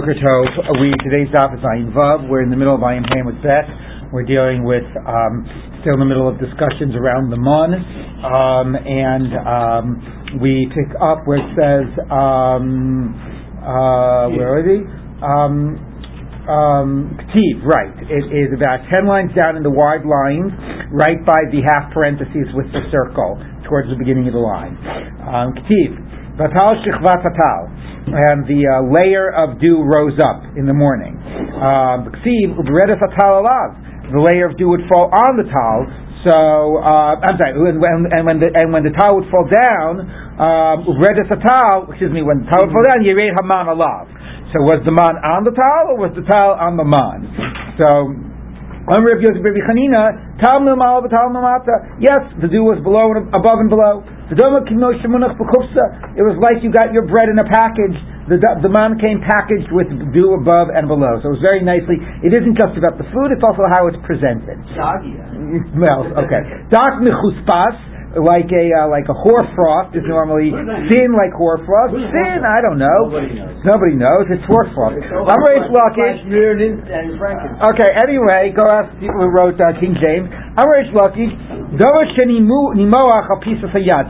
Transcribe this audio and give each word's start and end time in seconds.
We 0.00 0.96
today's 1.04 1.28
daf 1.28 1.52
is 1.52 1.60
Ayin 1.60 1.92
Vav. 1.92 2.26
We're 2.26 2.40
in 2.40 2.48
the 2.48 2.56
middle 2.56 2.74
of 2.74 2.80
Ayin 2.80 3.04
Payim 3.04 3.26
with 3.26 3.36
Beth. 3.44 3.68
We're 4.10 4.24
dealing 4.24 4.64
with 4.64 4.88
um, 5.04 5.44
still 5.84 5.92
in 5.92 6.00
the 6.00 6.08
middle 6.08 6.24
of 6.24 6.40
discussions 6.40 6.96
around 6.96 7.28
the 7.28 7.36
Mon, 7.36 7.76
um, 8.24 8.80
and 8.80 9.28
um, 9.44 10.40
we 10.40 10.72
pick 10.72 10.96
up 11.04 11.28
where 11.28 11.36
it 11.36 11.52
says 11.52 11.84
um, 12.08 13.12
uh, 13.60 14.32
where 14.32 14.56
are 14.56 14.64
they? 14.64 14.80
Um, 15.20 15.76
um, 16.48 17.20
Ktiv, 17.28 17.60
right. 17.68 17.92
It 18.08 18.24
is 18.32 18.56
about 18.56 18.80
ten 18.88 19.04
lines 19.04 19.36
down 19.36 19.60
in 19.60 19.62
the 19.62 19.68
wide 19.68 20.08
line, 20.08 20.48
right 20.96 21.20
by 21.28 21.44
the 21.52 21.60
half 21.68 21.92
parentheses 21.92 22.48
with 22.56 22.72
the 22.72 22.88
circle 22.88 23.36
towards 23.68 23.92
the 23.92 24.00
beginning 24.00 24.28
of 24.28 24.32
the 24.32 24.40
line. 24.40 24.80
Um, 25.28 25.52
Ktiv, 25.60 25.92
Batal 26.40 26.80
Shechvat 26.80 27.20
Batal 27.20 27.68
and 28.08 28.48
the 28.48 28.64
uh, 28.64 28.80
layer 28.88 29.28
of 29.28 29.60
dew 29.60 29.84
rose 29.84 30.16
up 30.16 30.40
in 30.56 30.64
the 30.64 30.72
morning. 30.72 31.20
Um, 31.60 32.08
the 32.10 34.18
layer 34.18 34.48
of 34.48 34.56
dew 34.56 34.72
would 34.72 34.88
fall 34.88 35.12
on 35.12 35.36
the 35.36 35.44
tal. 35.44 35.84
So 36.24 36.80
uh, 36.80 37.20
I'm 37.20 37.36
sorry, 37.36 37.52
and 37.56 37.80
when, 37.80 38.08
and 38.12 38.24
when 38.24 38.40
the 38.40 38.48
and 38.52 38.72
when 38.72 38.84
the 38.84 38.92
tal 38.92 39.20
would 39.20 39.28
fall 39.32 39.48
down, 39.48 40.04
redes 41.00 41.28
um, 41.32 41.88
excuse 41.88 42.12
me, 42.12 42.20
when 42.20 42.44
the 42.44 42.48
tal 42.52 42.64
would 42.64 42.72
fall 42.72 42.84
down, 42.88 43.04
yired 43.04 43.36
haman 43.36 43.68
alav. 43.72 44.08
So 44.52 44.60
was 44.64 44.80
the 44.84 44.92
man 44.92 45.16
on 45.20 45.44
the 45.44 45.52
tal 45.52 45.92
or 45.92 45.96
was 45.96 46.12
the 46.16 46.24
tal 46.24 46.56
on 46.56 46.76
the 46.76 46.88
man? 46.88 47.28
So. 47.80 48.29
Yes, 52.02 52.22
the 52.42 52.50
dew 52.50 52.66
was 52.66 52.82
below 52.82 53.14
and 53.14 53.30
above 53.30 53.62
and 53.62 53.70
below. 53.70 54.02
The 54.30 54.38
Dom 54.38 54.62
King 54.66 54.78
Moshimunak 54.82 55.34
Bukusa. 55.38 56.14
It 56.18 56.22
was 56.26 56.38
like 56.38 56.62
you 56.62 56.70
got 56.70 56.90
your 56.94 57.06
bread 57.06 57.30
in 57.30 57.38
a 57.38 57.46
package. 57.46 57.94
The, 58.30 58.38
the 58.62 58.70
man 58.70 58.94
came 59.02 59.18
packaged 59.22 59.70
with 59.74 59.90
dew 60.14 60.38
above 60.38 60.70
and 60.70 60.86
below. 60.86 61.18
So 61.22 61.34
it 61.34 61.38
was 61.38 61.42
very 61.42 61.62
nicely. 61.66 61.98
It 62.22 62.30
isn't 62.30 62.54
just 62.54 62.78
about 62.78 62.94
the 62.94 63.06
food; 63.10 63.34
it's 63.34 63.42
also 63.42 63.66
how 63.70 63.90
it's 63.90 63.98
presented. 64.06 64.58
Well, 65.74 66.06
okay. 66.26 66.42
Dark 66.70 67.02
mechuspas 67.02 67.74
like 68.18 68.50
a 68.50 68.64
uh, 68.74 68.90
like 68.90 69.06
a 69.06 69.14
hoarfrost 69.14 69.94
is 69.94 70.02
normally 70.02 70.50
thin 70.90 71.14
like 71.14 71.30
hoarfrost. 71.30 71.94
Thin, 71.94 72.42
I 72.42 72.58
don't 72.58 72.78
know. 72.82 73.06
Nobody 73.06 73.38
knows. 73.38 73.62
Nobody 73.62 73.94
knows. 73.94 74.26
It's 74.34 74.42
hoarfrost. 74.50 74.98
I'm 75.30 75.42
very 75.46 75.62
lucky. 75.70 76.02
Okay. 77.70 77.90
Anyway, 78.02 78.50
go 78.50 78.66
ask 78.66 78.90
people 78.98 79.22
who 79.22 79.30
wrote 79.30 79.54
uh, 79.62 79.78
King 79.78 79.94
James. 80.02 80.26
I'm 80.58 80.66
very 80.66 80.90
lucky. 80.90 81.30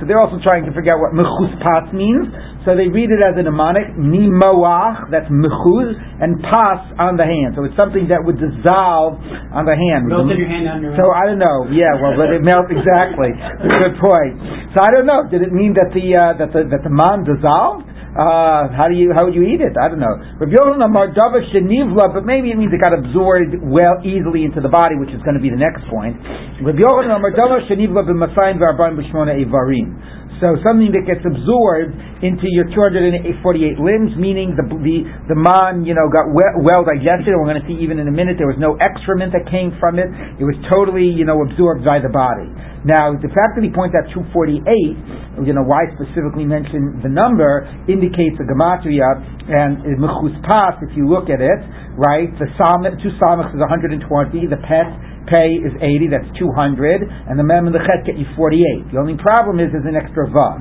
So 0.00 0.08
they're 0.08 0.22
also 0.24 0.40
trying 0.40 0.64
to 0.64 0.72
figure 0.72 0.96
out 0.96 1.00
what 1.04 1.12
mechuspas 1.12 1.92
means. 1.92 2.32
So 2.68 2.76
they 2.76 2.92
read 2.92 3.08
it 3.08 3.24
as 3.24 3.40
a 3.40 3.42
mnemonic, 3.42 3.96
nimoach, 3.96 5.08
that's 5.08 5.28
mechuz, 5.32 5.96
and 6.20 6.36
pas 6.44 6.92
on 7.00 7.16
the 7.16 7.24
hand. 7.24 7.56
So 7.56 7.64
it's 7.64 7.76
something 7.76 8.12
that 8.12 8.20
would 8.20 8.36
dissolve 8.36 9.16
on 9.56 9.64
the 9.64 9.72
hand. 9.72 10.12
Melted 10.12 10.36
your 10.36 10.44
hand 10.44 10.68
on 10.68 10.84
your 10.84 10.92
So 10.92 11.08
I 11.08 11.24
don't 11.24 11.40
know. 11.40 11.72
Yeah, 11.72 11.96
well, 11.96 12.20
but 12.20 12.28
it 12.28 12.44
melts 12.44 12.68
exactly. 12.68 13.32
Good 13.32 13.96
point. 13.96 14.34
So 14.76 14.84
I 14.84 14.92
don't 14.92 15.08
know. 15.08 15.24
Did 15.24 15.40
it 15.40 15.56
mean 15.56 15.72
that 15.80 15.88
the 15.96 16.04
uh, 16.12 16.36
that 16.36 16.52
the 16.52 16.68
that 16.68 16.84
the 16.84 16.92
man 16.92 17.24
dissolved? 17.24 17.88
Uh, 18.10 18.66
how 18.74 18.90
do 18.90 18.98
you 18.98 19.14
how 19.14 19.22
would 19.22 19.38
you 19.38 19.46
eat 19.46 19.62
it? 19.62 19.78
I 19.78 19.86
don't 19.86 20.02
know. 20.02 20.18
Rav 20.42 20.50
Yochanan 20.50 20.82
Amar 20.82 21.14
Shenivla, 21.14 22.10
but 22.10 22.26
maybe 22.26 22.50
it 22.50 22.58
means 22.58 22.74
it 22.74 22.82
got 22.82 22.90
absorbed 22.90 23.54
well 23.62 24.02
easily 24.02 24.42
into 24.42 24.58
the 24.58 24.68
body, 24.68 24.98
which 24.98 25.14
is 25.14 25.22
going 25.22 25.38
to 25.38 25.42
be 25.42 25.46
the 25.46 25.56
next 25.56 25.86
point. 25.86 26.18
Rav 26.58 26.74
Yochanan 26.74 27.22
Amar 27.22 27.30
Shenivla 27.70 28.02
b'Masayim 28.02 28.58
v'Arbaim 28.58 28.98
b'Shmona 28.98 29.38
Ivarim. 29.38 30.19
So 30.40 30.56
something 30.64 30.88
that 30.96 31.04
gets 31.04 31.20
absorbed 31.20 31.92
into 32.24 32.48
your 32.56 32.64
248 32.72 33.76
limbs, 33.76 34.16
meaning 34.16 34.56
the 34.56 34.64
the 34.64 34.96
the 35.28 35.36
man, 35.36 35.84
you 35.84 35.92
know, 35.92 36.08
got 36.08 36.32
well, 36.32 36.64
well 36.64 36.82
digested. 36.82 37.28
And 37.28 37.38
we're 37.44 37.52
going 37.52 37.60
to 37.60 37.68
see 37.68 37.76
even 37.76 38.00
in 38.00 38.08
a 38.08 38.14
minute 38.14 38.40
there 38.40 38.48
was 38.48 38.56
no 38.56 38.80
excrement 38.80 39.36
that 39.36 39.44
came 39.52 39.76
from 39.76 40.00
it. 40.00 40.08
It 40.40 40.46
was 40.48 40.56
totally, 40.72 41.12
you 41.12 41.28
know, 41.28 41.44
absorbed 41.44 41.84
by 41.84 42.00
the 42.00 42.08
body. 42.08 42.48
Now, 42.88 43.12
the 43.12 43.28
fact 43.28 43.60
that 43.60 43.64
he 43.64 43.68
points 43.68 43.92
out 43.92 44.08
248, 44.16 45.44
you 45.44 45.52
know, 45.52 45.60
why 45.60 45.84
specifically 46.00 46.48
mention 46.48 47.04
the 47.04 47.12
number, 47.12 47.68
indicates 47.84 48.40
a 48.40 48.46
gematria, 48.48 49.04
and 49.44 49.84
mechus 50.00 50.32
pas, 50.48 50.80
if 50.80 50.96
you 50.96 51.04
look 51.04 51.28
at 51.28 51.44
it, 51.44 51.60
right, 52.00 52.32
the 52.40 52.48
psalm, 52.56 52.88
two 53.04 53.12
psalmics 53.20 53.52
is 53.52 53.60
120, 53.60 54.00
the 54.48 54.60
pet, 54.64 54.88
pay 55.30 55.62
is 55.62 55.70
80, 55.78 56.10
that's 56.10 56.26
200, 56.34 57.06
and 57.06 57.38
the 57.38 57.46
mem 57.46 57.70
and 57.70 57.74
the 57.74 57.80
chet 57.86 58.02
get 58.02 58.18
you 58.18 58.26
48. 58.34 58.90
The 58.90 58.98
only 58.98 59.14
problem 59.14 59.62
is 59.62 59.70
there's 59.70 59.86
an 59.86 59.94
extra 59.94 60.26
va. 60.26 60.58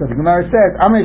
So 0.00 0.08
the 0.08 0.16
Gemara 0.16 0.48
says, 0.48 0.80
I'm 0.80 0.96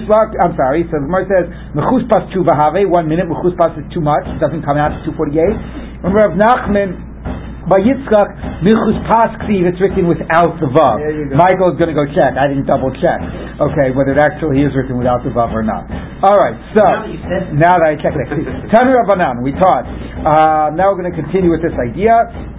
sorry, 0.56 0.88
so 0.88 0.96
the 0.96 1.08
Gemara 1.12 1.28
says, 1.28 1.46
mechus 1.76 2.08
pas 2.08 2.32
tu 2.32 2.48
vahave, 2.48 2.88
one 2.88 3.12
minute, 3.12 3.28
mechus 3.28 3.52
pas 3.60 3.76
is 3.76 3.84
too 3.92 4.02
much, 4.02 4.24
it 4.32 4.40
doesn't 4.40 4.64
come 4.64 4.80
out 4.80 4.96
to 4.96 5.12
248. 5.12 6.08
And 6.08 6.16
Rav 6.16 6.40
Nachman, 6.40 7.11
by 7.72 7.80
Yitzchak, 7.80 8.60
Milchus 8.68 9.00
Pasktiv, 9.08 9.64
it's 9.64 9.80
written 9.80 10.04
without 10.04 10.60
the 10.60 10.68
Vav. 10.68 11.00
Michael 11.32 11.72
is 11.72 11.80
going 11.80 11.88
to 11.88 11.96
go 11.96 12.04
check. 12.12 12.36
I 12.36 12.52
didn't 12.52 12.68
double 12.68 12.92
check. 13.00 13.24
Okay, 13.64 13.96
whether 13.96 14.12
it 14.12 14.20
actually 14.20 14.60
is 14.60 14.76
written 14.76 15.00
without 15.00 15.24
the 15.24 15.32
Vav 15.32 15.56
or 15.56 15.64
not. 15.64 15.88
All 16.20 16.36
right, 16.36 16.60
so, 16.76 16.84
now 17.56 17.80
that 17.80 17.88
I 17.88 17.96
checked 17.96 18.20
it. 18.20 18.28
Tanu 18.76 18.92
Rabbanan, 18.92 19.40
we 19.40 19.56
taught. 19.56 19.88
Uh, 19.88 20.76
now 20.76 20.92
we're 20.92 21.00
going 21.00 21.16
to 21.16 21.18
continue 21.18 21.48
with 21.48 21.64
this 21.64 21.72
idea. 21.80 22.12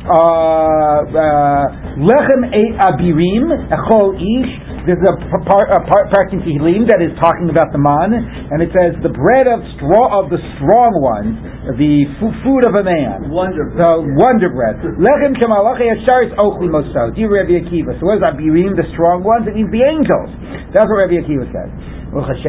Uh, 0.09 1.05
uh, 1.13 2.01
Lechem 2.01 2.49
Eight 2.57 2.73
Abirim, 2.81 3.53
Echol 3.69 4.17
Ish, 4.17 4.72
this 4.83 4.99
is 4.99 5.07
a 5.07 5.15
part, 5.47 5.71
a 5.71 5.81
part, 5.87 6.11
part 6.11 6.29
in 6.35 6.43
Tehillim 6.43 6.91
that 6.91 6.99
is 6.99 7.15
talking 7.23 7.47
about 7.51 7.71
the 7.71 7.79
man, 7.79 8.11
and 8.15 8.59
it 8.59 8.75
says 8.75 8.99
the 9.03 9.15
bread 9.15 9.47
of 9.47 9.63
straw 9.79 10.19
of 10.19 10.27
the 10.27 10.43
strong 10.59 10.99
ones, 10.99 11.39
the 11.79 12.11
f- 12.19 12.37
food 12.43 12.67
of 12.67 12.75
a 12.75 12.83
man. 12.83 13.31
Wonder 13.31 13.71
bread. 13.71 13.79
The 13.79 13.93
wonder 14.19 14.51
bread. 14.51 14.83
Lechem 14.99 15.39
shemalachei 15.39 15.87
yasharis 15.95 16.35
ochli 16.35 16.67
moso. 16.67 17.15
Dear 17.15 17.31
Rabbi 17.31 17.63
Akiva. 17.63 17.95
So 18.03 18.11
what 18.11 18.19
is 18.19 18.27
Abirim, 18.27 18.75
the 18.75 18.87
strong 18.95 19.23
ones? 19.23 19.47
It 19.47 19.55
means 19.55 19.71
the 19.71 19.87
angels. 19.87 20.31
That's 20.75 20.91
what 20.91 21.07
Rabbi 21.07 21.23
Akiva 21.23 21.47
says. 21.55 21.71
When 22.13 22.29
they 22.29 22.45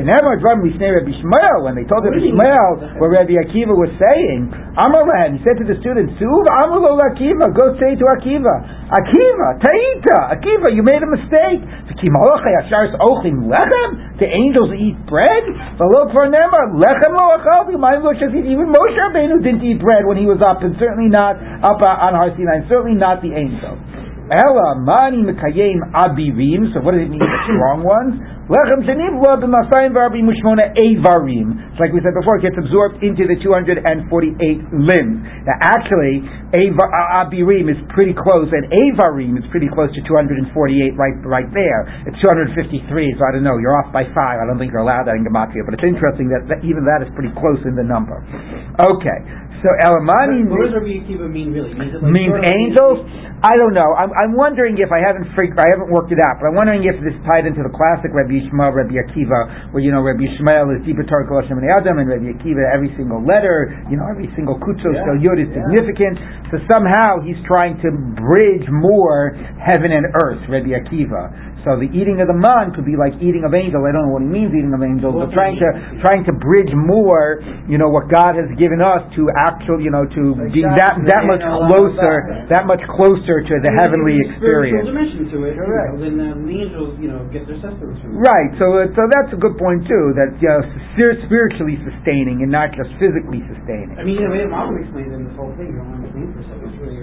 told 1.87 2.03
Rabbi 2.03 2.19
Ishmael 2.19 2.99
what 2.99 3.15
Rabbi 3.15 3.39
Akiva 3.47 3.71
was 3.71 3.95
saying, 3.95 4.51
Amalhan, 4.75 5.39
he 5.39 5.43
said 5.47 5.55
to 5.55 5.63
the 5.63 5.79
students, 5.79 6.19
Suv 6.19 6.43
Akiva, 6.51 7.47
go 7.55 7.71
say 7.79 7.95
to 7.95 8.05
Akiva, 8.11 8.55
Akiva, 8.91 9.47
Taita, 9.63 10.35
Akiva, 10.35 10.67
you 10.75 10.83
made 10.83 10.99
a 10.99 11.07
mistake. 11.07 11.63
The 14.19 14.27
angels 14.27 14.75
eat 14.75 14.99
bread? 15.07 15.43
Even 18.43 18.67
Moshe 18.67 18.99
Rabbeinu 18.99 19.39
didn't 19.47 19.63
eat 19.63 19.79
bread 19.79 20.03
when 20.03 20.19
he 20.19 20.27
was 20.27 20.43
up, 20.43 20.59
and 20.59 20.75
certainly 20.75 21.07
not 21.07 21.39
up 21.63 21.79
on 21.79 22.19
Har 22.19 22.35
Sinai, 22.35 22.59
and 22.59 22.67
certainly 22.67 22.99
not 22.99 23.23
the 23.23 23.31
angels. 23.31 23.79
Ella 24.31 24.79
mani 24.79 25.19
mekayim 25.23 25.83
abirim. 25.91 26.71
So 26.73 26.79
what 26.79 26.95
does 26.95 27.03
it 27.03 27.11
mean? 27.11 27.19
The 27.19 27.43
strong 27.43 27.83
ones. 27.83 28.15
It's 31.71 31.79
like 31.79 31.95
we 31.95 32.03
said 32.03 32.11
before, 32.11 32.35
it 32.35 32.43
gets 32.43 32.59
absorbed 32.59 32.99
into 32.99 33.23
the 33.23 33.39
248 33.39 33.79
limbs. 34.75 35.17
Now, 35.47 35.55
actually, 35.63 36.27
uh, 36.51 37.23
abirim 37.23 37.71
is 37.71 37.79
pretty 37.95 38.11
close, 38.11 38.51
and 38.51 38.67
avarim 38.67 39.39
is 39.39 39.47
pretty 39.47 39.71
close 39.71 39.95
to 39.95 40.03
248 40.03 40.51
right, 40.99 41.15
right 41.23 41.47
there. 41.55 41.87
It's 42.03 42.19
253, 42.19 43.15
so 43.15 43.23
I 43.23 43.31
don't 43.31 43.47
know. 43.47 43.55
You're 43.63 43.79
off 43.79 43.95
by 43.95 44.03
five. 44.11 44.43
I 44.43 44.45
don't 44.45 44.59
think 44.59 44.75
you're 44.75 44.83
allowed 44.83 45.07
that 45.07 45.15
in 45.15 45.23
gematria, 45.23 45.63
but 45.63 45.79
it's 45.79 45.87
interesting 45.87 46.27
that 46.35 46.43
even 46.67 46.83
that 46.83 46.99
is 46.99 47.07
pretty 47.15 47.31
close 47.39 47.63
in 47.63 47.79
the 47.79 47.87
number. 47.87 48.19
Okay. 48.75 49.19
So 49.63 49.71
Elamani 49.79 50.43
What 50.51 50.67
does 50.67 50.75
Rabbi 50.75 50.99
Akiva 51.07 51.31
mean 51.31 51.55
really? 51.55 51.71
Means, 51.71 51.95
it 51.95 52.03
like 52.03 52.11
means 52.11 52.35
angels. 52.51 52.99
I 53.43 53.55
don't 53.59 53.71
know. 53.75 53.87
I'm, 53.95 54.11
I'm 54.15 54.33
wondering 54.35 54.75
if 54.79 54.87
I 54.91 54.99
haven't 55.03 55.27
fig- 55.35 55.55
I 55.59 55.67
haven't 55.71 55.87
worked 55.91 56.11
it 56.15 56.19
out, 56.19 56.39
but 56.39 56.51
I'm 56.51 56.55
wondering 56.55 56.83
if 56.87 56.95
this 57.03 57.15
tied 57.27 57.43
into 57.47 57.59
the 57.63 57.71
classic 57.71 58.11
Rabbi 58.15 58.39
Yishmael, 58.43 58.71
Rabbi 58.75 58.95
Akiva, 58.95 59.71
where 59.75 59.83
you 59.83 59.91
know 59.91 59.99
Rabbi 60.03 60.27
Yishmael 60.27 60.71
is 60.75 60.83
deeper 60.87 61.03
Torah 61.07 61.27
Hashem 61.27 61.55
and 61.59 61.67
Adam, 61.67 61.99
and 61.99 62.07
Rabbi 62.11 62.35
Akiva 62.39 62.63
every 62.71 62.91
single 62.99 63.23
letter, 63.23 63.71
you 63.91 63.95
know 63.99 64.07
every 64.11 64.27
single 64.35 64.59
kutzos 64.59 64.95
Yeah. 64.95 65.15
yeah. 65.15 65.23
yud 65.27 65.39
is 65.39 65.47
Yeah. 65.51 65.63
significant. 65.63 66.15
So 66.51 66.59
somehow 66.71 67.23
he's 67.23 67.39
trying 67.47 67.79
to 67.83 67.89
bridge 68.19 68.67
more 68.67 69.31
heaven 69.63 69.91
and 69.95 70.07
earth, 70.23 70.43
Rabbi 70.47 70.75
Akiva. 70.75 71.52
So 71.63 71.79
the 71.79 71.87
eating 71.95 72.19
of 72.19 72.27
the 72.27 72.35
man 72.35 72.75
could 72.75 72.83
be 72.83 72.99
like 72.99 73.15
eating 73.23 73.47
of 73.47 73.55
angels. 73.55 73.79
I 73.87 73.95
don't 73.95 74.11
know 74.11 74.15
what 74.19 74.23
he 74.23 74.31
means 74.31 74.51
eating 74.51 74.75
of 74.75 74.83
angels, 74.83 75.15
but 75.15 75.31
trying 75.31 75.55
to 75.55 75.67
trying 76.03 76.27
to 76.27 76.35
bridge 76.35 76.71
more, 76.75 77.39
you 77.71 77.79
know, 77.79 77.87
what 77.87 78.11
God 78.11 78.35
has 78.35 78.51
given 78.59 78.83
us 78.83 78.99
to 79.15 79.31
actual, 79.31 79.79
you 79.79 79.87
know, 79.87 80.03
to 80.03 80.21
Like 80.35 80.51
being 80.51 80.67
God 80.67 80.99
that 81.07 81.23
much 81.23 81.39
closer, 81.39 82.47
that 82.51 82.67
much 82.67 82.83
closer 82.91 83.39
to 83.47 83.55
the 83.63 83.71
heavenly 83.79 84.19
experience. 84.27 84.91
dimension 84.91 85.31
to 85.31 85.37
it. 85.47 85.55
Correct. 85.55 85.95
You 85.99 86.11
know, 86.11 86.11
then 86.11 86.15
uh, 86.19 86.35
the 86.35 86.51
angels, 86.51 86.91
you 86.99 87.09
know, 87.09 87.23
get 87.31 87.47
their 87.47 87.59
sustenance 87.63 87.99
from. 88.03 88.19
Right. 88.19 88.51
So 88.59 88.83
uh, 88.83 88.91
so 88.93 89.07
that's 89.07 89.31
a 89.31 89.39
good 89.39 89.55
point 89.55 89.87
too. 89.87 90.05
That 90.19 90.35
you 90.43 90.51
know, 90.51 90.59
spiritually 91.27 91.79
sustaining 91.83 92.43
and 92.43 92.51
not 92.51 92.75
just 92.75 92.91
physically 92.99 93.39
sustaining. 93.47 93.95
I 93.95 94.03
mean, 94.03 94.19
know, 94.19 94.35
Adam 94.35 94.51
Malcolm 94.51 94.77
explains 94.83 95.15
in 95.15 95.31
this 95.31 95.35
whole 95.39 95.55
thing. 95.55 95.71
You 95.71 95.79
don't 95.79 95.95
want 95.95 96.03
to 96.03 96.11
explain 96.11 96.27
for 96.35 96.39
a 96.39 96.47
second. 96.47 96.67
It's 96.67 96.79
really 96.83 96.99
very 96.99 97.02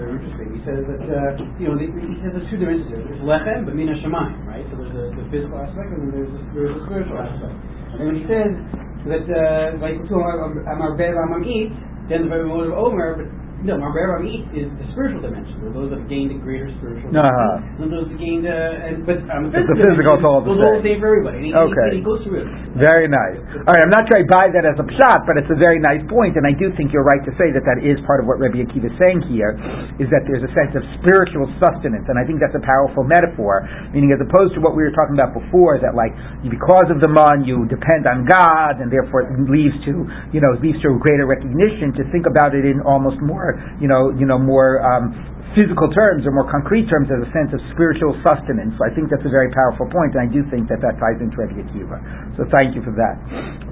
says 0.63 0.83
that, 0.85 1.03
uh, 1.05 1.31
you 1.57 1.67
know, 1.67 1.75
the, 1.75 1.89
he 1.89 2.17
says 2.21 2.37
there's 2.37 2.49
two 2.49 2.61
dimensions 2.61 2.89
here. 2.93 3.01
There's 3.01 3.23
lechem, 3.25 3.65
but 3.65 3.73
mina 3.73 3.97
shemayim, 3.99 4.45
right? 4.45 4.65
So 4.69 4.77
there's 4.77 4.93
the, 4.93 5.05
the 5.17 5.25
physical 5.33 5.57
aspect, 5.57 5.89
and 5.91 5.99
then 6.05 6.11
there's 6.13 6.31
the, 6.31 6.41
there's 6.53 6.73
the 6.77 6.83
spiritual 6.85 7.17
aspect. 7.17 7.55
And 7.97 8.03
when 8.07 8.15
he 8.21 8.25
says 8.29 8.51
that 9.09 9.25
uh, 9.25 9.81
like 9.81 9.97
Amar 10.05 10.93
Bev 10.93 11.17
Amar 11.17 11.41
eat, 11.43 11.73
then 12.09 12.27
the 12.27 12.31
very 12.31 12.45
of 12.45 12.77
Omer, 12.77 13.23
but 13.23 13.27
no, 13.61 13.77
Marber 13.77 14.17
Amit 14.17 14.49
is 14.57 14.67
the 14.81 14.85
spiritual 14.93 15.21
dimension. 15.21 15.53
There 15.61 15.69
are 15.69 15.77
those 15.77 15.89
that 15.93 16.01
have 16.01 16.09
gained 16.09 16.33
a 16.33 16.39
greater 16.41 16.69
spiritual 16.81 17.13
Uh-huh. 17.13 17.29
dimension. 17.61 17.81
And 17.81 17.89
those 17.93 18.07
that 18.09 18.17
gained, 18.17 18.45
uh, 18.49 18.85
and, 18.89 18.95
but 19.05 19.17
um, 19.29 19.53
It's 19.53 19.69
the 19.69 19.77
physical, 19.77 20.17
it's 20.17 20.25
all 20.25 20.41
the 20.41 20.49
all 20.51 20.57
same. 20.57 20.81
the 20.81 20.85
same 20.89 20.99
for 20.99 21.07
everybody. 21.13 21.37
He, 21.45 21.49
Okay. 21.53 21.89
he 21.97 22.01
goes 22.01 22.21
through 22.25 22.41
it. 22.43 22.49
Very 22.75 23.05
nice. 23.05 23.37
All 23.67 23.73
right, 23.77 23.83
I'm 23.85 23.93
not 23.93 24.07
sure 24.09 24.17
I 24.19 24.25
buy 24.25 24.49
that 24.49 24.65
as 24.65 24.77
a 24.81 24.87
shot, 24.97 25.23
but 25.29 25.37
it's 25.37 25.49
a 25.53 25.59
very 25.59 25.77
nice 25.77 26.01
point, 26.09 26.35
and 26.39 26.47
I 26.47 26.53
do 26.57 26.73
think 26.79 26.89
you're 26.95 27.05
right 27.05 27.21
to 27.27 27.33
say 27.37 27.51
that 27.53 27.61
that 27.67 27.83
is 27.85 27.99
part 28.09 28.17
of 28.23 28.25
what 28.25 28.39
Rabbi 28.41 28.63
Akiva 28.65 28.89
is 28.89 28.95
saying 28.97 29.27
here, 29.29 29.53
is 30.01 30.07
that 30.09 30.25
there's 30.25 30.41
a 30.43 30.51
sense 30.57 30.73
of 30.73 30.81
spiritual 31.03 31.45
sustenance, 31.61 32.07
and 32.09 32.17
I 32.17 32.23
think 32.25 32.39
that's 32.41 32.55
a 32.57 32.63
powerful 32.65 33.03
metaphor, 33.05 33.67
meaning 33.93 34.09
as 34.15 34.19
opposed 34.23 34.55
to 34.57 34.61
what 34.63 34.73
we 34.73 34.81
were 34.81 34.95
talking 34.95 35.13
about 35.19 35.35
before, 35.37 35.77
that 35.83 35.93
like 35.93 36.15
because 36.49 36.87
of 36.89 36.97
the 37.03 37.11
man 37.11 37.43
you 37.45 37.67
depend 37.69 38.07
on 38.07 38.25
God, 38.25 38.79
and 38.81 38.89
therefore 38.89 39.27
it 39.27 39.35
leads 39.51 39.75
to 39.85 40.07
you 40.31 40.39
know 40.39 40.55
leads 40.63 40.79
to 40.81 40.95
a 40.95 40.97
greater 40.97 41.27
recognition. 41.27 41.93
To 41.99 42.07
think 42.11 42.23
about 42.25 42.55
it 42.55 42.63
in 42.63 42.79
almost 42.87 43.19
more 43.19 43.50
you 43.79 43.87
know 43.87 44.11
you 44.15 44.25
know 44.25 44.39
more. 44.39 44.81
Um, 44.83 45.31
physical 45.51 45.91
terms 45.91 46.23
or 46.23 46.31
more 46.31 46.47
concrete 46.47 46.87
terms 46.87 47.11
as 47.11 47.19
a 47.27 47.29
sense 47.35 47.51
of 47.51 47.59
spiritual 47.75 48.15
sustenance. 48.23 48.71
So 48.79 48.87
I 48.87 48.91
think 48.95 49.11
that's 49.11 49.27
a 49.27 49.33
very 49.33 49.51
powerful 49.51 49.83
point, 49.91 50.15
and 50.15 50.23
I 50.23 50.29
do 50.31 50.47
think 50.47 50.71
that 50.71 50.79
that 50.79 50.95
ties 50.95 51.19
into 51.19 51.35
Rabbi 51.35 51.59
Akiva. 51.59 51.99
So 52.39 52.47
thank 52.55 52.71
you 52.71 52.79
for 52.87 52.95
that. 52.95 53.15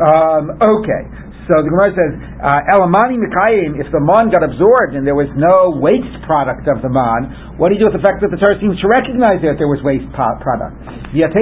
Um, 0.03 0.59
okay. 0.59 1.03
So 1.49 1.65
the 1.65 1.69
Gemara 1.73 1.89
says, 1.97 2.13
uh, 2.45 2.61
Elamani 2.77 3.17
Mikayim, 3.17 3.81
if 3.81 3.89
the 3.89 3.97
man 3.97 4.29
got 4.29 4.45
absorbed 4.45 4.93
and 4.93 5.01
there 5.01 5.17
was 5.17 5.25
no 5.33 5.73
waste 5.81 6.13
product 6.29 6.69
of 6.69 6.85
the 6.85 6.93
man, 6.93 7.57
what 7.57 7.73
do 7.73 7.75
you 7.75 7.81
do 7.81 7.89
with 7.89 7.97
the 7.97 8.05
fact 8.05 8.21
that 8.21 8.29
the 8.29 8.37
Torah 8.37 8.61
seems 8.61 8.77
to 8.79 8.87
recognize 8.87 9.41
that 9.41 9.57
there 9.57 9.65
was 9.65 9.81
waste 9.81 10.05
po- 10.13 10.37
product? 10.45 10.77
You 11.09 11.25
have 11.25 11.33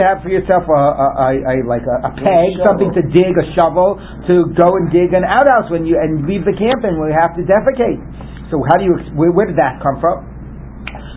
to 0.00 0.02
have 0.08 0.24
for 0.24 0.32
yourself 0.32 0.64
a, 0.64 0.72
a, 0.72 1.08
a, 1.12 1.28
a 1.44 1.54
like 1.68 1.84
a, 1.84 1.96
a 2.08 2.12
peg, 2.16 2.56
something 2.64 2.88
to 2.96 3.02
dig, 3.12 3.36
a 3.36 3.44
shovel, 3.52 4.00
to 4.32 4.48
go 4.56 4.68
and 4.80 4.88
dig 4.88 5.12
an 5.12 5.24
outhouse 5.28 5.68
when 5.68 5.84
you 5.84 6.00
and 6.00 6.24
leave 6.24 6.48
the 6.48 6.56
camping 6.56 6.96
when 6.96 7.12
you 7.12 7.18
have 7.20 7.36
to 7.36 7.44
defecate. 7.44 8.00
So 8.48 8.64
how 8.64 8.80
do 8.80 8.84
you? 8.88 8.96
Where, 9.12 9.28
where 9.32 9.44
did 9.44 9.60
that 9.60 9.82
come 9.84 10.00
from? 10.00 10.24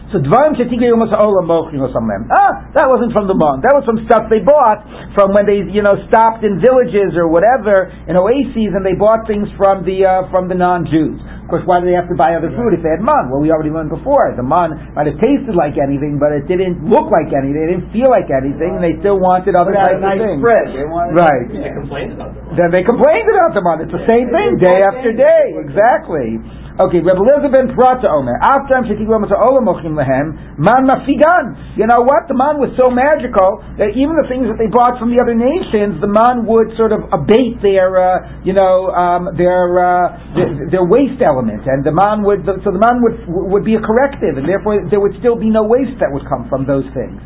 So 0.09 0.17
dvarim 0.17 0.57
shetigei 0.57 0.89
umas 0.89 1.13
ha'olam 1.13 1.45
mochim 1.45 1.85
or 1.85 1.93
something. 1.93 2.25
Ah, 2.33 2.65
that 2.73 2.89
wasn't 2.89 3.13
from 3.13 3.29
the 3.29 3.37
mon. 3.37 3.61
That 3.61 3.77
was 3.77 3.85
from 3.85 4.01
stuff 4.09 4.25
they 4.25 4.41
bought 4.41 4.81
from 5.13 5.37
when 5.37 5.45
they, 5.45 5.61
you 5.69 5.85
know, 5.85 5.93
stopped 6.09 6.41
in 6.41 6.57
villages 6.57 7.13
or 7.13 7.29
whatever 7.29 7.93
in 8.09 8.17
oases, 8.17 8.73
and 8.73 8.81
they 8.81 8.97
bought 8.97 9.29
things 9.29 9.45
from 9.53 9.85
the 9.85 10.01
uh, 10.05 10.25
from 10.33 10.49
the 10.49 10.57
non-Jews. 10.57 11.21
Of 11.45 11.57
course, 11.57 11.65
why 11.65 11.81
do 11.81 11.89
they 11.89 11.97
have 11.97 12.09
to 12.09 12.17
buy 12.17 12.37
other 12.37 12.49
food 12.53 12.77
if 12.77 12.85
they 12.85 12.93
had 12.93 13.01
man? 13.01 13.29
Well, 13.33 13.41
we 13.41 13.49
already 13.49 13.73
learned 13.73 13.89
before. 13.89 14.33
The 14.37 14.45
man 14.45 14.93
might 14.93 15.09
have 15.09 15.17
tasted 15.17 15.57
like 15.57 15.81
anything, 15.81 16.21
but 16.21 16.29
it 16.29 16.45
didn't 16.45 16.85
look 16.85 17.09
like 17.09 17.33
anything. 17.33 17.57
It 17.57 17.69
didn't 17.73 17.89
feel 17.89 18.09
like 18.09 18.29
anything. 18.29 18.77
And 18.77 18.85
they 18.85 18.97
still 19.01 19.17
wanted 19.17 19.57
other 19.57 19.73
types 19.73 19.97
nice 19.97 20.21
of 20.21 20.29
things. 20.29 20.41
spread. 20.45 20.65
They 20.73 20.85
wanted 20.85 21.17
Right. 21.17 21.49
They 21.49 21.73
complained 21.73 22.13
about 22.13 22.37
them. 22.37 22.53
Then 22.53 22.69
they 22.69 22.85
complained 22.85 23.29
about 23.33 23.57
the 23.57 23.65
man. 23.65 23.81
It's 23.81 23.93
the 23.93 24.05
same 24.05 24.29
thing, 24.29 24.61
day 24.61 24.77
after 24.77 25.09
day. 25.09 25.57
Exactly. 25.57 26.37
Okay, 26.79 27.03
Rebbe 27.03 27.19
Eliezer 27.19 27.51
ben 27.51 27.75
Prata 27.75 28.07
Omer. 28.07 28.39
After 28.39 28.71
I'm 28.71 28.87
shaking 28.87 29.03
Rama 29.11 29.27
Olam 29.27 29.67
Mochim 29.67 29.99
Lehem, 29.99 30.55
man 30.55 30.87
mafigan. 30.87 31.75
You 31.75 31.83
know 31.83 32.07
what? 32.07 32.31
The 32.31 32.39
man 32.39 32.55
was 32.55 32.71
so 32.79 32.87
magical 32.87 33.59
that 33.75 33.99
even 33.99 34.15
the 34.15 34.23
things 34.31 34.47
that 34.47 34.55
they 34.55 34.71
brought 34.71 34.95
from 34.95 35.11
the 35.11 35.19
other 35.19 35.35
nations, 35.35 35.99
the 35.99 36.07
man 36.07 36.47
would 36.47 36.71
sort 36.79 36.95
of 36.95 37.03
abate 37.11 37.59
their, 37.59 37.99
uh, 37.99 38.47
you 38.47 38.55
know, 38.55 38.95
um, 38.95 39.35
their, 39.35 39.75
uh, 39.75 40.23
their 40.39 40.79
their 40.79 40.85
waste 40.87 41.19
element, 41.19 41.67
and 41.67 41.83
the 41.83 41.91
man 41.91 42.23
would. 42.23 42.47
So 42.63 42.71
the 42.71 42.79
man 42.79 43.03
would 43.03 43.27
would 43.27 43.67
be 43.67 43.75
a 43.75 43.83
corrective, 43.83 44.39
and 44.39 44.47
therefore 44.47 44.79
there 44.87 45.03
would 45.03 45.19
still 45.19 45.35
be 45.35 45.51
no 45.51 45.67
waste 45.67 45.99
that 45.99 46.07
would 46.15 46.23
come 46.31 46.47
from 46.47 46.63
those 46.63 46.87
things. 46.95 47.19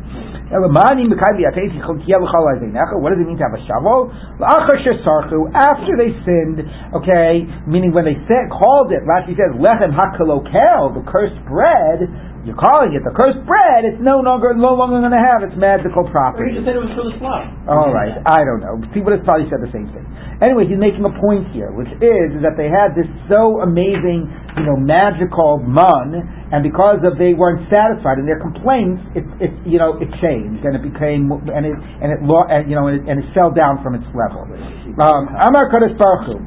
What 0.54 0.70
does 0.70 0.86
it 3.18 3.26
mean 3.26 3.38
to 3.38 3.44
have 3.44 3.58
a 3.58 3.62
shovel? 3.66 4.06
After 4.38 5.98
they 5.98 6.14
sinned, 6.22 6.62
okay, 6.94 7.42
meaning 7.66 7.90
when 7.90 8.04
they 8.06 8.14
said, 8.30 8.46
called 8.54 8.92
it, 8.94 9.02
Rashi 9.02 9.34
says, 9.34 9.50
Lechem 9.58 9.90
HaKalokel, 9.90 10.94
the 10.94 11.02
cursed 11.10 11.42
bread, 11.50 12.06
you're 12.44 12.60
calling 12.60 12.92
it 12.92 13.00
the 13.04 13.12
cursed 13.16 13.40
bread, 13.48 13.88
it's 13.88 14.00
no 14.04 14.20
longer, 14.20 14.52
no 14.52 14.76
longer 14.76 15.00
going 15.00 15.16
to 15.16 15.20
have 15.20 15.40
its 15.42 15.56
magical 15.56 16.04
Or 16.04 16.08
he 16.08 16.12
properties. 16.12 16.54
just 16.60 16.68
said 16.68 16.76
it 16.76 16.84
was 16.84 16.92
for 16.92 17.08
the. 17.08 17.16
All 17.68 17.88
right, 17.92 18.14
I 18.28 18.44
don't 18.44 18.60
know. 18.60 18.76
See, 18.92 19.00
would 19.00 19.16
have 19.16 19.24
probably 19.24 19.48
said 19.48 19.64
the 19.64 19.72
same 19.72 19.88
thing. 19.96 20.04
Anyway, 20.44 20.68
he's 20.68 20.76
making 20.76 21.00
a 21.08 21.14
point 21.22 21.48
here, 21.56 21.72
which 21.72 21.88
is, 22.04 22.28
is 22.36 22.42
that 22.44 22.58
they 22.60 22.68
had 22.68 22.92
this 22.92 23.08
so 23.30 23.62
amazing, 23.64 24.28
you 24.60 24.64
know, 24.68 24.76
magical 24.76 25.62
mun, 25.64 26.20
and 26.52 26.60
because 26.60 27.00
of 27.06 27.16
they 27.16 27.32
weren't 27.32 27.64
satisfied 27.72 28.18
in 28.20 28.26
their 28.28 28.42
complaints, 28.42 29.00
it, 29.16 29.24
it 29.40 29.52
you 29.64 29.78
know, 29.80 29.96
it 30.02 30.10
changed 30.20 30.62
and 30.68 30.74
it 30.76 30.82
became 30.84 31.30
and 31.32 31.64
it 31.64 31.72
and 31.78 32.08
it 32.12 32.20
lo- 32.26 32.44
and, 32.50 32.68
you 32.68 32.74
know 32.76 32.90
and 32.90 33.00
it, 33.00 33.02
and 33.08 33.16
it 33.22 33.26
fell 33.32 33.50
down 33.54 33.80
from 33.82 33.94
its 33.96 34.04
level. 34.12 34.44
Um, 35.00 35.30
Amar 35.48 35.70
Kodesh 35.72 35.96
Baruch. 35.96 36.38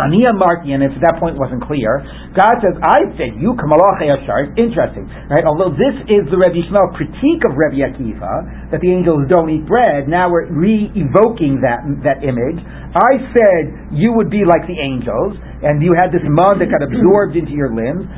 Ani 0.00 0.24
Amarti, 0.24 0.72
and 0.72 0.80
if 0.80 0.96
at 0.96 1.02
that 1.04 1.16
point 1.20 1.36
wasn't 1.36 1.60
clear, 1.68 2.00
God 2.32 2.56
says, 2.64 2.74
I 2.80 3.04
said, 3.20 3.36
you 3.36 3.52
Kamalach 3.54 4.00
Yashar. 4.00 4.56
Interesting, 4.56 5.06
right? 5.28 5.44
Although 5.44 5.76
this 5.76 5.96
is 6.08 6.24
the 6.32 6.38
Rebbe 6.40 6.56
Yishmael 6.56 6.96
critique 6.96 7.44
of 7.44 7.54
Rebbe 7.54 7.84
Akiva, 7.84 8.72
that 8.72 8.80
the 8.80 8.90
angels 8.90 9.28
don't 9.28 9.50
eat 9.52 9.68
bread, 9.68 10.08
now 10.08 10.32
we're 10.32 10.48
re-evoking 10.48 11.60
that, 11.60 11.84
that 12.02 12.24
image. 12.24 12.58
I 12.90 13.22
said, 13.30 13.94
you 13.94 14.10
would 14.16 14.30
be 14.34 14.42
like 14.42 14.66
the 14.66 14.74
angels, 14.74 15.38
and 15.62 15.78
you 15.78 15.94
had 15.94 16.10
this 16.10 16.24
mun 16.26 16.58
that 16.58 16.72
got 16.72 16.82
absorbed 16.82 17.36
into 17.36 17.52
your 17.52 17.70
limbs. 17.70 18.08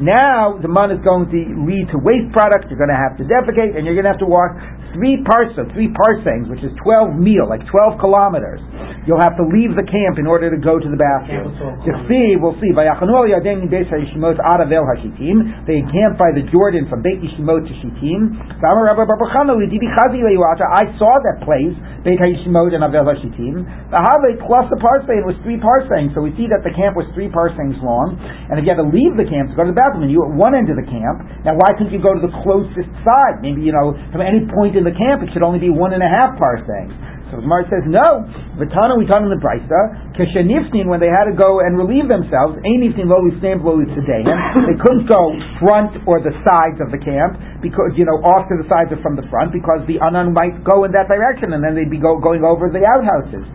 Now 0.00 0.56
the 0.62 0.70
mun 0.70 0.88
is 0.94 1.02
going 1.04 1.28
to 1.28 1.40
lead 1.66 1.90
to 1.92 1.98
waste 2.00 2.32
products. 2.32 2.70
You're 2.70 2.80
going 2.80 2.94
to 2.94 2.96
have 2.96 3.18
to 3.20 3.24
defecate, 3.28 3.76
and 3.76 3.84
you're 3.84 3.98
going 3.98 4.08
to 4.08 4.14
have 4.14 4.22
to 4.24 4.30
walk 4.30 4.56
three 4.94 5.22
parsa, 5.22 5.66
three 5.72 5.88
parsangs, 5.90 6.50
which 6.50 6.62
is 6.62 6.72
twelve 6.82 7.14
mil, 7.14 7.46
like 7.48 7.62
twelve 7.70 7.98
kilometers. 8.00 8.60
You'll 9.08 9.22
have 9.22 9.34
to 9.40 9.46
leave 9.48 9.72
the 9.74 9.86
camp 9.86 10.20
in 10.20 10.28
order 10.28 10.52
to 10.52 10.60
go 10.60 10.76
to 10.76 10.88
the 10.88 10.98
bathroom. 11.00 11.56
You 11.88 11.94
see, 12.04 12.36
we'll 12.36 12.58
see. 12.60 12.70
Vayachanu 12.76 13.10
al 13.16 13.26
Yarden 13.26 13.64
min 13.64 13.70
Beis 13.72 13.88
Yishimot 13.88 14.36
ad 14.36 14.60
Avel 14.60 14.84
Hashitim. 14.84 15.64
They 15.64 15.80
encamped 15.80 16.20
by 16.20 16.34
the 16.36 16.44
Jordan 16.52 16.84
from 16.90 17.00
Beit 17.00 17.22
Yishimot 17.22 17.64
to 17.64 17.74
Shittim. 17.80 18.36
V'amar 18.60 18.92
Rabbi 18.92 19.08
Baruch 19.08 19.32
Chana 19.32 19.56
lididi 19.56 19.88
chazi 19.96 20.20
le'yuata. 20.20 20.68
I 20.68 20.92
saw 21.00 21.16
that 21.22 21.40
place, 21.48 21.72
Beit 22.04 22.20
Yishimot 22.20 22.76
and 22.76 22.84
Avel 22.84 23.08
Hashitim. 23.08 23.64
V'havei 23.88 24.36
plus 24.44 24.68
the 24.68 24.76
parsang 24.76 25.24
was 25.24 25.36
three 25.42 25.56
parsangs. 25.56 26.12
So 26.12 26.20
we 26.20 26.36
see 26.36 26.46
that 26.52 26.60
the 26.60 26.74
camp 26.76 26.96
was 26.96 27.08
three 27.16 27.32
parsangs 27.32 27.80
long. 27.80 28.20
And 28.20 28.60
if 28.60 28.68
you 28.68 28.70
had 28.74 28.82
to 28.82 28.88
leave 28.88 29.16
the 29.16 29.24
camp 29.24 29.50
to 29.50 29.56
go 29.56 29.64
to 29.64 29.72
the 29.72 29.80
bathroom, 29.80 30.04
and 30.04 30.12
you 30.12 30.20
were 30.20 30.28
at 30.28 30.36
one 30.36 30.52
end 30.52 30.68
of 30.68 30.76
the 30.76 30.86
camp, 30.86 31.24
now 31.44 31.56
why 31.56 31.72
couldn't 31.78 31.94
you 31.94 32.02
go 32.02 32.12
to 32.12 32.20
the 32.20 32.32
closest 32.44 32.90
side? 33.00 33.40
Maybe 33.40 33.64
you 33.64 33.72
know 33.72 33.96
from 34.12 34.20
any 34.20 34.44
point 34.44 34.76
in 34.80 34.88
the 34.88 34.96
camp 34.96 35.20
it 35.20 35.28
should 35.36 35.44
only 35.44 35.60
be 35.60 35.68
one 35.68 35.92
and 35.92 36.00
a 36.00 36.08
half 36.08 36.40
parsangs. 36.40 36.96
So 37.30 37.38
the 37.38 37.46
Gemara 37.46 37.62
says 37.70 37.86
no. 37.86 38.26
V'tana 38.58 38.98
we 38.98 39.06
taught 39.06 39.22
in 39.22 39.30
the 39.30 39.38
Brisa 39.38 39.80
keshenifnin 40.18 40.90
when 40.90 40.98
they 40.98 41.12
had 41.12 41.30
to 41.30 41.36
go 41.36 41.62
and 41.62 41.78
relieve 41.78 42.10
themselves. 42.10 42.58
Ainifnin 42.66 43.06
lo 43.06 43.22
lifneim 43.22 43.62
lo. 43.62 43.78
They 43.78 44.76
couldn't 44.82 45.06
go 45.06 45.30
front 45.62 45.94
or 46.10 46.18
the 46.18 46.34
sides 46.42 46.82
of 46.82 46.90
the 46.90 46.98
camp 46.98 47.38
because 47.62 47.94
you 47.94 48.02
know 48.02 48.18
off 48.26 48.50
to 48.50 48.58
the 48.58 48.66
sides 48.66 48.90
or 48.90 48.98
from 48.98 49.14
the 49.14 49.24
front 49.30 49.54
because 49.54 49.86
the 49.86 50.02
anan 50.02 50.34
might 50.34 50.58
go 50.66 50.82
in 50.82 50.90
that 50.90 51.06
direction 51.06 51.54
and 51.54 51.62
then 51.62 51.78
they'd 51.78 51.92
be 51.92 52.02
go, 52.02 52.18
going 52.18 52.42
over 52.42 52.66
the 52.66 52.82
outhouses. 52.82 53.46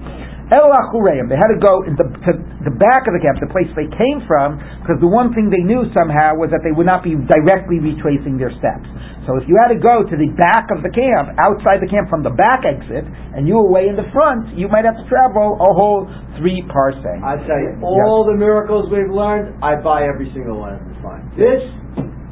They 0.46 1.38
had 1.42 1.50
to 1.50 1.58
go 1.58 1.82
in 1.90 1.98
the, 1.98 2.06
to 2.06 2.32
the 2.62 2.74
back 2.78 3.10
of 3.10 3.18
the 3.18 3.22
camp, 3.22 3.42
the 3.42 3.50
place 3.50 3.66
they 3.74 3.90
came 3.98 4.22
from, 4.30 4.62
because 4.86 5.02
the 5.02 5.10
one 5.10 5.34
thing 5.34 5.50
they 5.50 5.66
knew 5.66 5.90
somehow 5.90 6.38
was 6.38 6.54
that 6.54 6.62
they 6.62 6.70
would 6.70 6.86
not 6.86 7.02
be 7.02 7.18
directly 7.18 7.82
retracing 7.82 8.38
their 8.38 8.54
steps. 8.62 8.86
So 9.26 9.42
if 9.42 9.50
you 9.50 9.58
had 9.58 9.74
to 9.74 9.82
go 9.82 10.06
to 10.06 10.16
the 10.16 10.30
back 10.38 10.70
of 10.70 10.86
the 10.86 10.94
camp, 10.94 11.34
outside 11.42 11.82
the 11.82 11.90
camp 11.90 12.14
from 12.14 12.22
the 12.22 12.30
back 12.30 12.62
exit, 12.62 13.10
and 13.34 13.50
you 13.50 13.58
were 13.58 13.66
way 13.66 13.90
in 13.90 13.98
the 13.98 14.06
front, 14.14 14.54
you 14.54 14.70
might 14.70 14.86
have 14.86 15.02
to 15.02 15.06
travel 15.10 15.58
a 15.58 15.70
whole 15.74 16.06
three 16.38 16.62
parsangs. 16.70 17.26
I 17.26 17.42
tell 17.50 17.58
you, 17.58 17.82
all 17.82 18.30
the 18.30 18.38
miracles 18.38 18.86
we've 18.94 19.10
learned, 19.10 19.58
I 19.66 19.82
buy 19.82 20.06
every 20.06 20.30
single 20.30 20.62
one 20.62 20.78
of 20.78 20.82
them. 20.86 20.94
Fine. 21.02 21.26
This, 21.42 21.62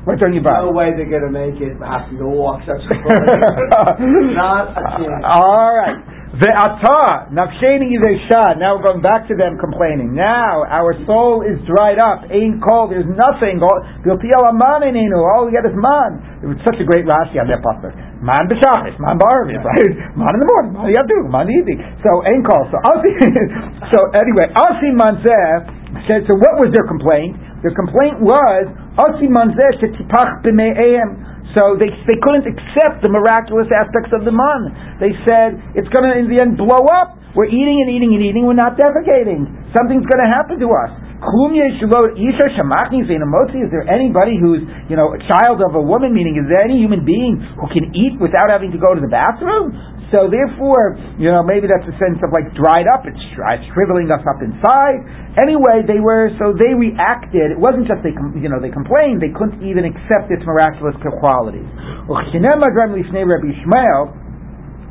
What 0.06 0.22
don't 0.22 0.38
you 0.38 0.46
buy? 0.46 0.62
no 0.62 0.70
way 0.70 0.94
they're 0.94 1.10
going 1.10 1.26
to 1.26 1.34
make 1.34 1.58
it. 1.58 1.82
Have 1.82 2.14
to 2.14 2.18
go 2.22 2.30
walk 2.30 2.62
such 2.70 2.86
a 2.86 2.94
Not 4.38 4.78
a 4.78 4.84
chance. 5.02 5.26
All 5.34 5.74
right. 5.74 5.98
Ve'ata, 6.34 7.30
nafsheni 7.30 7.94
yivesha. 7.94 8.58
Now 8.58 8.74
we're 8.74 8.90
going 8.90 9.06
back 9.06 9.30
to 9.30 9.38
them 9.38 9.54
complaining. 9.62 10.18
Now 10.18 10.66
our 10.66 10.98
soul 11.06 11.46
is 11.46 11.62
dried 11.70 12.02
up, 12.02 12.26
ain't 12.34 12.58
cold, 12.58 12.90
there's 12.90 13.06
nothing. 13.06 13.62
All 13.62 13.70
oh, 13.70 15.22
all 15.30 15.46
we 15.46 15.54
get 15.54 15.62
is 15.62 15.78
man. 15.78 16.42
It 16.42 16.50
was 16.50 16.58
such 16.66 16.82
a 16.82 16.86
great 16.90 17.06
Rashi 17.06 17.38
on 17.38 17.46
that 17.54 17.62
pasuk. 17.62 17.94
Man 18.26 18.50
b'shachis, 18.50 18.98
man 18.98 19.22
b'arvim, 19.22 19.62
right? 19.62 19.94
Man 20.18 20.34
in 20.34 20.42
the 20.42 20.50
morning, 20.50 20.74
man 20.74 20.90
yadu, 20.90 21.30
man 21.30 21.46
evening. 21.54 21.86
So 22.02 22.26
ain't 22.26 22.42
cold. 22.50 22.66
So 22.74 22.82
so 23.94 23.98
anyway, 24.18 24.50
asi 24.58 24.90
manzeh 24.90 25.70
said. 26.10 26.26
So 26.26 26.34
what 26.34 26.58
was 26.58 26.74
their 26.74 26.90
complaint? 26.90 27.38
Their 27.62 27.78
complaint 27.78 28.18
was 28.26 28.74
asi 28.98 29.30
manzeh 29.30 29.70
shetipach 29.78 30.42
b'me'eim. 30.42 31.33
So 31.54 31.78
they, 31.78 31.94
they 32.10 32.18
couldn't 32.18 32.50
accept 32.50 33.06
the 33.06 33.14
miraculous 33.14 33.70
aspects 33.70 34.10
of 34.10 34.26
the 34.26 34.34
man. 34.34 34.74
They 34.98 35.14
said, 35.30 35.62
it's 35.78 35.90
going 35.94 36.10
to 36.10 36.14
in 36.18 36.26
the 36.30 36.42
end 36.42 36.58
blow 36.58 36.90
up. 36.90 37.22
We're 37.38 37.50
eating 37.50 37.82
and 37.82 37.90
eating 37.90 38.14
and 38.14 38.22
eating, 38.22 38.46
we're 38.46 38.58
not 38.58 38.78
defecating. 38.78 39.50
Something's 39.74 40.06
going 40.06 40.22
to 40.22 40.30
happen 40.30 40.62
to 40.62 40.70
us. 40.70 40.94
Is 41.24 41.32
there 43.72 43.88
anybody 43.88 44.36
who's 44.36 44.60
you 44.92 45.00
know 45.00 45.16
a 45.16 45.20
child 45.32 45.64
of 45.64 45.72
a 45.72 45.80
woman? 45.80 46.12
Meaning, 46.12 46.36
is 46.36 46.52
there 46.52 46.60
any 46.60 46.84
human 46.84 47.08
being 47.08 47.40
who 47.56 47.64
can 47.72 47.96
eat 47.96 48.20
without 48.20 48.52
having 48.52 48.76
to 48.76 48.78
go 48.78 48.92
to 48.94 49.00
the 49.00 49.08
bathroom? 49.08 49.72
So 50.12 50.28
therefore, 50.30 50.98
you 51.18 51.32
know, 51.32 51.42
maybe 51.42 51.70
that's 51.70 51.88
a 51.88 51.96
sense 51.98 52.20
of 52.22 52.34
like 52.34 52.52
dried 52.54 52.86
up. 52.92 53.06
It's 53.06 53.20
dry, 53.38 53.58
shriveling 53.74 54.12
us 54.12 54.22
up 54.28 54.42
inside. 54.42 55.02
Anyway, 55.38 55.86
they 55.86 56.02
were 56.02 56.30
so 56.38 56.54
they 56.54 56.74
reacted. 56.74 57.54
It 57.54 57.60
wasn't 57.60 57.88
just 57.90 58.04
they 58.06 58.14
you 58.38 58.50
know 58.50 58.60
they 58.62 58.70
complained. 58.74 59.24
They 59.24 59.34
couldn't 59.34 59.64
even 59.66 59.86
accept 59.88 60.30
its 60.30 60.44
miraculous 60.46 60.94
qualities. 61.18 61.66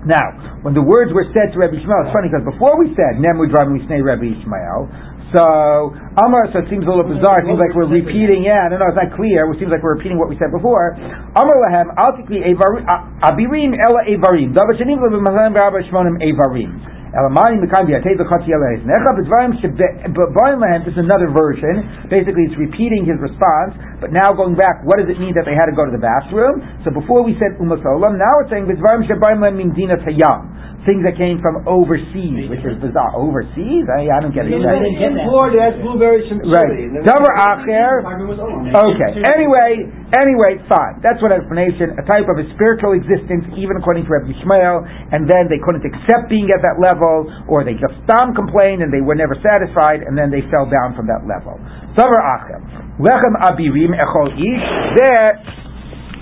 Now, 0.03 0.59
when 0.67 0.75
the 0.75 0.83
words 0.83 1.15
were 1.15 1.31
said 1.31 1.55
to 1.55 1.63
Rabbi 1.63 1.79
Ishmael, 1.79 2.11
it's 2.11 2.15
funny 2.15 2.27
because 2.27 2.43
before 2.43 2.75
we 2.75 2.91
said 2.99 3.23
Nemu 3.23 3.47
Dram 3.55 3.71
Lisnei 3.71 4.03
Rabbi 4.03 4.35
Ishmael, 4.35 4.91
so 5.33 5.97
Amar, 6.21 6.53
so 6.53 6.61
it 6.61 6.69
seems 6.69 6.85
a 6.85 6.91
little 6.93 7.09
bizarre. 7.09 7.41
It 7.41 7.49
seems 7.49 7.61
like 7.61 7.73
we're 7.73 7.89
repeating. 7.89 8.45
Yeah, 8.45 8.69
no, 8.69 8.77
no, 8.77 8.93
it's 8.93 9.01
not 9.01 9.17
clear. 9.17 9.49
It 9.49 9.59
seems 9.59 9.73
like 9.73 9.81
we're 9.81 9.97
repeating 9.97 10.21
what 10.21 10.29
we 10.29 10.37
said 10.37 10.53
before. 10.53 10.93
Amar 11.35 11.57
lahem 11.69 11.89
altikli 11.97 12.45
abirim 12.45 13.73
ela 13.77 14.05
evarim. 14.09 14.53
Davar 14.53 14.77
shenim 14.77 15.01
le'b'mahem 15.01 15.57
v'arba 15.57 15.81
shmonim 15.89 16.21
evarim. 16.21 16.93
Elamani 17.13 17.61
Mekan 17.61 17.85
Biatei 17.85 18.17
V'Chati 18.17 18.49
Elez. 18.49 18.81
Necha 18.89 19.13
B'Dvarim 19.21 19.53
Shebarim 19.61 20.57
Lahem, 20.65 20.81
this 20.89 20.97
is 20.97 21.05
another 21.05 21.29
version. 21.29 22.09
Basically, 22.09 22.49
it's 22.49 22.57
repeating 22.57 23.05
his 23.05 23.21
response, 23.21 23.77
but 24.01 24.17
now 24.17 24.33
going 24.33 24.57
back, 24.57 24.81
what 24.89 24.97
does 24.97 25.13
it 25.13 25.21
mean 25.21 25.37
that 25.37 25.45
they 25.45 25.53
had 25.53 25.69
to 25.69 25.77
go 25.77 25.85
to 25.85 25.93
the 25.93 26.01
bathroom? 26.01 26.65
So 26.85 26.89
before 26.89 27.21
we 27.21 27.37
said 27.37 27.61
Umas 27.61 27.85
Olam, 27.85 28.17
now 28.17 28.41
it's 28.41 28.49
saying 28.49 28.65
B'Dvarim 28.65 29.05
Shebarim 29.05 29.45
Lahem 29.45 29.61
means 29.61 29.77
Dina 29.77 30.01
Tayyam 30.01 30.72
things 30.83 31.07
that 31.07 31.15
came 31.15 31.39
from 31.39 31.63
overseas, 31.67 32.51
which 32.51 32.63
is 32.67 32.75
bizarre. 32.83 33.15
Overseas? 33.15 33.87
I, 33.87 34.11
I 34.11 34.19
don't 34.19 34.35
get 34.35 34.51
it. 34.51 34.55
Right. 34.59 34.83
In 34.83 35.15
Florida, 35.31 35.57
that's 35.63 35.79
blueberries 35.79 36.27
from 36.27 36.43
Right. 36.43 36.91
Davar 37.07 37.33
acher. 37.39 38.03
Okay. 38.03 39.13
Anyway, 39.23 39.87
anyway, 40.11 40.59
fine. 40.67 40.99
That's 41.03 41.23
one 41.23 41.31
explanation. 41.31 41.95
A 41.99 42.05
type 42.11 42.27
of 42.27 42.37
a 42.43 42.47
spiritual 42.59 42.99
existence, 42.99 43.47
even 43.55 43.79
according 43.79 44.07
to 44.07 44.11
Rabbi 44.11 44.35
Ishmael, 44.35 44.83
and 45.15 45.31
then 45.31 45.47
they 45.47 45.63
couldn't 45.63 45.87
accept 45.87 46.27
being 46.27 46.51
at 46.51 46.63
that 46.67 46.83
level, 46.83 47.31
or 47.47 47.63
they 47.63 47.79
just 47.79 47.95
stam 48.07 48.35
complained 48.35 48.83
and 48.83 48.91
they 48.91 49.03
were 49.03 49.15
never 49.15 49.39
satisfied, 49.39 50.03
and 50.03 50.19
then 50.19 50.35
they 50.35 50.43
fell 50.51 50.67
down 50.67 50.99
from 50.99 51.07
that 51.07 51.23
level. 51.31 51.59
Davar 51.95 52.19
acher. 52.43 52.59
Lechem 52.99 53.35
abirim 53.39 53.95
echol 53.95 54.35
ish. 54.35 54.67
There, 54.99 55.39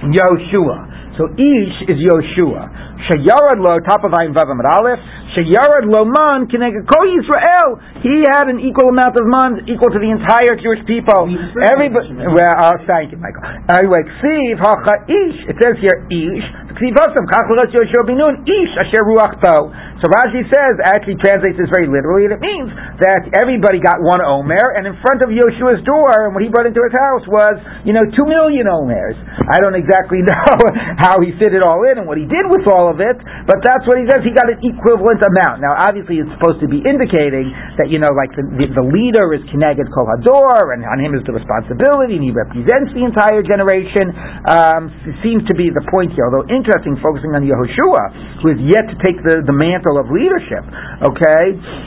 Yoshua. 0.08 1.18
So 1.18 1.28
Ish 1.36 1.76
is 1.92 1.98
Yoshua. 2.00 2.89
Shayarad 3.08 3.62
lo, 3.62 3.80
top 3.80 4.04
of 4.04 4.12
Ayin 4.12 4.36
Vav 4.36 4.50
Aleph. 4.50 5.00
Shayarad 5.32 5.88
lo 5.88 6.04
man 6.04 6.50
kineged 6.50 6.84
kol 6.84 7.06
Yisrael. 7.08 7.80
He 8.04 8.24
had 8.28 8.52
an 8.52 8.60
equal 8.60 8.90
amount 8.92 9.16
of 9.16 9.24
man, 9.24 9.64
equal 9.64 9.88
to 9.94 10.00
the 10.00 10.10
entire 10.10 10.58
Jewish 10.60 10.84
people. 10.84 11.30
Everybody. 11.56 12.12
Well, 12.16 12.54
uh, 12.60 12.76
thank 12.84 13.12
you, 13.12 13.18
Michael. 13.20 13.44
Anyway, 13.72 14.04
Ksiv 14.20 14.60
hacha 14.60 14.94
Ish. 15.08 15.38
It 15.48 15.56
says 15.62 15.80
here 15.80 16.04
Ish. 16.10 16.46
Ksiv 16.76 16.92
hasam 16.98 17.24
kach 17.30 17.48
Yoshua 17.48 18.04
binun 18.04 18.44
Ish 18.44 18.72
asher 18.76 19.04
ruach 19.06 19.40
to. 19.40 19.90
So 20.00 20.08
Rashi 20.08 20.40
says, 20.48 20.80
actually 20.80 21.20
translates 21.20 21.60
this 21.60 21.68
very 21.68 21.84
literally, 21.84 22.24
and 22.24 22.32
it 22.32 22.40
means 22.40 22.72
that 23.04 23.28
everybody 23.36 23.84
got 23.84 24.00
one 24.00 24.24
Omer, 24.24 24.80
and 24.80 24.88
in 24.88 24.96
front 25.04 25.20
of 25.20 25.28
Yoshua's 25.28 25.84
door, 25.84 26.24
and 26.24 26.32
what 26.32 26.40
he 26.40 26.48
brought 26.48 26.64
into 26.64 26.80
his 26.80 26.96
house 26.96 27.24
was, 27.28 27.60
you 27.84 27.92
know, 27.92 28.08
two 28.16 28.24
million 28.24 28.64
Omers. 28.64 29.12
I 29.44 29.60
don't 29.60 29.76
exactly 29.76 30.24
know 30.28 30.56
how 30.96 31.20
he 31.20 31.36
fit 31.36 31.52
it 31.52 31.60
all 31.60 31.84
in 31.84 32.00
and 32.00 32.08
what 32.08 32.16
he 32.16 32.24
did 32.24 32.48
with 32.48 32.64
all 32.64 32.88
of 32.90 32.98
it, 32.98 33.16
but 33.46 33.62
that's 33.62 33.86
what 33.86 33.96
he 33.96 34.04
says. 34.10 34.26
He 34.26 34.34
got 34.34 34.50
an 34.50 34.58
equivalent 34.60 35.22
amount. 35.22 35.62
Now, 35.62 35.78
obviously, 35.78 36.18
it's 36.18 36.30
supposed 36.36 36.60
to 36.60 36.68
be 36.68 36.82
indicating 36.82 37.50
that, 37.78 37.88
you 37.88 38.02
know, 38.02 38.10
like 38.12 38.34
the, 38.34 38.44
the, 38.44 38.66
the 38.74 38.86
leader 38.86 39.30
is 39.32 39.42
Kineged 39.48 39.88
Kol 39.94 40.10
Hador, 40.10 40.74
and 40.74 40.82
on 40.84 40.98
him 40.98 41.14
is 41.14 41.22
the 41.24 41.32
responsibility, 41.32 42.18
and 42.18 42.24
he 42.26 42.34
represents 42.34 42.90
the 42.92 43.06
entire 43.06 43.40
generation. 43.46 44.10
Um, 44.44 44.90
seems 45.22 45.46
to 45.48 45.54
be 45.54 45.70
the 45.70 45.84
point 45.88 46.12
here, 46.16 46.26
although 46.26 46.46
interesting, 46.50 46.98
focusing 46.98 47.32
on 47.36 47.46
Yehoshua, 47.46 48.42
who 48.42 48.52
is 48.52 48.60
yet 48.66 48.88
to 48.90 48.96
take 49.00 49.20
the, 49.22 49.44
the 49.46 49.54
mantle 49.54 50.00
of 50.00 50.10
leadership. 50.10 50.64
Okay, 51.00 51.44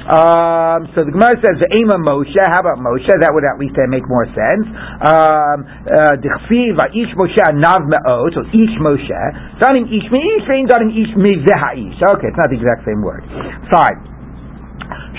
um, 0.09 0.87
so 0.93 1.05
the 1.05 1.13
Gemara 1.13 1.37
says 1.41 1.59
the 1.59 1.69
Ema 1.75 1.99
Moshe. 1.99 2.37
How 2.49 2.61
about 2.61 2.79
Moshe? 2.79 3.09
That 3.09 3.31
would 3.33 3.45
at 3.45 3.57
least 3.59 3.75
uh, 3.77 3.89
make 3.89 4.05
more 4.07 4.25
sense. 4.31 4.65
Um, 5.03 5.65
uh, 5.89 6.15
Ish 6.93 7.13
Moshe 7.17 7.41
Nav 7.57 7.85
Me'ot. 7.89 8.33
So 8.33 8.41
Ish 8.53 8.75
Moshe. 8.79 9.21
Ish 10.93 11.13
Me'Veha'ish. 11.17 11.97
Okay, 11.97 12.29
it's 12.29 12.37
not 12.37 12.49
the 12.53 12.57
exact 12.61 12.85
same 12.85 13.01
word. 13.01 13.25
Fine. 13.73 14.13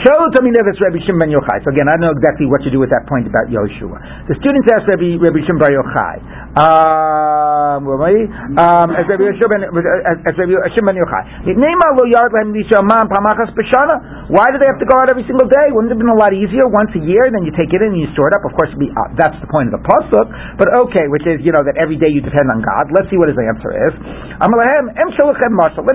So 0.03 0.11
again, 0.11 1.87
I 1.87 1.95
don't 1.97 2.03
know 2.03 2.11
exactly 2.11 2.47
what 2.51 2.63
to 2.67 2.71
do 2.71 2.79
with 2.83 2.91
that 2.91 3.07
point 3.07 3.27
about 3.31 3.47
Yoshua. 3.47 4.27
The 4.29 4.35
students 4.43 4.67
asked 4.75 4.91
Rabbi, 4.91 5.17
Rabbi 5.17 5.41
Shimon 5.47 5.63
Ben 5.63 5.71
Yochai. 5.75 6.44
Um, 6.55 7.83
um, 7.91 8.89
as 8.95 9.03
Yochai. 11.03 11.23
Why 14.31 14.47
do 14.55 14.63
they 14.63 14.71
have 14.71 14.79
to 14.79 14.87
go 14.87 14.95
out 15.03 15.11
every 15.11 15.27
single 15.27 15.51
day? 15.51 15.75
Wouldn't 15.75 15.91
it 15.91 15.99
have 15.99 16.03
been 16.07 16.15
a 16.15 16.15
lot 16.15 16.31
easier 16.31 16.71
once 16.71 16.95
a 16.95 17.03
year? 17.03 17.27
Then 17.35 17.43
you 17.43 17.51
take 17.59 17.75
it 17.75 17.83
in 17.83 17.99
and 17.99 18.01
you 18.01 18.07
store 18.15 18.31
it 18.31 18.39
up. 18.39 18.47
Of 18.47 18.55
course, 18.55 18.71
be, 18.79 18.87
uh, 18.87 19.19
that's 19.19 19.35
the 19.43 19.51
point 19.51 19.75
of 19.75 19.83
the 19.83 19.83
pasuk. 19.83 20.31
But 20.55 20.71
okay, 20.87 21.11
which 21.11 21.27
is 21.27 21.43
you 21.43 21.51
know 21.51 21.67
that 21.67 21.75
every 21.75 21.99
day 21.99 22.15
you 22.15 22.23
depend 22.23 22.47
on 22.47 22.63
God. 22.63 22.87
Let's 22.95 23.11
see 23.11 23.19
what 23.19 23.27
his 23.35 23.39
answer 23.43 23.75
is. 23.91 23.99
Let 24.39 24.55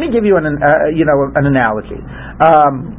me 0.04 0.12
give 0.12 0.28
you 0.28 0.36
an 0.36 0.44
uh, 0.60 0.92
you 0.92 1.08
know 1.08 1.32
an 1.40 1.48
analogy. 1.48 2.04
Um, 2.44 2.99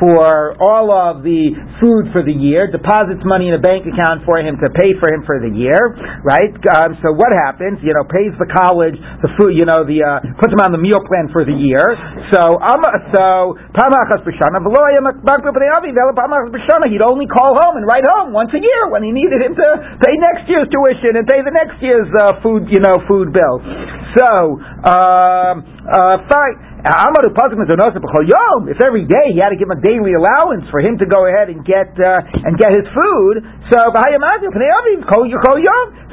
for 0.00 0.56
all 0.60 0.88
of 0.92 1.22
the 1.22 1.52
food 1.80 2.10
for 2.10 2.22
the 2.24 2.32
year, 2.32 2.68
deposits 2.70 3.22
money 3.24 3.48
in 3.48 3.54
a 3.54 3.62
bank 3.62 3.84
account 3.86 4.24
for 4.24 4.38
him 4.40 4.56
to 4.58 4.68
pay 4.72 4.96
for 4.98 5.12
him 5.12 5.22
for 5.24 5.38
the 5.38 5.52
year, 5.52 5.78
right? 6.24 6.52
Um, 6.80 6.96
so 7.04 7.12
what 7.14 7.30
happens? 7.32 7.78
You 7.84 7.94
know, 7.94 8.04
pays 8.08 8.32
the 8.40 8.48
college 8.50 8.96
the 9.22 9.30
food. 9.38 9.54
You 9.54 9.66
know, 9.68 9.84
the 9.86 10.02
uh, 10.02 10.18
puts 10.40 10.52
him 10.52 10.62
on 10.62 10.72
the 10.72 10.80
meal 10.82 11.00
plan 11.06 11.30
for 11.30 11.44
the 11.44 11.54
year. 11.54 11.84
So 12.34 12.40
um, 12.60 12.82
so 13.14 13.58
pamachas 13.76 14.26
b'shana 14.26 14.60
he'd 16.90 17.04
only 17.04 17.26
call 17.30 17.54
home 17.56 17.76
and 17.78 17.86
write 17.86 18.04
home 18.16 18.32
once 18.32 18.50
a 18.52 18.60
year 18.60 18.90
when 18.90 19.02
he 19.02 19.12
needed 19.12 19.40
him 19.40 19.54
to 19.54 19.68
pay 20.02 20.14
next 20.18 20.48
year's 20.48 20.68
tuition 20.72 21.16
and 21.20 21.24
pay 21.28 21.40
the 21.44 21.54
next 21.54 21.78
year's 21.82 22.08
uh, 22.20 22.40
food, 22.42 22.66
you 22.70 22.80
know, 22.80 22.98
food 23.06 23.32
bill. 23.32 23.60
So 24.18 24.58
um, 24.84 25.62
uh, 25.86 26.16
fine. 26.30 26.71
If 28.66 28.82
every 28.82 29.06
day 29.06 29.30
he 29.30 29.38
had 29.38 29.54
to 29.54 29.58
give 29.58 29.70
him 29.70 29.78
a 29.78 29.82
daily 29.82 30.18
allowance 30.18 30.66
for 30.74 30.82
him 30.82 30.98
to 30.98 31.06
go 31.06 31.30
ahead 31.30 31.46
and 31.46 31.62
get 31.62 31.94
uh, 31.94 32.26
and 32.42 32.58
get 32.58 32.74
his 32.74 32.90
food, 32.90 33.46
so 33.70 33.78
so 33.94 34.02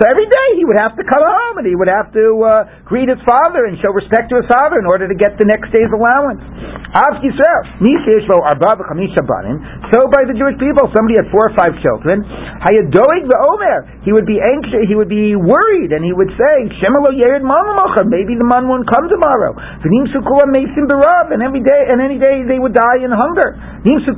every 0.05 0.29
day 0.29 0.47
he 0.55 0.63
would 0.69 0.77
have 0.77 0.93
to 0.95 1.03
come 1.03 1.25
home 1.25 1.57
and 1.57 1.65
he 1.67 1.73
would 1.75 1.89
have 1.89 2.13
to 2.13 2.25
uh, 2.45 2.69
greet 2.85 3.09
his 3.09 3.17
father 3.25 3.65
and 3.65 3.81
show 3.81 3.89
respect 3.91 4.29
to 4.29 4.37
his 4.37 4.45
father 4.45 4.77
in 4.77 4.85
order 4.85 5.09
to 5.09 5.15
get 5.17 5.37
the 5.41 5.45
next 5.49 5.73
day's 5.73 5.89
allowance. 5.89 6.45
So 9.93 10.05
by 10.09 10.25
the 10.25 10.33
Jewish 10.37 10.57
people, 10.57 10.89
somebody 10.93 11.17
had 11.21 11.29
four 11.33 11.49
or 11.49 11.53
five 11.57 11.73
children. 11.81 12.21
He 14.05 14.11
would 14.13 14.25
be 14.25 14.39
anxious. 14.41 14.87
He 14.89 14.95
would 14.95 15.09
be 15.09 15.35
worried, 15.35 15.91
and 15.93 16.03
he 16.05 16.13
would 16.13 16.29
say, 16.33 16.55
Maybe 18.09 18.35
the 18.37 18.45
man 18.47 18.67
won't 18.69 18.87
come 18.89 19.09
tomorrow 19.09 19.53
mesim 20.59 20.91
berav, 20.91 21.31
and 21.31 21.39
every 21.39 21.63
day, 21.63 21.87
and 21.87 22.03
any 22.03 22.19
day 22.19 22.43
they 22.43 22.59
would 22.59 22.75
die 22.75 22.99
in 22.99 23.07
hunger. 23.15 23.55
So 23.87 24.11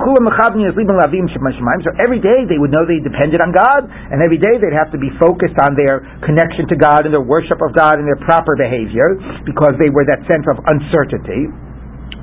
every 2.02 2.18
day 2.18 2.50
they 2.50 2.58
would 2.58 2.74
know 2.74 2.82
they 2.90 2.98
depended 2.98 3.46
on 3.46 3.54
God, 3.54 3.86
and 3.86 4.26
every 4.26 4.42
day 4.42 4.58
they'd 4.58 4.74
have 4.74 4.90
to 4.92 4.98
be 4.98 5.14
focused 5.22 5.62
on 5.62 5.78
their 5.78 6.02
connection 6.26 6.66
to 6.74 6.76
God 6.76 7.06
and 7.06 7.14
their 7.14 7.22
worship 7.22 7.62
of 7.62 7.78
God 7.78 8.02
and 8.02 8.10
their 8.10 8.18
proper 8.26 8.58
behavior, 8.58 9.22
because 9.46 9.78
they 9.78 9.94
were 9.94 10.10
that 10.10 10.26
sense 10.26 10.50
of 10.50 10.58
uncertainty. 10.66 11.46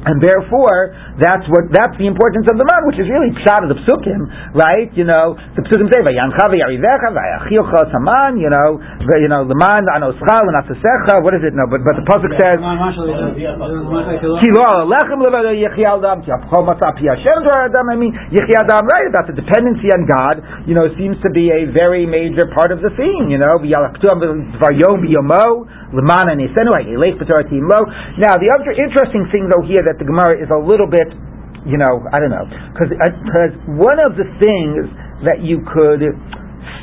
And 0.09 0.25
therefore, 0.25 0.97
that's 1.21 1.45
what 1.53 1.69
that's 1.69 1.93
the 2.01 2.09
importance 2.09 2.49
of 2.49 2.57
the 2.57 2.65
man, 2.65 2.89
which 2.89 2.97
is 2.97 3.05
really 3.13 3.29
pshat 3.45 3.61
of 3.61 3.69
the 3.69 3.77
psukim, 3.85 4.25
right? 4.57 4.89
You 4.97 5.05
know, 5.05 5.37
the 5.53 5.61
psukim 5.69 5.93
say 5.93 6.01
vayancha 6.01 6.49
v'yarivecha 6.49 7.13
v'yachilcha 7.13 7.93
saman. 7.93 8.41
You 8.41 8.49
know, 8.49 8.81
the, 8.81 9.21
you 9.21 9.29
know 9.29 9.45
the 9.45 9.53
man 9.53 9.85
anoscha 9.85 10.37
l'natasecha. 10.49 11.21
What 11.21 11.37
is 11.37 11.45
it? 11.45 11.53
No, 11.53 11.69
but 11.69 11.85
but 11.85 12.01
the 12.01 12.09
pasuk 12.09 12.33
says 12.41 12.57
kilo 14.41 14.89
lechem 14.89 15.21
levado 15.21 15.53
yichial 15.53 16.01
dam 16.01 16.25
tiapchol 16.25 16.65
matzah 16.65 16.97
piyashem 16.97 17.45
adam. 17.45 17.93
I 17.93 17.97
mean 18.01 18.17
yichial 18.33 18.65
dam, 18.65 18.89
right? 18.89 19.13
About 19.13 19.29
the 19.29 19.37
dependency 19.37 19.93
on 19.93 20.09
God. 20.09 20.41
You 20.65 20.73
know, 20.73 20.89
seems 20.97 21.21
to 21.21 21.29
be 21.37 21.53
a 21.53 21.69
very 21.69 22.09
major 22.09 22.49
part 22.57 22.73
of 22.73 22.81
the 22.81 22.89
theme. 22.97 23.29
You 23.29 23.37
know, 23.45 23.61
v'yalaktuam 23.61 24.25
v'yom 24.57 25.05
v'yomo 25.05 25.69
l'mana 25.93 26.33
nisenu 26.33 26.73
ha'ilech 26.73 27.21
b'toratim 27.21 27.69
lo. 27.69 27.85
Now, 28.17 28.41
the 28.41 28.49
other 28.49 28.73
interesting 28.73 29.29
thing 29.29 29.53
though 29.53 29.69
here 29.69 29.85
that 29.85 29.98
the 29.99 30.07
Gemara 30.07 30.39
is 30.39 30.49
a 30.49 30.59
little 30.59 30.89
bit, 30.89 31.11
you 31.67 31.77
know, 31.77 32.07
I 32.15 32.23
don't 32.23 32.33
know, 32.33 32.47
because 32.75 32.91
one 33.67 33.99
of 33.99 34.15
the 34.15 34.27
things 34.39 34.89
that 35.27 35.43
you 35.43 35.61
could 35.67 36.03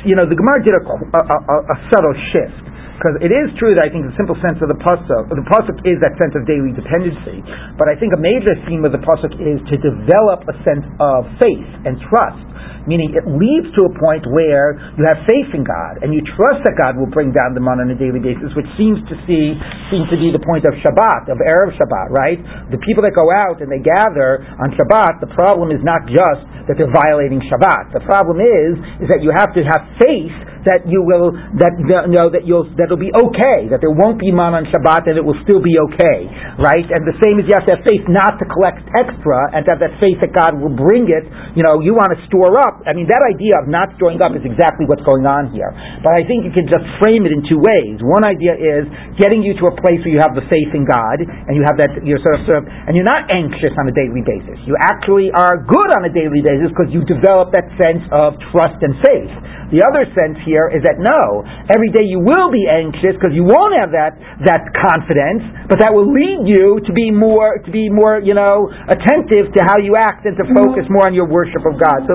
you 0.06 0.14
know, 0.14 0.26
the 0.26 0.38
Gemara 0.38 0.62
did 0.62 0.74
a, 0.74 0.82
a, 0.86 1.20
a, 1.20 1.56
a 1.66 1.76
subtle 1.90 2.14
shift. 2.30 2.62
Because 2.96 3.20
it 3.20 3.28
is 3.28 3.52
true 3.60 3.76
that 3.76 3.84
I 3.84 3.92
think 3.92 4.08
the 4.08 4.16
simple 4.16 4.38
sense 4.40 4.56
of 4.64 4.72
the 4.72 4.78
pasuk, 4.80 5.28
the 5.28 5.44
pasuk 5.44 5.84
is 5.84 6.00
that 6.00 6.16
sense 6.16 6.32
of 6.32 6.48
daily 6.48 6.72
dependency. 6.72 7.44
But 7.76 7.92
I 7.92 7.94
think 8.00 8.16
a 8.16 8.20
major 8.20 8.56
theme 8.64 8.88
of 8.88 8.92
the 8.96 9.02
pasuk 9.04 9.36
is 9.36 9.60
to 9.68 9.76
develop 9.76 10.48
a 10.48 10.56
sense 10.64 10.86
of 10.96 11.28
faith 11.36 11.68
and 11.84 12.00
trust 12.08 12.40
meaning 12.86 13.12
it 13.14 13.26
leads 13.26 13.68
to 13.76 13.86
a 13.86 13.92
point 13.98 14.24
where 14.30 14.78
you 14.96 15.04
have 15.04 15.22
faith 15.26 15.50
in 15.52 15.66
God 15.66 16.02
and 16.02 16.14
you 16.14 16.22
trust 16.38 16.64
that 16.64 16.78
God 16.78 16.96
will 16.96 17.10
bring 17.10 17.34
down 17.34 17.52
the 17.52 17.62
man 17.62 17.82
on 17.82 17.90
a 17.90 17.98
daily 17.98 18.22
basis, 18.22 18.54
which 18.54 18.68
seems 18.78 18.98
to 19.10 19.14
see 19.26 19.54
seems 19.92 20.06
to 20.10 20.18
be 20.18 20.30
the 20.34 20.42
point 20.42 20.66
of 20.66 20.74
Shabbat, 20.82 21.30
of 21.30 21.38
Arab 21.42 21.74
Shabbat, 21.76 22.08
right? 22.14 22.38
The 22.70 22.80
people 22.82 23.02
that 23.06 23.14
go 23.14 23.28
out 23.30 23.62
and 23.62 23.68
they 23.70 23.82
gather 23.82 24.42
on 24.58 24.74
Shabbat, 24.74 25.22
the 25.22 25.30
problem 25.34 25.70
is 25.74 25.82
not 25.82 26.06
just 26.08 26.42
that 26.66 26.74
they're 26.78 26.90
violating 26.90 27.42
Shabbat. 27.46 27.94
The 27.94 28.02
problem 28.06 28.42
is 28.42 28.78
is 29.04 29.08
that 29.10 29.22
you 29.22 29.30
have 29.34 29.54
to 29.54 29.62
have 29.66 29.82
faith 30.02 30.34
that 30.66 30.82
you 30.90 30.98
will 31.00 31.30
that 31.62 31.78
you 31.78 32.10
know 32.10 32.26
that 32.26 32.42
you'll 32.42 32.66
that'll 32.74 32.98
be 32.98 33.14
okay, 33.14 33.70
that 33.70 33.78
there 33.78 33.94
won't 33.94 34.18
be 34.18 34.34
man 34.34 34.52
on 34.58 34.66
Shabbat 34.74 35.06
and 35.06 35.14
it 35.14 35.22
will 35.22 35.38
still 35.46 35.62
be 35.62 35.78
okay, 35.78 36.26
right? 36.58 36.86
And 36.90 37.06
the 37.06 37.14
same 37.22 37.38
is 37.38 37.46
you 37.46 37.54
have 37.54 37.70
to 37.70 37.78
have 37.78 37.86
faith 37.86 38.02
not 38.10 38.42
to 38.42 38.44
collect 38.50 38.82
extra 38.90 39.54
and 39.54 39.62
to 39.64 39.78
have 39.78 39.80
that 39.80 39.94
faith 40.02 40.18
that 40.20 40.34
God 40.34 40.58
will 40.58 40.74
bring 40.74 41.06
it. 41.06 41.22
You 41.54 41.62
know, 41.62 41.78
you 41.78 41.94
want 41.94 42.10
to 42.18 42.20
store 42.26 42.58
up. 42.58 42.75
I 42.84 42.92
mean, 42.92 43.08
that 43.08 43.24
idea 43.24 43.56
of 43.56 43.70
not 43.70 43.94
storing 43.96 44.20
up 44.20 44.36
is 44.36 44.44
exactly 44.44 44.84
what's 44.84 45.04
going 45.06 45.24
on 45.24 45.48
here. 45.54 45.72
But 46.04 46.12
I 46.12 46.26
think 46.28 46.44
you 46.44 46.52
can 46.52 46.68
just 46.68 46.84
frame 47.00 47.24
it 47.24 47.32
in 47.32 47.40
two 47.46 47.56
ways. 47.56 48.02
One 48.04 48.26
idea 48.26 48.58
is 48.58 48.84
getting 49.16 49.40
you 49.40 49.56
to 49.62 49.72
a 49.72 49.74
place 49.80 50.04
where 50.04 50.12
you 50.12 50.20
have 50.20 50.36
the 50.36 50.44
faith 50.52 50.76
in 50.76 50.84
God 50.84 51.24
and 51.24 51.56
you 51.56 51.64
have 51.64 51.80
that 51.80 52.04
you're 52.04 52.20
sort 52.20 52.36
of 52.36 52.42
sort 52.44 52.58
of 52.60 52.64
and 52.68 52.92
you're 52.92 53.06
not 53.06 53.30
anxious 53.32 53.72
on 53.78 53.88
a 53.88 53.94
daily 53.94 54.20
basis. 54.20 54.60
You 54.68 54.76
actually 54.76 55.32
are 55.32 55.56
good 55.62 55.90
on 55.96 56.04
a 56.04 56.12
daily 56.12 56.44
basis 56.44 56.68
because 56.74 56.92
you 56.92 57.06
develop 57.08 57.54
that 57.56 57.66
sense 57.80 58.04
of 58.12 58.36
trust 58.52 58.78
and 58.84 58.94
faith. 59.00 59.32
The 59.66 59.82
other 59.82 60.06
sense 60.14 60.38
here 60.46 60.70
is 60.70 60.86
that 60.86 61.02
no, 61.02 61.42
every 61.66 61.90
day 61.90 62.06
you 62.06 62.22
will 62.22 62.54
be 62.54 62.70
anxious 62.70 63.18
because 63.18 63.34
you 63.34 63.42
won't 63.42 63.74
have 63.74 63.90
that 63.90 64.14
that 64.46 64.62
confidence, 64.78 65.42
but 65.66 65.82
that 65.82 65.90
will 65.90 66.06
lead 66.06 66.46
you 66.46 66.78
to 66.86 66.92
be 66.94 67.10
more 67.10 67.58
to 67.58 67.70
be 67.74 67.90
more 67.90 68.22
you 68.22 68.34
know 68.34 68.70
attentive 68.86 69.50
to 69.50 69.60
how 69.66 69.82
you 69.82 69.98
act 69.98 70.22
and 70.22 70.38
to 70.38 70.46
focus 70.54 70.86
mm-hmm. 70.86 70.94
more 70.94 71.10
on 71.10 71.14
your 71.18 71.26
worship 71.26 71.66
of 71.66 71.74
God. 71.82 72.06
So 72.06 72.14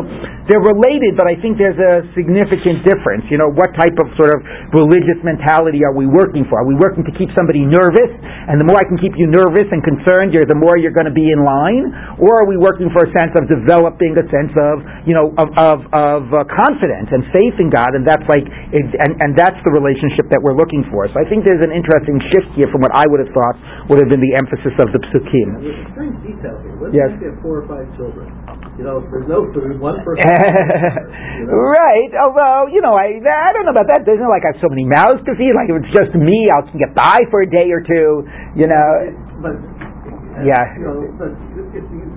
they're 0.51 0.59
related, 0.59 1.15
but 1.15 1.31
I 1.31 1.39
think 1.39 1.55
there's 1.55 1.79
a 1.79 2.03
significant 2.11 2.83
difference. 2.83 3.23
You 3.31 3.39
know, 3.39 3.47
what 3.47 3.71
type 3.79 3.95
of 3.95 4.11
sort 4.19 4.35
of 4.35 4.43
religious 4.75 5.23
mentality 5.23 5.87
are 5.87 5.95
we 5.95 6.11
working 6.11 6.43
for? 6.51 6.59
Are 6.59 6.67
we 6.67 6.75
working 6.75 7.07
to 7.07 7.13
keep 7.15 7.31
somebody 7.31 7.63
nervous, 7.63 8.11
and 8.11 8.59
the 8.59 8.67
more 8.67 8.75
I 8.75 8.83
can 8.83 8.99
keep 8.99 9.15
you 9.15 9.31
nervous 9.31 9.71
and 9.71 9.79
concerned, 9.79 10.35
you're, 10.35 10.43
the 10.43 10.59
more 10.59 10.75
you're 10.75 10.91
going 10.91 11.07
to 11.07 11.15
be 11.15 11.31
in 11.31 11.39
line, 11.47 12.19
or 12.19 12.43
are 12.43 12.47
we 12.51 12.59
working 12.59 12.91
for 12.91 13.07
a 13.07 13.09
sense 13.15 13.31
of 13.39 13.47
developing 13.47 14.19
a 14.19 14.25
sense 14.27 14.51
of 14.59 15.07
you 15.07 15.15
know 15.15 15.31
of 15.39 15.47
of, 15.55 15.77
of 15.95 16.21
uh, 16.35 16.43
confidence 16.51 17.07
and 17.15 17.23
faith? 17.31 17.61
in 17.61 17.69
God, 17.69 17.93
and 17.93 18.01
that's 18.01 18.25
like, 18.25 18.41
it, 18.41 18.85
and, 18.97 19.11
and 19.21 19.37
that's 19.37 19.61
the 19.61 19.69
relationship 19.69 20.25
that 20.33 20.41
we're 20.41 20.57
looking 20.57 20.81
for. 20.89 21.05
So 21.13 21.21
I 21.21 21.25
think 21.29 21.45
there's 21.45 21.61
an 21.61 21.69
interesting 21.69 22.17
shift 22.33 22.49
here 22.57 22.65
from 22.73 22.81
what 22.81 22.89
I 22.97 23.05
would 23.05 23.21
have 23.21 23.29
thought 23.29 23.55
would 23.93 24.01
have 24.01 24.09
been 24.09 24.19
the 24.19 24.33
emphasis 24.33 24.73
of 24.81 24.89
the 24.89 25.01
psukim. 25.13 25.61
There's 25.61 25.77
a 25.77 25.89
strange 25.93 26.17
detail 26.25 26.57
here. 26.65 26.75
Let's 26.81 26.97
yes. 26.97 27.09
say 27.21 27.29
four 27.45 27.61
or 27.61 27.65
five 27.69 27.85
children. 27.93 28.33
You 28.81 28.89
know, 28.89 28.97
there's 29.13 29.29
no 29.29 29.45
food, 29.53 29.77
one 29.77 30.01
person. 30.07 30.25
you 30.25 31.45
know? 31.45 31.53
Right. 31.53 32.09
Although, 32.17 32.73
you 32.73 32.81
know, 32.81 32.97
I 32.97 33.21
I 33.21 33.53
don't 33.53 33.69
know 33.69 33.77
about 33.77 33.85
that. 33.93 34.09
Doesn't 34.09 34.25
like 34.25 34.41
I 34.41 34.57
have 34.57 34.61
so 34.61 34.73
many 34.73 34.89
mouths 34.89 35.21
to 35.29 35.37
feed. 35.37 35.53
Like 35.53 35.69
if 35.69 35.85
it's 35.85 35.93
just 35.93 36.17
me, 36.17 36.49
I'll 36.49 36.65
get 36.73 36.97
by 36.97 37.21
for 37.29 37.45
a 37.45 37.49
day 37.49 37.69
or 37.69 37.85
two. 37.85 38.25
You 38.57 38.65
know. 38.65 38.89
But 39.37 39.53
uh, 39.61 40.49
yeah. 40.49 40.65
You 40.81 40.89
know, 40.89 40.97
but 41.13 41.29
if 41.77 41.85
you 41.93 42.09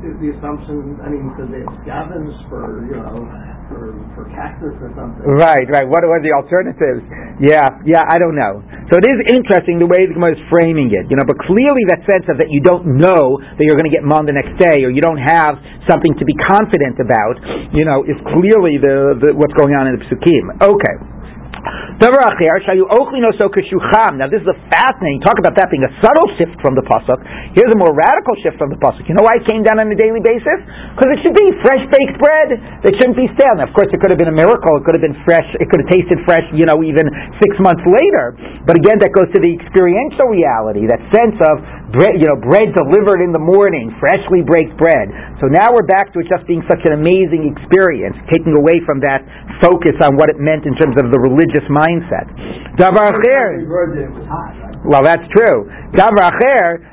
is 0.00 0.16
the 0.16 0.32
assumption, 0.36 0.96
I 1.04 1.12
mean, 1.12 1.28
because 1.28 1.48
they 1.52 1.60
have 1.60 1.76
scavens 1.84 2.32
for, 2.48 2.84
you 2.88 2.96
know, 2.96 3.20
for, 3.70 4.26
cactus 4.34 4.74
or 4.82 4.90
something. 4.98 5.22
Right, 5.24 5.66
right. 5.70 5.86
What 5.86 6.02
are 6.02 6.20
the 6.20 6.34
alternatives? 6.34 7.06
Yeah, 7.38 7.80
yeah, 7.86 8.02
I 8.04 8.18
don't 8.18 8.34
know. 8.34 8.60
So 8.90 8.98
it 8.98 9.06
is 9.06 9.18
interesting 9.38 9.78
the 9.78 9.86
way 9.86 10.04
the 10.04 10.14
Gemara 10.18 10.34
is 10.34 10.42
framing 10.50 10.90
it, 10.90 11.06
you 11.06 11.16
know, 11.16 11.24
but 11.24 11.38
clearly 11.46 11.82
that 11.94 12.02
sense 12.10 12.26
of 12.26 12.42
that 12.42 12.50
you 12.50 12.60
don't 12.60 12.98
know 12.98 13.38
that 13.38 13.62
you're 13.62 13.78
going 13.78 13.88
to 13.88 13.94
get 13.94 14.02
mon 14.02 14.26
the 14.26 14.34
next 14.34 14.58
day 14.58 14.82
or 14.82 14.90
you 14.90 15.00
don't 15.00 15.22
have 15.22 15.56
something 15.86 16.12
to 16.18 16.24
be 16.26 16.34
confident 16.50 16.98
about, 16.98 17.38
you 17.70 17.86
know, 17.86 18.02
is 18.02 18.18
clearly 18.34 18.76
the, 18.82 19.14
the 19.22 19.28
what's 19.38 19.54
going 19.54 19.72
on 19.78 19.86
in 19.86 19.96
the 19.96 20.02
Psukim. 20.10 20.44
Okay. 20.58 21.19
Now 24.16 24.28
this 24.32 24.40
is 24.40 24.48
a 24.48 24.58
fascinating. 24.72 25.20
Talk 25.20 25.36
about 25.36 25.52
that 25.60 25.68
being 25.68 25.84
a 25.84 25.92
subtle 26.00 26.28
shift 26.40 26.56
from 26.64 26.72
the 26.72 26.84
pasuk. 26.84 27.20
Here's 27.52 27.72
a 27.72 27.78
more 27.80 27.92
radical 27.92 28.32
shift 28.40 28.56
from 28.56 28.72
the 28.72 28.80
pasuk. 28.80 29.04
You 29.04 29.14
know 29.16 29.24
why 29.24 29.36
it 29.40 29.44
came 29.44 29.60
down 29.60 29.80
on 29.80 29.92
a 29.92 29.98
daily 29.98 30.24
basis? 30.24 30.58
Because 30.96 31.10
it 31.12 31.18
should 31.20 31.36
be 31.36 31.48
fresh 31.60 31.84
baked 31.92 32.16
bread. 32.16 32.56
It 32.88 32.96
shouldn't 32.96 33.20
be 33.20 33.28
stale. 33.36 33.60
Now, 33.60 33.68
of 33.68 33.74
course, 33.76 33.92
it 33.92 34.00
could 34.00 34.08
have 34.08 34.20
been 34.20 34.32
a 34.32 34.36
miracle. 34.36 34.80
It 34.80 34.84
could 34.88 34.96
have 34.96 35.04
been 35.04 35.20
fresh. 35.28 35.44
It 35.60 35.68
could 35.68 35.84
have 35.84 35.90
tasted 35.92 36.18
fresh. 36.24 36.44
You 36.56 36.64
know, 36.64 36.80
even 36.80 37.04
six 37.40 37.56
months 37.60 37.84
later. 37.84 38.32
But 38.64 38.80
again, 38.80 38.96
that 39.04 39.12
goes 39.12 39.28
to 39.36 39.38
the 39.40 39.52
experiential 39.52 40.32
reality. 40.32 40.88
That 40.88 41.04
sense 41.12 41.36
of 41.36 41.60
bread. 41.92 42.16
You 42.16 42.32
know, 42.32 42.38
bread 42.40 42.72
delivered 42.72 43.20
in 43.20 43.36
the 43.36 43.42
morning, 43.42 43.92
freshly 44.00 44.40
baked 44.46 44.76
bread. 44.80 45.12
So 45.42 45.52
now 45.52 45.72
we're 45.72 45.86
back 45.86 46.12
to 46.14 46.22
it 46.22 46.28
just 46.30 46.46
being 46.48 46.64
such 46.70 46.80
an 46.88 46.96
amazing 46.96 47.50
experience, 47.50 48.16
taking 48.32 48.56
away 48.56 48.80
from 48.88 49.02
that 49.04 49.24
focus 49.60 49.96
on 50.00 50.16
what 50.16 50.32
it 50.32 50.38
meant 50.40 50.64
in 50.64 50.72
terms 50.78 50.96
of 50.96 51.12
the 51.12 51.20
religious 51.50 51.68
mindset. 51.70 52.26
Davar. 52.78 53.10
Well, 54.84 55.02
that's 55.04 55.22
true. 55.36 55.70
Davar 55.92 56.30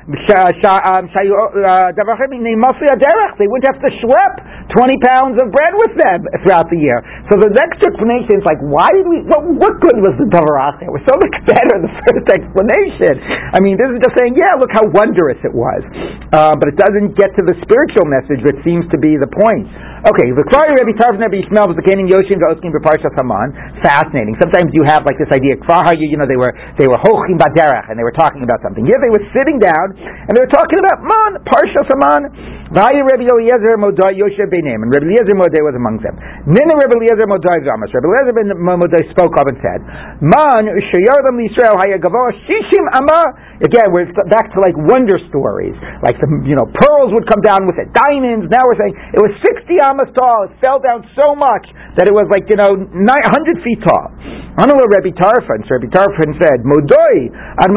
um, 0.08 1.04
uh, 1.12 1.92
they 1.92 3.44
wouldn't 3.44 3.68
have 3.68 3.80
to 3.84 3.90
schlep 4.00 4.32
20 4.72 5.04
pounds 5.04 5.36
of 5.36 5.52
bread 5.52 5.76
with 5.76 5.92
them 6.00 6.24
throughout 6.44 6.72
the 6.72 6.80
year. 6.80 7.04
So 7.28 7.36
the 7.36 7.52
next 7.52 7.84
explanation 7.84 8.40
is 8.40 8.44
like, 8.48 8.56
why 8.64 8.88
did 8.88 9.04
we, 9.04 9.20
what, 9.28 9.44
what 9.44 9.76
good 9.84 10.00
was 10.00 10.16
the 10.16 10.24
davar 10.32 10.56
acher? 10.56 10.88
It 10.88 10.94
was 10.96 11.04
so 11.04 11.12
much 11.12 11.36
better, 11.44 11.84
the 11.84 11.92
first 12.08 12.24
explanation. 12.24 13.20
I 13.52 13.60
mean, 13.60 13.76
this 13.76 13.92
is 13.92 14.00
just 14.00 14.16
saying, 14.16 14.32
yeah, 14.32 14.56
look 14.56 14.72
how 14.72 14.88
wondrous 14.96 15.36
it 15.44 15.52
was. 15.52 15.84
Uh, 16.32 16.56
but 16.56 16.72
it 16.72 16.80
doesn't 16.80 17.12
get 17.12 17.36
to 17.36 17.44
the 17.44 17.52
spiritual 17.68 18.08
message 18.08 18.40
that 18.48 18.56
seems 18.64 18.88
to 18.88 18.96
be 18.96 19.20
the 19.20 19.28
point. 19.28 19.68
Okay, 20.08 20.30
the 20.32 20.46
Kvari 20.48 20.72
Rebbe 20.78 20.94
Tarfon 20.94 21.20
Rebbe 21.20 21.42
Yishmael 21.42 21.68
was 21.68 21.76
the 21.76 21.84
Kenim 21.84 22.06
Yoshim 22.06 22.38
V'Oskim 22.38 22.70
B'Parshat 22.70 23.12
Haman. 23.18 23.82
Fascinating. 23.82 24.38
Sometimes 24.38 24.70
you 24.70 24.86
have 24.86 25.02
like 25.02 25.18
this 25.18 25.28
idea, 25.34 25.58
Kvar 25.66 25.90
you 25.98 26.16
know, 26.16 26.28
they 26.28 26.38
were 26.38 26.54
they 26.78 26.86
were 26.86 26.96
Hochim 27.02 27.34
Baderach 27.34 27.90
and 27.90 27.98
they 27.98 28.06
were 28.06 28.14
talking 28.14 28.46
about 28.46 28.62
something. 28.62 28.86
Here 28.86 29.00
they 29.02 29.10
were 29.10 29.26
sitting 29.34 29.58
down 29.58 29.97
and 30.00 30.32
they 30.36 30.42
were 30.42 30.54
talking 30.54 30.78
about 30.78 31.02
Man, 31.02 31.42
Parshat 31.44 31.86
Haman. 31.88 32.58
V'Hayi 32.68 33.00
Rebbe 33.00 33.24
Eliezer 33.24 33.80
Modai 33.80 34.12
Yoshev 34.12 34.52
Beinim, 34.52 34.84
and 34.84 34.92
Rebbe 34.92 35.08
Eliezer 35.08 35.32
Modai 35.32 35.64
was 35.64 35.72
among 35.72 36.04
them. 36.04 36.12
Nina 36.44 36.76
Rebbe 36.76 37.00
Eliezer 37.00 37.24
Modai 37.24 37.64
Zamas. 37.64 37.88
Rebbe 37.96 38.12
Eliezer 38.12 38.60
Modai 38.60 39.08
spoke 39.08 39.40
up 39.40 39.48
and 39.48 39.56
said, 39.64 39.80
Man, 40.20 40.68
Sheyardam 40.92 41.40
Yisrael 41.40 41.80
Hayagavoah 41.80 42.36
Shishim 42.44 42.84
Amah. 42.92 43.64
Again, 43.64 43.88
we're 43.88 44.12
back 44.28 44.52
to 44.52 44.60
like 44.60 44.76
wonder 44.76 45.16
stories. 45.32 45.72
Like 46.04 46.20
the, 46.20 46.28
you 46.44 46.54
know, 46.60 46.68
pearls 46.76 47.16
would 47.16 47.24
come 47.24 47.40
down 47.40 47.64
with 47.64 47.80
it, 47.80 47.88
diamonds. 47.96 48.52
Now 48.52 48.60
we're 48.68 48.76
saying 48.76 48.94
it 49.16 49.20
was 49.24 49.32
60 49.48 49.64
amas 49.88 50.12
tall. 50.12 50.52
It 50.52 50.54
fell 50.60 50.76
down 50.76 51.08
so 51.16 51.32
much 51.32 51.64
that 51.96 52.04
it 52.04 52.14
was 52.14 52.28
like, 52.28 52.46
you 52.52 52.60
know, 52.60 52.76
900 52.78 53.64
feet 53.64 53.80
tall. 53.80 54.12
Anala 54.60 54.86
Rebbe 54.92 55.16
Tarfon, 55.16 55.64
so 55.66 55.78
Rebbe 55.78 55.88
Tarfon 55.90 56.36
said, 56.36 56.66
Modoi, 56.68 57.32
ad 57.64 57.70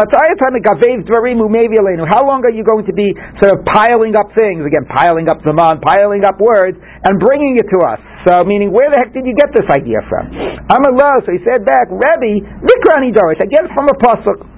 How 2.12 2.28
long 2.28 2.44
are 2.44 2.52
you 2.52 2.68
going 2.68 2.84
to 2.84 2.92
be 2.92 3.16
sort 3.40 3.56
of 3.56 3.64
piling 3.64 4.20
up 4.20 4.36
things? 4.36 4.68
Again, 4.68 4.84
piling 4.92 5.32
up 5.32 5.40
the 5.48 5.56
man, 5.56 5.80
piling 5.80 6.28
up 6.28 6.36
words, 6.44 6.76
and 6.76 7.16
bringing 7.24 7.56
it 7.56 7.72
to 7.72 7.80
us. 7.88 8.04
So, 8.28 8.44
meaning, 8.44 8.76
where 8.76 8.92
the 8.92 9.00
heck 9.00 9.16
did 9.16 9.24
you 9.24 9.32
get 9.32 9.56
this 9.56 9.66
idea 9.72 10.04
from? 10.12 10.28
Amallah, 10.68 11.24
so 11.24 11.32
he 11.32 11.40
said 11.48 11.64
back, 11.64 11.88
Rebbe, 11.88 12.44
Vikrani 12.68 13.16
Dorish, 13.16 13.40
it 13.40 13.50
from 13.72 13.88
a 13.88 13.96
pasuk. 13.96 14.51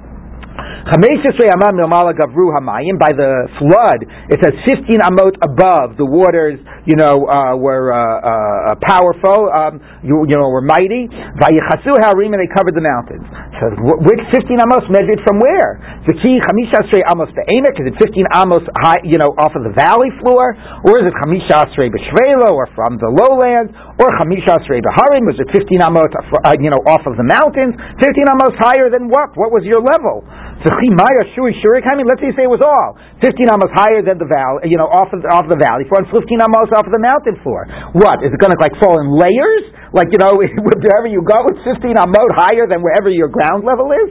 By 3.00 3.12
the 3.16 3.32
flood, 3.58 4.00
it 4.30 4.38
says 4.44 4.54
15 4.68 5.00
amot 5.00 5.36
above 5.40 5.96
the 5.98 6.06
waters, 6.06 6.60
you 6.84 7.00
know, 7.00 7.24
uh, 7.26 7.56
were 7.56 7.90
uh, 7.90 7.98
uh, 7.98 8.76
powerful, 8.84 9.48
um, 9.56 9.80
you, 10.04 10.28
you, 10.28 10.36
know, 10.36 10.52
were 10.52 10.62
mighty. 10.62 11.08
Vayichasu 11.40 11.96
harim, 12.04 12.36
and 12.36 12.42
they 12.44 12.52
covered 12.52 12.76
the 12.76 12.84
mountains. 12.84 13.24
So, 13.64 13.72
which 14.04 14.20
15 14.36 14.60
amos 14.60 14.84
measured 14.92 15.24
from 15.24 15.40
where? 15.40 15.80
The 16.04 16.20
key 16.20 16.36
chamisha 16.44 16.84
asrei 16.84 17.00
amos 17.08 17.32
be'emek. 17.32 17.80
Is 17.80 17.96
it 17.96 17.98
15 18.04 18.44
amos 18.44 18.64
high, 18.84 19.00
you 19.08 19.16
know, 19.16 19.32
off 19.40 19.56
of 19.56 19.64
the 19.64 19.72
valley 19.72 20.12
floor, 20.20 20.52
or 20.84 20.94
is 21.00 21.08
it 21.08 21.16
chamisha 21.24 21.64
asrei 21.64 21.88
b'shvelo, 21.88 22.52
or 22.52 22.68
from 22.76 23.00
the 23.00 23.08
lowlands, 23.08 23.72
or 24.04 24.12
chamisha 24.20 24.60
asrei 24.60 24.84
b'harim? 24.84 25.24
Was 25.32 25.40
it 25.40 25.48
15 25.56 25.80
amos, 25.80 26.12
uh, 26.12 26.60
you 26.60 26.70
know, 26.70 26.84
off 26.92 27.08
of 27.08 27.16
the 27.16 27.24
mountains? 27.24 27.74
15 28.04 28.28
amos 28.28 28.54
higher 28.60 28.92
than 28.92 29.08
what? 29.08 29.32
What 29.40 29.56
was 29.56 29.64
your 29.64 29.80
level? 29.80 30.28
So 30.64 30.72
chimaya 30.80 31.28
shuri 31.36 31.52
shurik. 31.60 31.84
I 31.84 32.00
mean, 32.00 32.08
let's 32.08 32.24
say 32.24 32.32
it 32.32 32.48
was 32.48 32.64
all 32.64 32.96
15 33.20 33.36
amos 33.52 33.72
higher 33.76 34.00
than 34.00 34.16
the 34.16 34.28
valley, 34.32 34.72
you 34.72 34.80
know, 34.80 34.88
off 34.88 35.12
of 35.12 35.20
off 35.28 35.44
the 35.52 35.60
valley 35.60 35.84
floor, 35.92 36.08
and 36.08 36.10
15 36.10 36.24
amos 36.40 36.72
off 36.72 36.88
of 36.88 36.94
the 36.96 37.04
mountain 37.04 37.36
floor. 37.44 37.68
What 37.92 38.24
is 38.24 38.32
it 38.32 38.40
going 38.40 38.56
to 38.56 38.60
like 38.64 38.72
fall 38.80 38.96
in 39.04 39.12
layers? 39.12 39.76
Like 39.92 40.08
you 40.16 40.24
know, 40.24 40.32
wherever 40.40 41.12
you 41.12 41.20
go, 41.20 41.36
it's 41.52 41.60
15 41.68 42.00
amot 42.00 42.32
higher 42.32 42.64
than 42.64 42.80
wherever 42.80 43.12
your 43.12 43.28
ground 43.28 43.68
level 43.68 43.92
is. 43.92 44.10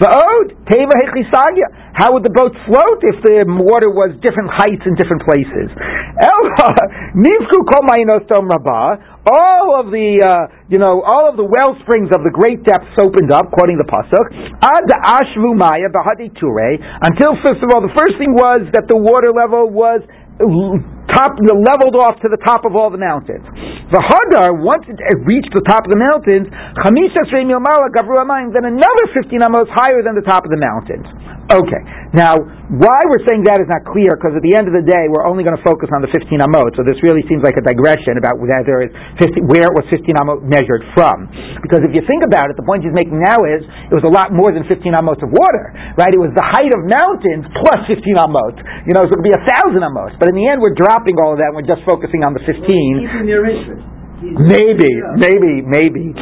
Va'od, 0.00 0.56
teva 0.64 0.96
hechisagya. 0.96 1.92
How 1.92 2.16
would 2.16 2.24
the 2.24 2.32
boat 2.32 2.56
float 2.64 3.00
if 3.04 3.20
the 3.20 3.44
water 3.44 3.92
was 3.92 4.16
different 4.24 4.48
heights 4.48 4.80
in 4.88 4.96
different 4.96 5.20
places? 5.28 5.68
Nivku 7.20 7.60
kol 7.68 7.84
rabah. 8.48 9.20
All 9.28 9.76
of 9.76 9.92
the, 9.92 10.24
uh, 10.24 10.48
you 10.72 10.80
know, 10.80 11.04
all 11.04 11.28
of 11.28 11.36
the 11.36 11.44
well 11.44 11.76
springs 11.84 12.08
of 12.16 12.24
the 12.24 12.32
great 12.32 12.64
depths 12.64 12.96
opened 12.96 13.28
up, 13.28 13.52
quoting 13.52 13.76
the 13.76 13.84
pasuk. 13.84 14.26
Ad 14.64 14.88
ashvu 15.20 15.52
maya 15.52 15.92
ture. 16.32 16.80
Until 17.04 17.36
first 17.44 17.60
of 17.60 17.68
all, 17.68 17.84
the 17.84 17.92
first 17.92 18.16
thing 18.16 18.32
was 18.32 18.64
that 18.72 18.88
the 18.88 18.96
water 18.96 19.36
level 19.36 19.68
was 19.68 20.00
top 20.40 21.36
leveled 21.36 22.00
off 22.00 22.16
to 22.24 22.32
the 22.32 22.40
top 22.40 22.64
of 22.64 22.72
all 22.72 22.88
the 22.88 22.96
mountains. 22.96 23.44
The 23.92 24.00
Hadar, 24.00 24.56
once 24.56 24.88
it 24.88 24.96
reached 25.26 25.52
the 25.52 25.60
top 25.66 25.84
of 25.84 25.90
the 25.92 26.00
mountains, 26.00 26.48
then 26.48 28.64
another 28.64 29.04
15 29.12 29.44
amos 29.44 29.68
higher 29.74 30.00
than 30.00 30.16
the 30.16 30.24
top 30.24 30.46
of 30.46 30.50
the 30.54 30.56
mountains. 30.56 31.04
Okay, 31.50 31.82
now 32.10 32.34
why 32.70 33.00
we're 33.06 33.22
saying 33.26 33.46
that 33.46 33.62
is 33.62 33.70
not 33.70 33.86
clear 33.86 34.10
because 34.18 34.34
at 34.34 34.42
the 34.42 34.58
end 34.58 34.66
of 34.66 34.74
the 34.74 34.82
day 34.82 35.06
we're 35.06 35.26
only 35.30 35.46
going 35.46 35.54
to 35.54 35.62
focus 35.62 35.90
on 35.94 36.02
the 36.02 36.10
15 36.10 36.42
amot. 36.42 36.74
So 36.74 36.82
this 36.82 36.98
really 37.06 37.22
seems 37.30 37.42
like 37.46 37.54
a 37.54 37.62
digression 37.62 38.18
about 38.18 38.38
whether 38.42 38.82
it's 38.82 38.94
50, 39.22 39.46
where 39.46 39.70
it 39.70 39.74
was 39.78 39.86
15 39.94 40.18
amot 40.18 40.42
measured 40.42 40.82
from. 40.94 41.30
Because 41.62 41.86
if 41.86 41.94
you 41.94 42.02
think 42.10 42.26
about 42.26 42.50
it, 42.50 42.58
the 42.58 42.66
point 42.66 42.82
he's 42.82 42.94
making 42.94 43.18
now 43.22 43.38
is 43.46 43.62
it 43.62 43.94
was 43.94 44.02
a 44.02 44.10
lot 44.10 44.34
more 44.34 44.50
than 44.50 44.66
15 44.66 44.82
amot 44.90 45.22
of 45.22 45.30
water, 45.30 45.70
right? 45.94 46.10
It 46.10 46.18
was 46.18 46.34
the 46.34 46.46
height 46.46 46.70
of 46.74 46.82
mountains 46.82 47.46
plus 47.62 47.80
15 47.86 48.02
amot. 48.26 48.58
You 48.90 48.94
know, 48.98 49.06
so 49.06 49.14
it 49.14 49.22
could 49.22 49.30
be 49.30 49.34
a 49.36 49.44
thousand 49.46 49.82
amot. 49.86 50.18
But 50.18 50.34
in 50.34 50.36
the 50.38 50.46
end, 50.50 50.58
we're 50.58 50.74
dropping 50.74 51.14
all 51.22 51.34
of 51.34 51.38
that 51.38 51.54
and 51.54 51.58
we're 51.62 51.70
just 51.70 51.86
focusing 51.86 52.26
on 52.26 52.34
the 52.34 52.42
15. 52.42 52.58
Maybe, 54.20 54.92
maybe, 55.16 55.64
maybe. 55.64 56.12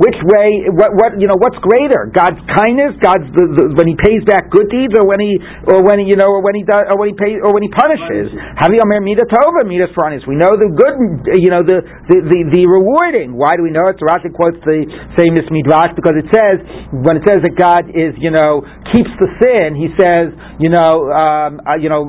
Which 0.00 0.18
way? 0.24 0.48
What? 0.72 0.96
What? 0.96 1.20
You 1.20 1.28
know, 1.28 1.36
what's 1.36 1.60
greater? 1.60 2.08
God's 2.16 2.40
kindness, 2.56 2.96
God's 3.04 3.28
the, 3.36 3.44
the, 3.60 3.64
when 3.76 3.92
He 3.92 3.96
pays 4.00 4.24
back 4.24 4.48
good 4.48 4.72
deeds, 4.72 4.96
or 4.96 5.04
when 5.04 5.20
He, 5.20 5.36
or 5.68 5.84
when 5.84 6.00
He, 6.00 6.08
you 6.08 6.16
know, 6.16 6.32
or 6.32 6.40
when 6.40 6.56
He 6.56 6.64
does, 6.64 6.88
or 6.88 6.96
when 6.96 7.12
He 7.12 7.16
pays, 7.20 7.36
or 7.44 7.52
when 7.52 7.60
He 7.60 7.68
punishes. 7.68 8.32
Havi 8.56 8.80
Omer 8.80 9.04
Mida 9.04 9.28
Tova, 9.28 9.68
Mida 9.68 9.92
Franis. 9.92 10.24
We 10.24 10.40
know 10.40 10.56
the 10.56 10.72
good, 10.72 11.28
you 11.36 11.52
know, 11.52 11.60
the, 11.60 11.84
the 12.08 12.16
the, 12.24 12.38
the 12.48 12.62
rewarding. 12.64 13.36
Why 13.36 13.60
do 13.60 13.62
we 13.68 13.72
know 13.76 13.84
it? 13.92 14.00
Rashi 14.00 14.32
quotes 14.32 14.56
the 14.64 14.88
famous 15.12 15.44
midrash 15.52 15.92
because 15.92 16.16
it 16.16 16.24
says 16.32 16.56
when 17.04 17.20
it 17.20 17.24
says 17.28 17.44
that 17.44 17.52
God 17.52 17.92
is, 17.92 18.16
you 18.16 18.32
know, 18.32 18.64
keeps 18.96 19.12
the 19.20 19.28
sin. 19.44 19.76
He 19.76 19.92
says, 20.00 20.32
you 20.56 20.72
know, 20.72 21.12
um, 21.12 21.60
uh, 21.68 21.76
you 21.76 21.92
know, 21.92 22.08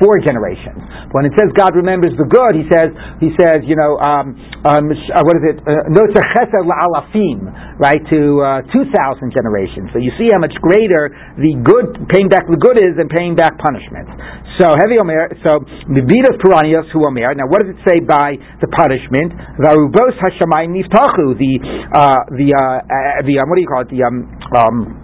four 0.00 0.16
generations. 0.24 0.80
But 1.12 1.20
When 1.20 1.24
it 1.28 1.36
says 1.36 1.52
God 1.52 1.76
remembers 1.76 2.16
the 2.16 2.24
good, 2.24 2.56
he 2.56 2.64
says, 2.72 2.88
he 3.20 3.36
says, 3.36 3.68
you 3.68 3.76
know, 3.76 4.00
um, 4.00 4.32
um, 4.64 4.88
uh, 4.88 5.20
what 5.26 5.36
is 5.36 5.44
it? 5.52 5.60
Uh, 5.60 5.92
alafim, 5.92 7.52
right, 7.76 8.00
to 8.08 8.20
uh, 8.64 8.72
2,000 8.72 9.34
generations. 9.36 9.92
So 9.92 10.00
you 10.00 10.14
see 10.16 10.32
how 10.32 10.40
much 10.40 10.56
greater 10.64 11.12
the 11.36 11.52
good, 11.60 12.08
paying 12.08 12.32
back 12.32 12.48
the 12.48 12.56
good 12.56 12.80
is 12.80 12.96
than 12.96 13.12
paying 13.12 13.36
back 13.36 13.52
punishment. 13.60 14.08
So, 14.60 14.72
heavy 14.76 15.00
omer, 15.00 15.32
so, 15.44 15.64
Mibidas 15.88 16.36
Puranios 16.40 16.88
who 16.92 17.04
omer. 17.04 17.34
Now, 17.34 17.48
what 17.48 17.64
does 17.64 17.72
it 17.72 17.80
say 17.88 18.00
by 18.00 18.36
the 18.60 18.68
punishment? 18.68 19.32
Varubos 19.56 20.16
Hashamayim 20.20 20.76
Niftachu, 20.76 21.36
the, 21.40 21.52
uh, 21.92 22.20
the, 22.28 22.48
uh, 22.52 23.24
the, 23.24 23.34
um, 23.40 23.48
what 23.48 23.56
do 23.56 23.62
you 23.64 23.70
call 23.70 23.82
it? 23.82 23.90
The, 23.90 24.04
um, 24.04 24.28
um, 24.52 25.02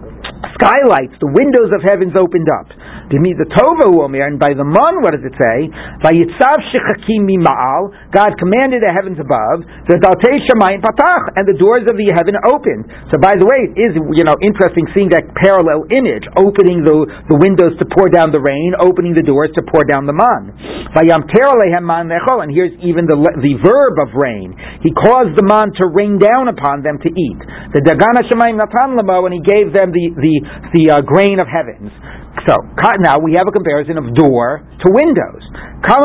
skylights, 0.59 1.15
the 1.19 1.31
windows 1.31 1.71
of 1.73 1.81
heavens 1.83 2.13
opened 2.15 2.47
up. 2.51 2.67
The 3.09 3.49
Tova 3.49 3.89
Omer, 3.89 4.21
and 4.21 4.37
by 4.37 4.53
the 4.53 4.61
Mon, 4.61 5.01
what 5.01 5.17
does 5.17 5.25
it 5.25 5.33
say? 5.33 5.65
By 6.05 6.13
Yitzav 6.13 6.61
Shechakim 6.69 7.25
Mima'al, 7.25 8.13
God 8.13 8.37
commanded 8.37 8.85
the 8.85 8.93
heavens 8.93 9.17
above, 9.17 9.65
the 9.89 9.97
Daltei 9.97 10.37
Shemayim 10.45 10.77
Patach, 10.85 11.33
and 11.33 11.49
the 11.49 11.57
doors 11.57 11.89
of 11.89 11.97
the 11.97 12.05
heaven 12.13 12.37
opened. 12.45 12.85
So 13.09 13.17
by 13.17 13.33
the 13.33 13.49
way, 13.49 13.73
it 13.73 13.77
is, 13.81 13.97
you 14.13 14.21
know, 14.21 14.37
interesting 14.45 14.85
seeing 14.93 15.09
that 15.09 15.25
parallel 15.33 15.89
image, 15.89 16.29
opening 16.37 16.85
the, 16.85 17.09
the 17.33 17.37
windows 17.41 17.73
to 17.81 17.85
pour 17.89 18.13
down 18.13 18.29
the 18.29 18.45
rain, 18.45 18.77
opening 18.77 19.17
the 19.17 19.25
doors 19.25 19.49
to 19.57 19.65
pour 19.65 19.81
down 19.89 20.05
the 20.05 20.13
man. 20.13 20.53
And 20.93 22.51
here's 22.53 22.75
even 22.85 23.09
the, 23.09 23.17
the 23.17 23.53
verb 23.65 23.95
of 24.05 24.09
rain. 24.21 24.53
He 24.85 24.93
caused 24.93 25.33
the 25.33 25.45
man 25.49 25.73
to 25.81 25.89
rain 25.89 26.21
down 26.21 26.45
upon 26.45 26.85
them 26.85 27.01
to 27.01 27.09
eat. 27.09 27.39
The 27.73 27.81
Dagana 27.81 28.21
Shemayim 28.29 28.61
Natan 28.61 28.97
Lamo, 28.97 29.25
and 29.25 29.33
he 29.33 29.41
gave 29.41 29.73
them 29.73 29.89
the, 29.89 30.05
the, 30.13 30.33
the 30.77 30.83
uh, 30.93 31.01
grain 31.01 31.41
of 31.41 31.49
heavens. 31.49 31.89
So 32.47 32.55
now 33.03 33.19
we 33.19 33.35
have 33.35 33.47
a 33.47 33.51
comparison 33.51 33.97
of 33.99 34.15
door 34.15 34.63
to 34.63 34.87
windows. 34.91 35.43
How 35.83 35.99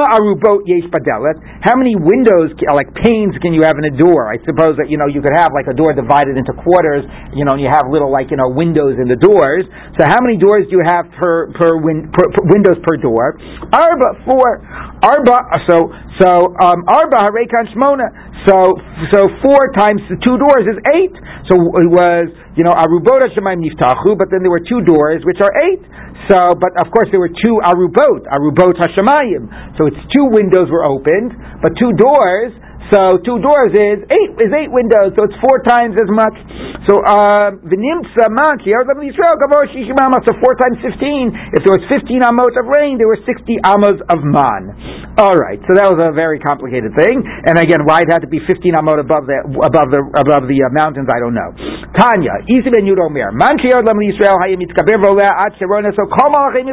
many 1.74 1.94
windows, 1.98 2.54
like 2.74 2.90
panes, 2.94 3.34
can 3.42 3.52
you 3.54 3.62
have 3.62 3.78
in 3.78 3.84
a 3.86 3.94
door? 3.94 4.30
I 4.30 4.38
suppose 4.46 4.78
that 4.78 4.90
you 4.90 4.98
know 4.98 5.06
you 5.06 5.22
could 5.22 5.34
have 5.34 5.50
like 5.54 5.66
a 5.70 5.74
door 5.74 5.92
divided 5.94 6.38
into 6.38 6.54
quarters. 6.62 7.06
You 7.34 7.44
know, 7.46 7.58
and 7.58 7.62
you 7.62 7.70
have 7.70 7.86
little 7.90 8.10
like 8.10 8.30
you 8.30 8.38
know 8.38 8.50
windows 8.50 8.98
in 8.98 9.06
the 9.10 9.18
doors. 9.18 9.66
So 9.98 10.06
how 10.06 10.18
many 10.22 10.38
doors 10.38 10.66
do 10.70 10.78
you 10.78 10.84
have 10.86 11.10
per 11.18 11.50
per, 11.54 11.78
win, 11.78 12.10
per, 12.10 12.26
per 12.34 12.42
windows 12.50 12.78
per 12.82 12.96
door? 12.98 13.38
Arba 13.74 14.22
four. 14.26 14.62
Arba. 15.02 15.38
So 15.70 15.90
so 16.22 16.30
um, 16.62 16.86
arba 16.86 17.18
harekan 17.26 17.70
shmona. 17.74 18.10
So 18.46 18.78
so 19.10 19.26
four 19.42 19.74
times 19.74 20.02
the 20.06 20.18
two 20.22 20.36
doors 20.38 20.64
is 20.70 20.78
eight. 20.98 21.14
So 21.50 21.54
it 21.82 21.90
was 21.90 22.30
you 22.54 22.62
know 22.62 22.74
arubot 22.74 23.26
shemaim 23.34 23.58
niftachu, 23.62 24.14
but 24.18 24.30
then 24.30 24.42
there 24.42 24.54
were 24.54 24.62
two 24.62 24.82
doors 24.86 25.22
which 25.26 25.38
are 25.42 25.54
eight. 25.66 25.82
So, 26.30 26.56
but 26.56 26.72
of 26.80 26.88
course 26.88 27.12
there 27.12 27.20
were 27.20 27.32
two 27.32 27.60
arubot, 27.60 28.24
arubot 28.32 28.76
hashemayim. 28.80 29.76
So 29.76 29.86
it's 29.86 30.00
two 30.14 30.26
windows 30.32 30.70
were 30.72 30.84
opened, 30.84 31.36
but 31.60 31.76
two 31.76 31.92
doors 31.96 32.52
so 32.92 33.16
two 33.24 33.40
doors 33.40 33.72
is 33.72 34.04
eight 34.12 34.32
is 34.44 34.52
eight 34.52 34.68
windows, 34.68 35.16
so 35.16 35.24
it's 35.24 35.38
four 35.40 35.64
times 35.64 35.96
as 35.96 36.10
much. 36.12 36.36
So 36.84 37.00
um, 37.00 37.64
v'nimtza 37.64 38.28
man 38.28 38.60
Israel 38.60 39.36
So 39.40 40.32
four 40.36 40.54
times 40.60 40.76
fifteen. 40.84 41.32
If 41.56 41.64
there 41.64 41.80
was 41.80 41.84
fifteen 41.88 42.20
amos 42.20 42.52
of 42.60 42.68
rain, 42.68 43.00
there 43.00 43.08
were 43.08 43.20
sixty 43.24 43.56
amos 43.64 44.04
of 44.12 44.20
man. 44.20 44.76
All 45.16 45.32
right, 45.32 45.62
so 45.64 45.72
that 45.78 45.86
was 45.88 45.96
a 45.96 46.12
very 46.12 46.42
complicated 46.42 46.92
thing. 46.92 47.24
And 47.48 47.56
again, 47.56 47.88
why 47.88 48.04
it 48.04 48.10
had 48.12 48.20
to 48.20 48.28
be 48.28 48.42
fifteen 48.44 48.76
amos 48.76 49.00
above 49.00 49.24
the 49.30 49.40
above 49.64 49.88
the 49.88 50.02
above 50.20 50.44
the 50.50 50.58
uh, 50.60 50.68
mountains, 50.76 51.08
I 51.08 51.22
don't 51.22 51.32
know. 51.32 51.56
Tanya, 51.96 52.44
Isi 52.50 52.68
ben 52.68 52.84
Yudomer, 52.84 53.32
man 53.32 53.56
Israel 53.56 54.36
hayim 54.44 54.60
yitzkaber 54.60 55.00
voleh 55.00 55.24
at 55.24 55.56
sherona. 55.56 55.88
So 55.96 56.04
kol 56.10 56.28
malachim 56.34 56.68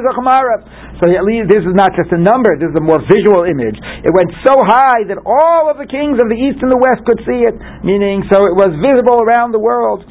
So 0.99 1.07
this 1.07 1.63
is 1.63 1.75
not 1.77 1.95
just 1.95 2.11
a 2.11 2.19
number; 2.19 2.59
this 2.59 2.67
is 2.67 2.75
a 2.75 2.83
more 2.83 2.99
visual 3.07 3.47
image. 3.47 3.79
It 4.03 4.11
went 4.11 4.33
so 4.43 4.59
high 4.65 5.07
that 5.07 5.21
all 5.23 5.71
of 5.71 5.77
the 5.77 5.87
kings 5.87 6.00
of 6.17 6.25
the 6.25 6.39
east 6.39 6.57
and 6.65 6.73
the 6.73 6.81
west 6.81 7.05
could 7.05 7.21
see 7.21 7.45
it, 7.45 7.53
meaning 7.85 8.25
so 8.33 8.41
it 8.49 8.57
was 8.57 8.73
visible 8.81 9.21
around 9.21 9.53
the 9.53 9.61
world. 9.61 10.01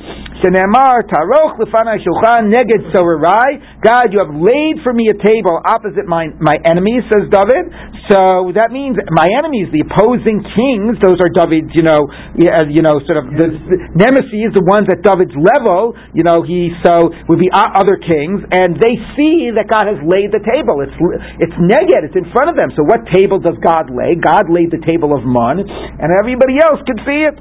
Shenemar 0.40 1.04
taroch 1.08 1.60
lefanai 1.60 2.00
shulchan 2.00 2.48
neged 2.48 2.92
sorerai. 2.92 3.80
God, 3.84 4.12
you 4.12 4.18
have 4.20 4.32
laid 4.32 4.80
for 4.84 4.92
me 4.92 5.08
a 5.12 5.16
table 5.16 5.60
opposite 5.64 6.08
my 6.08 6.32
my 6.40 6.56
enemies, 6.64 7.04
says 7.12 7.28
David. 7.28 7.68
So 8.08 8.50
that 8.56 8.74
means 8.74 8.98
my 9.12 9.28
enemies, 9.38 9.70
the 9.70 9.86
opposing 9.86 10.42
kings, 10.56 10.98
those 10.98 11.22
are 11.22 11.30
David's, 11.30 11.70
you 11.78 11.86
know, 11.86 12.10
uh, 12.10 12.66
you 12.66 12.82
know, 12.82 12.98
sort 13.06 13.22
of 13.22 13.30
the, 13.30 13.54
the 13.54 13.76
nemesis, 13.94 14.50
the 14.56 14.66
ones 14.66 14.90
at 14.90 15.04
David's 15.06 15.36
level. 15.36 15.94
You 16.10 16.26
know, 16.26 16.42
he 16.42 16.74
so 16.82 17.12
would 17.30 17.38
be 17.38 17.52
other 17.54 18.00
kings, 18.00 18.42
and 18.50 18.80
they 18.80 18.98
see 19.14 19.54
that 19.54 19.70
God 19.70 19.86
has 19.86 20.00
laid 20.02 20.34
the 20.34 20.42
table. 20.42 20.82
It's 20.82 20.96
it's 21.38 21.56
neged. 21.60 22.02
It's 22.10 22.18
in 22.18 22.26
front 22.34 22.50
of 22.50 22.56
them. 22.58 22.74
So 22.74 22.82
what 22.82 23.06
table 23.14 23.38
does 23.38 23.60
God 23.62 23.92
lay? 23.92 24.18
God 24.18 24.50
laid 24.50 24.72
the 24.74 24.82
table 24.82 25.14
of 25.14 25.22
Mun 25.22 25.62
and 25.62 26.08
everybody 26.18 26.56
else 26.62 26.80
could 26.86 27.00
see 27.04 27.26
it. 27.26 27.36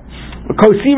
Kosi 0.57 0.97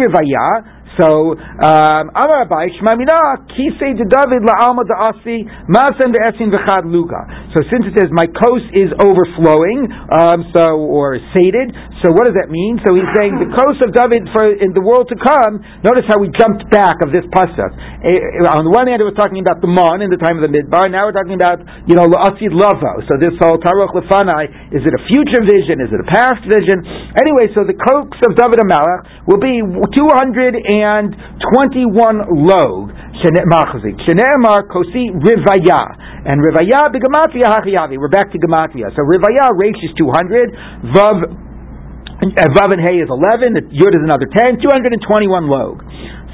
so, 1.01 1.33
um, 1.33 2.13
Amar 2.13 2.45
Abai, 2.45 2.69
Shmamina, 2.77 3.49
Kisei 3.49 3.97
de 3.97 4.05
David 4.05 4.45
la'alma 4.45 4.85
da'asi, 4.85 5.41
Masen 5.65 6.13
de'esin 6.13 6.53
v'chad 6.53 6.85
luka. 6.85 7.25
So 7.57 7.65
since 7.73 7.89
it 7.89 7.97
says 7.97 8.13
my 8.13 8.29
coast 8.29 8.69
is 8.77 8.93
overflowing, 9.01 9.89
um, 10.13 10.45
so, 10.53 10.77
or 10.77 11.17
sated, 11.33 11.73
so 12.05 12.13
what 12.13 12.29
does 12.29 12.37
that 12.37 12.53
mean? 12.53 12.77
So 12.85 12.93
he's 12.93 13.09
saying 13.17 13.41
the 13.41 13.49
coast 13.49 13.81
of 13.81 13.97
David 13.97 14.29
for 14.29 14.45
in 14.45 14.77
the 14.77 14.81
world 14.85 15.09
to 15.09 15.17
come, 15.17 15.61
notice 15.81 16.05
how 16.05 16.21
we 16.21 16.29
jumped 16.37 16.69
back 16.69 17.01
of 17.01 17.09
this 17.09 17.25
pasuk. 17.33 17.71
Uh, 17.73 18.57
on 18.57 18.69
the 18.69 18.73
one 18.73 18.85
hand 18.85 19.01
it 19.01 19.07
was 19.09 19.17
talking 19.17 19.41
about 19.41 19.57
the 19.61 19.69
Mon 19.69 20.05
in 20.05 20.13
the 20.13 20.21
time 20.21 20.37
of 20.37 20.45
the 20.45 20.53
Midbar, 20.53 20.85
now 20.89 21.09
we're 21.09 21.17
talking 21.17 21.37
about, 21.37 21.65
you 21.89 21.97
know, 21.97 22.05
la'asid 22.05 22.53
lavo. 22.53 23.01
So 23.09 23.17
this 23.17 23.33
whole 23.41 23.57
Taruch 23.57 23.97
Lefanai, 23.97 24.73
is 24.77 24.85
it 24.85 24.93
a 24.93 25.01
future 25.09 25.41
vision? 25.45 25.81
Is 25.81 25.89
it 25.89 25.97
a 25.97 26.09
past 26.09 26.45
vision? 26.45 26.85
Anyway, 27.17 27.49
so 27.57 27.65
the 27.65 27.77
coast 27.77 28.21
of 28.21 28.37
David 28.37 28.61
Amalek 28.61 29.25
will 29.25 29.41
be 29.41 29.61
200 29.61 30.57
and 30.57 30.90
and 30.99 31.15
21 31.55 32.47
log. 32.47 32.91
Shene'emar 33.21 34.67
kosi 34.67 35.11
rivaya. 35.15 35.81
And 36.25 36.41
rivaya 36.41 36.89
begamatria 36.91 37.47
hachiyavi. 37.47 37.97
We're 37.97 38.09
back 38.09 38.31
to 38.31 38.39
gematria. 38.39 38.89
So 38.95 39.03
rivaya, 39.03 39.51
resh 39.55 39.79
is 39.83 39.91
200. 39.97 40.51
Vav, 40.95 41.15
uh, 41.23 42.47
vav 42.55 42.69
and 42.73 42.81
hey 42.81 42.99
is 42.99 43.09
11. 43.09 43.53
The 43.53 43.63
yud 43.71 43.93
is 43.93 44.03
another 44.03 44.27
10. 44.27 44.59
221 44.61 45.49
log. 45.49 45.83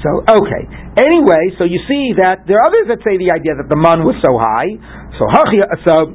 So, 0.02 0.22
okay. 0.22 0.62
Anyway, 1.02 1.58
so 1.58 1.66
you 1.66 1.82
see 1.90 2.14
that 2.22 2.46
there 2.46 2.54
are 2.58 2.66
others 2.70 2.86
that 2.94 3.02
say 3.02 3.18
the 3.18 3.34
idea 3.34 3.58
that 3.58 3.66
the 3.66 3.78
man 3.78 4.06
was 4.06 4.14
so 4.22 4.38
high. 4.38 4.78
So, 5.18 5.26
so, 5.82 6.14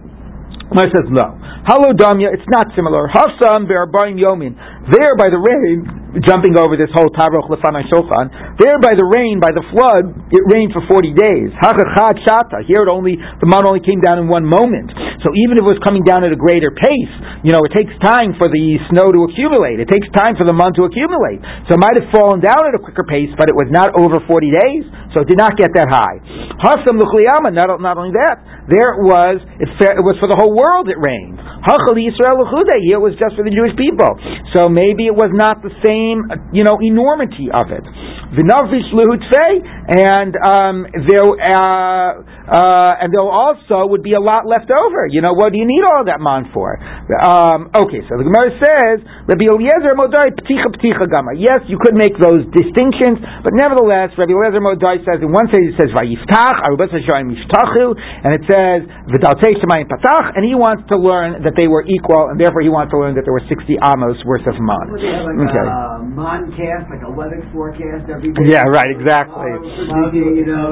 Mar 0.71 0.88
says 0.88 1.12
no. 1.12 1.36
Hello, 1.67 1.91
Damya, 1.91 2.32
it's 2.32 2.47
not 2.47 2.71
similar. 2.75 3.12
Hasam 3.12 3.67
be'arbaim 3.67 4.15
yomin. 4.15 4.56
There 4.84 5.15
by 5.15 5.32
the 5.32 5.39
rain, 5.39 5.88
jumping 6.28 6.54
over 6.60 6.76
this 6.76 6.91
whole 6.91 7.08
Taroch 7.15 7.48
Lefanai 7.48 7.88
Shochan. 7.88 8.60
There 8.60 8.78
by 8.84 8.93
the 8.93 9.08
rain, 9.08 9.39
by 9.39 9.50
the 9.56 9.63
flood, 9.72 10.12
it 10.30 10.43
rained 10.52 10.76
for 10.76 10.84
40 10.86 11.15
days. 11.15 11.50
Hachachad 11.58 12.22
Shata. 12.22 12.67
Here 12.67 12.84
it 12.84 12.91
only, 12.91 13.15
the 13.15 13.48
man 13.48 13.63
only 13.65 13.80
came 13.80 14.04
down 14.04 14.19
in 14.19 14.28
one 14.28 14.43
moment. 14.43 14.91
So 15.24 15.32
even 15.48 15.56
if 15.56 15.63
it 15.63 15.72
was 15.72 15.80
coming 15.88 16.04
down 16.04 16.28
at 16.28 16.36
a 16.36 16.38
greater 16.38 16.69
pace, 16.69 17.13
you 17.48 17.56
know, 17.56 17.63
it 17.63 17.72
takes 17.72 17.96
time 18.04 18.36
for 18.36 18.52
the 18.52 18.65
snow 18.91 19.08
to 19.08 19.19
accumulate. 19.32 19.80
It 19.80 19.88
takes 19.88 20.06
time 20.12 20.36
for 20.36 20.43
the 20.43 20.52
mun 20.52 20.76
to 20.76 20.84
accumulate. 20.84 21.39
So 21.72 21.80
it 21.80 21.82
might 21.82 21.96
have 21.96 22.12
fallen 22.12 22.43
down 22.43 22.67
at 22.67 22.76
a 22.76 22.82
quicker 22.84 23.08
pace, 23.08 23.32
but 23.39 23.48
it 23.48 23.56
was 23.56 23.72
not 23.72 23.96
over 23.96 24.19
40 24.19 24.28
days, 24.52 24.84
so 25.15 25.24
it 25.24 25.32
did 25.32 25.39
not 25.39 25.56
get 25.56 25.72
that 25.80 25.88
high. 25.88 26.19
Hasam 26.60 27.00
Luchliyama, 27.00 27.56
not, 27.56 27.80
not 27.80 27.96
only 27.96 28.12
that, 28.19 28.67
there 28.67 28.96
it 28.96 29.02
was, 29.04 29.43
it, 29.60 29.67
it 29.76 30.04
was 30.04 30.15
for 30.24 30.28
the 30.32 30.39
whole 30.39 30.56
world 30.56 30.88
it 30.88 31.00
rained. 31.00 31.36
Hachal 31.63 31.96
Yisrael 31.96 32.43
Here 32.84 33.00
it 33.00 33.04
was 33.04 33.15
just 33.19 33.36
for 33.39 33.43
the 33.48 33.52
Jewish 33.52 33.76
people. 33.80 34.12
So 34.52 34.67
maybe 34.74 35.06
it 35.06 35.16
was 35.16 35.32
not 35.34 35.62
the 35.62 35.72
same, 35.86 36.26
uh, 36.30 36.42
you 36.52 36.64
know, 36.64 36.78
enormity 36.82 37.48
of 37.54 37.70
it. 37.72 37.86
V'navish 38.34 38.89
lehutfei, 38.98 39.62
and 39.93 40.34
um, 40.41 40.76
there, 41.06 41.22
uh, 41.22 42.17
uh, 42.50 43.02
and 43.02 43.13
there 43.13 43.30
also 43.30 43.86
would 43.93 44.02
be 44.02 44.17
a 44.17 44.24
lot 44.24 44.50
left 44.50 44.74
over. 44.74 45.06
You 45.06 45.22
know, 45.22 45.38
what 45.38 45.54
do 45.54 45.62
you 45.62 45.69
need 45.69 45.86
all 45.86 46.02
that 46.10 46.17
man 46.17 46.50
for? 46.50 46.82
Um, 47.22 47.69
okay, 47.78 48.02
so 48.10 48.17
the 48.17 48.26
Gemara 48.26 48.50
says, 48.58 49.06
Rabbi 49.30 49.46
Eliezer 49.46 49.93
Modai 49.93 50.34
pticha 50.34 50.65
pticha 50.74 51.06
gama. 51.13 51.38
Yes, 51.38 51.62
you 51.69 51.78
could 51.78 51.93
make 51.93 52.17
those 52.17 52.41
distinctions, 52.58 53.22
but 53.46 53.54
nevertheless, 53.54 54.10
Rabbi 54.17 54.34
Eliezer 54.34 54.65
Modai 54.65 55.06
says 55.06 55.22
in 55.22 55.30
one 55.30 55.46
place 55.54 55.69
it 55.69 55.78
says 55.78 55.93
vayiftach, 55.93 56.58
arubas 56.65 56.89
and 56.89 58.32
it 58.34 58.43
says 58.50 58.82
v'daltei 59.13 59.62
shemayim 59.62 59.86
patach, 59.86 60.34
and 60.34 60.41
he 60.41 60.58
wants 60.58 60.89
to 60.89 60.98
learn 60.98 61.46
that 61.46 61.54
they 61.54 61.69
were 61.69 61.86
equal, 61.86 62.34
and 62.34 62.41
therefore 62.41 62.65
he 62.65 62.72
wants 62.74 62.89
to 62.89 62.98
learn 62.98 63.13
that 63.13 63.30
there 63.30 63.36
were 63.36 63.46
sixty 63.46 63.78
amos 63.78 64.17
worth 64.26 64.48
of 64.50 64.58
man. 64.58 64.89
Like 64.89 65.54
okay. 65.54 65.67
a 65.69 66.02
man 66.02 66.50
cast, 66.58 66.89
like 66.89 67.06
a 67.06 67.13
weather 67.13 67.46
forecast. 67.54 68.10
Yeah, 68.54 68.64
right, 68.72 68.88
exactly. 68.88 69.52
Uh, 69.52 70.12
you 70.16 70.48
know, 70.48 70.72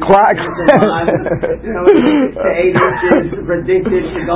clock. 0.00 0.32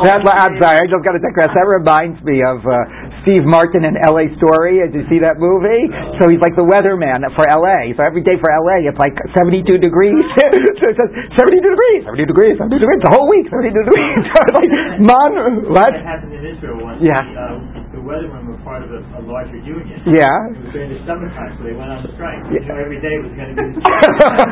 That's 0.05 0.25
I'm 0.25 0.57
sorry, 0.61 0.77
I 0.77 0.85
just 0.89 1.05
got 1.05 1.17
to 1.17 1.23
digress. 1.23 1.53
That 1.57 1.69
reminds 1.69 2.21
me 2.25 2.45
of 2.45 2.61
uh, 2.65 2.77
Steve 3.25 3.49
Martin 3.49 3.89
in 3.89 3.97
L.A. 4.05 4.29
Story. 4.37 4.85
Did 4.85 4.93
you 4.93 5.05
see 5.09 5.21
that 5.25 5.41
movie? 5.41 5.89
So 6.21 6.29
he's 6.29 6.41
like 6.45 6.53
the 6.59 6.67
weatherman 6.67 7.25
for 7.33 7.49
L.A. 7.49 7.97
So 7.97 8.05
every 8.05 8.21
day 8.21 8.37
for 8.37 8.53
L.A. 8.53 8.85
it's 8.85 9.01
like 9.01 9.17
72 9.33 9.65
degrees. 9.81 10.21
so 10.81 10.85
it 10.93 10.97
says 10.97 11.11
72 11.41 11.57
degrees, 11.57 12.05
72 12.05 12.29
degrees, 12.29 12.55
72 12.61 12.83
degrees. 12.83 13.01
The 13.01 13.13
whole 13.17 13.29
week, 13.33 13.49
72 13.49 13.73
degrees. 13.73 14.21
like, 14.53 14.71
man, 15.01 15.31
what? 15.73 15.89
That 15.89 16.05
happened 16.05 16.37
in 16.37 16.45
Israel 16.45 16.85
once. 16.85 17.01
Yeah. 17.01 17.17
The, 17.17 17.73
uh, 17.81 17.83
weathermen 18.03 18.51
were 18.51 18.59
part 18.67 18.83
of 18.83 18.91
a, 18.91 19.01
a 19.23 19.31
larger 19.31 19.59
union. 19.63 19.97
Yeah. 20.05 20.27
It 20.29 20.59
was 20.59 20.75
during 20.75 20.91
the 20.93 21.01
summertime, 21.09 21.55
so 21.57 21.65
they 21.65 21.73
went 21.73 21.89
on 21.89 22.03
strike. 22.13 22.43
Yeah. 22.51 22.61
You 22.61 22.69
know, 22.69 22.79
every 22.83 23.01
day 23.01 23.15
was 23.23 23.33
going 23.33 23.51
to 23.51 23.57
be. 23.57 23.65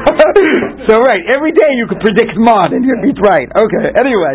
so 0.88 1.02
right, 1.02 1.22
every 1.28 1.52
day 1.52 1.70
you 1.76 1.90
could 1.90 2.00
predict 2.00 2.38
mod, 2.38 2.72
and 2.72 2.86
you'd 2.86 3.04
be 3.04 3.14
right. 3.20 3.50
Okay. 3.50 3.86
Anyway, 4.00 4.34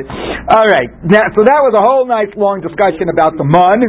all 0.51 0.67
right. 0.69 0.91
Now, 1.07 1.25
so 1.33 1.41
that 1.47 1.59
was 1.65 1.73
a 1.73 1.83
whole 1.83 2.05
nice 2.05 2.29
long 2.37 2.61
discussion 2.61 3.09
about 3.09 3.33
the 3.39 3.47
mun. 3.47 3.81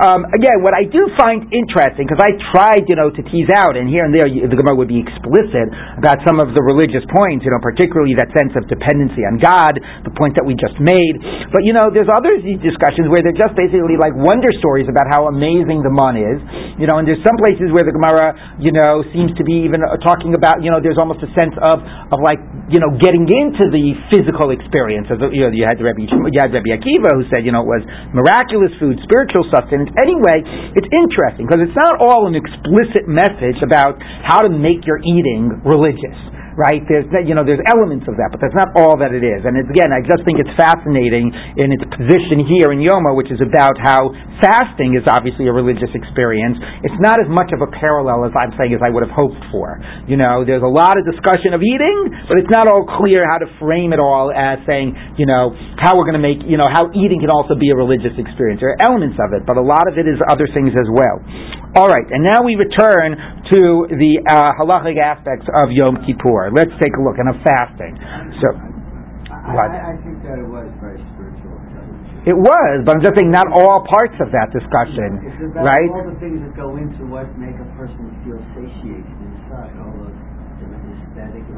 Um, 0.00 0.24
again, 0.32 0.64
what 0.64 0.72
I 0.72 0.88
do 0.88 1.04
find 1.18 1.44
interesting 1.52 2.08
because 2.08 2.22
I 2.22 2.32
tried, 2.54 2.88
you 2.88 2.96
know, 2.96 3.12
to 3.12 3.22
tease 3.28 3.50
out, 3.52 3.76
and 3.76 3.90
here 3.90 4.06
and 4.06 4.14
there 4.14 4.30
the 4.30 4.56
Gemara 4.56 4.78
would 4.78 4.88
be 4.88 5.02
explicit 5.02 5.68
about 6.00 6.22
some 6.24 6.40
of 6.40 6.56
the 6.56 6.62
religious 6.64 7.04
points, 7.12 7.44
you 7.44 7.52
know, 7.52 7.60
particularly 7.60 8.14
that 8.16 8.30
sense 8.32 8.54
of 8.56 8.64
dependency 8.70 9.26
on 9.26 9.42
God, 9.42 9.76
the 10.06 10.14
point 10.14 10.38
that 10.38 10.46
we 10.46 10.54
just 10.54 10.78
made. 10.80 11.18
But 11.52 11.66
you 11.66 11.76
know, 11.76 11.90
there's 11.92 12.08
other 12.08 12.40
discussions 12.40 13.10
where 13.10 13.20
they're 13.20 13.36
just 13.36 13.52
basically 13.58 13.98
like 14.00 14.16
wonder 14.16 14.48
stories 14.62 14.68
stories 14.68 14.84
about 14.84 15.08
how 15.08 15.26
amazing 15.32 15.80
the 15.80 15.87
man 15.92 16.14
is, 16.16 16.38
you 16.78 16.86
know, 16.86 17.00
and 17.00 17.04
there's 17.04 17.22
some 17.26 17.36
places 17.40 17.70
where 17.74 17.84
the 17.84 17.94
Gemara, 17.94 18.58
you 18.62 18.70
know, 18.70 19.02
seems 19.10 19.34
to 19.36 19.44
be 19.44 19.66
even 19.66 19.82
uh, 19.82 19.98
talking 20.00 20.32
about, 20.32 20.62
you 20.62 20.70
know, 20.70 20.78
there's 20.78 20.98
almost 21.00 21.20
a 21.24 21.30
sense 21.34 21.54
of, 21.58 21.82
of 21.82 22.18
like, 22.22 22.38
you 22.70 22.78
know, 22.78 22.94
getting 23.00 23.26
into 23.26 23.68
the 23.68 23.96
physical 24.12 24.54
experience. 24.54 25.10
Of, 25.10 25.20
you 25.34 25.48
know, 25.48 25.52
you 25.52 25.66
had 25.66 25.80
Rabbi, 25.80 26.06
you 26.06 26.38
had 26.38 26.54
Rabbi 26.54 26.70
Akiva 26.76 27.10
who 27.16 27.24
said, 27.32 27.42
you 27.42 27.52
know, 27.52 27.64
it 27.64 27.70
was 27.70 27.84
miraculous 28.14 28.72
food, 28.78 29.00
spiritual 29.04 29.48
sustenance. 29.50 29.90
Anyway, 29.98 30.44
it's 30.76 30.88
interesting 30.94 31.48
because 31.48 31.64
it's 31.64 31.78
not 31.78 31.98
all 31.98 32.30
an 32.30 32.36
explicit 32.38 33.08
message 33.10 33.60
about 33.64 33.98
how 34.24 34.44
to 34.44 34.50
make 34.50 34.86
your 34.86 35.02
eating 35.02 35.60
religious 35.66 36.16
right? 36.58 36.82
There's 36.90 37.06
you 37.22 37.38
know 37.38 37.46
there's 37.46 37.62
elements 37.70 38.10
of 38.10 38.18
that, 38.18 38.34
but 38.34 38.42
that's 38.42 38.58
not 38.58 38.74
all 38.74 38.98
that 38.98 39.14
it 39.14 39.22
is. 39.22 39.46
And 39.46 39.54
again, 39.54 39.94
I 39.94 40.02
just 40.02 40.26
think 40.26 40.42
it's 40.42 40.50
fascinating 40.58 41.30
in 41.54 41.70
its 41.70 41.86
position 41.94 42.42
here 42.42 42.74
in 42.74 42.82
Yoma, 42.82 43.14
which 43.14 43.30
is 43.30 43.38
about 43.38 43.78
how 43.78 44.10
fasting 44.42 44.98
is 44.98 45.06
obviously 45.06 45.46
a 45.46 45.54
religious 45.54 45.88
experience. 45.94 46.58
It's 46.82 46.98
not 46.98 47.22
as 47.22 47.30
much 47.30 47.54
of 47.54 47.62
a 47.62 47.70
parallel 47.70 48.26
as 48.26 48.34
I'm 48.34 48.50
saying 48.58 48.74
as 48.74 48.82
I 48.82 48.90
would 48.90 49.06
have 49.06 49.14
hoped 49.14 49.38
for. 49.54 49.78
You 50.10 50.18
know, 50.18 50.42
there's 50.42 50.66
a 50.66 50.68
lot 50.68 50.98
of 50.98 51.06
discussion 51.06 51.54
of 51.54 51.62
eating, 51.62 51.98
but 52.26 52.42
it's 52.42 52.50
not 52.50 52.66
all 52.66 52.82
clear 52.98 53.22
how 53.22 53.38
to 53.38 53.46
frame 53.62 53.94
it 53.94 54.02
all 54.02 54.34
as 54.34 54.58
saying, 54.66 54.98
you 55.14 55.30
know, 55.30 55.54
how 55.78 55.94
we're 55.94 56.10
going 56.10 56.18
to 56.18 56.26
make, 56.26 56.42
you 56.42 56.58
know, 56.58 56.66
how 56.66 56.90
eating 56.90 57.22
can 57.22 57.30
also 57.30 57.54
be 57.54 57.70
a 57.70 57.76
religious 57.78 58.18
experience. 58.18 58.58
There 58.58 58.74
are 58.74 58.82
elements 58.82 59.14
of 59.22 59.30
it, 59.30 59.46
but 59.46 59.54
a 59.54 59.62
lot 59.62 59.86
of 59.86 59.94
it 59.94 60.10
is 60.10 60.18
other 60.26 60.50
things 60.50 60.74
as 60.74 60.90
well. 60.90 61.22
All 61.76 61.88
right, 61.88 62.06
and 62.08 62.24
now 62.24 62.40
we 62.40 62.56
return 62.56 63.12
to 63.52 63.60
the 63.92 64.12
uh, 64.24 64.56
halachic 64.56 64.96
aspects 64.96 65.44
of 65.52 65.68
Yom 65.68 66.00
Kippur. 66.06 66.48
Let's 66.54 66.72
take 66.80 66.96
a 66.96 67.02
look 67.04 67.20
and 67.20 67.28
of 67.28 67.36
fasting. 67.44 67.92
So? 68.40 68.48
I, 69.28 69.92
I 69.92 69.96
think 70.04 70.20
that 70.24 70.40
it 70.40 70.48
was 70.48 70.68
very 70.80 71.00
spiritual. 71.16 71.58
It 72.28 72.36
was, 72.36 72.84
but 72.84 72.98
I'm 72.98 73.02
just 73.02 73.16
saying 73.16 73.32
not 73.32 73.48
all 73.48 73.88
parts 73.88 74.12
of 74.20 74.28
that 74.36 74.52
discussion, 74.52 75.16
it's 75.24 75.48
about 75.48 75.64
right? 75.64 75.88
All 75.88 76.04
the 76.04 76.18
things 76.20 76.44
that 76.44 76.52
go 76.52 76.76
into 76.76 77.08
what 77.08 77.24
make 77.40 77.56
a 77.56 77.68
person 77.72 78.04
feel 78.20 78.36
satiated 78.52 79.08
inside. 79.08 79.72
All 79.80 79.96
those 79.96 80.12
aesthetic 81.08 81.42
and 81.48 81.56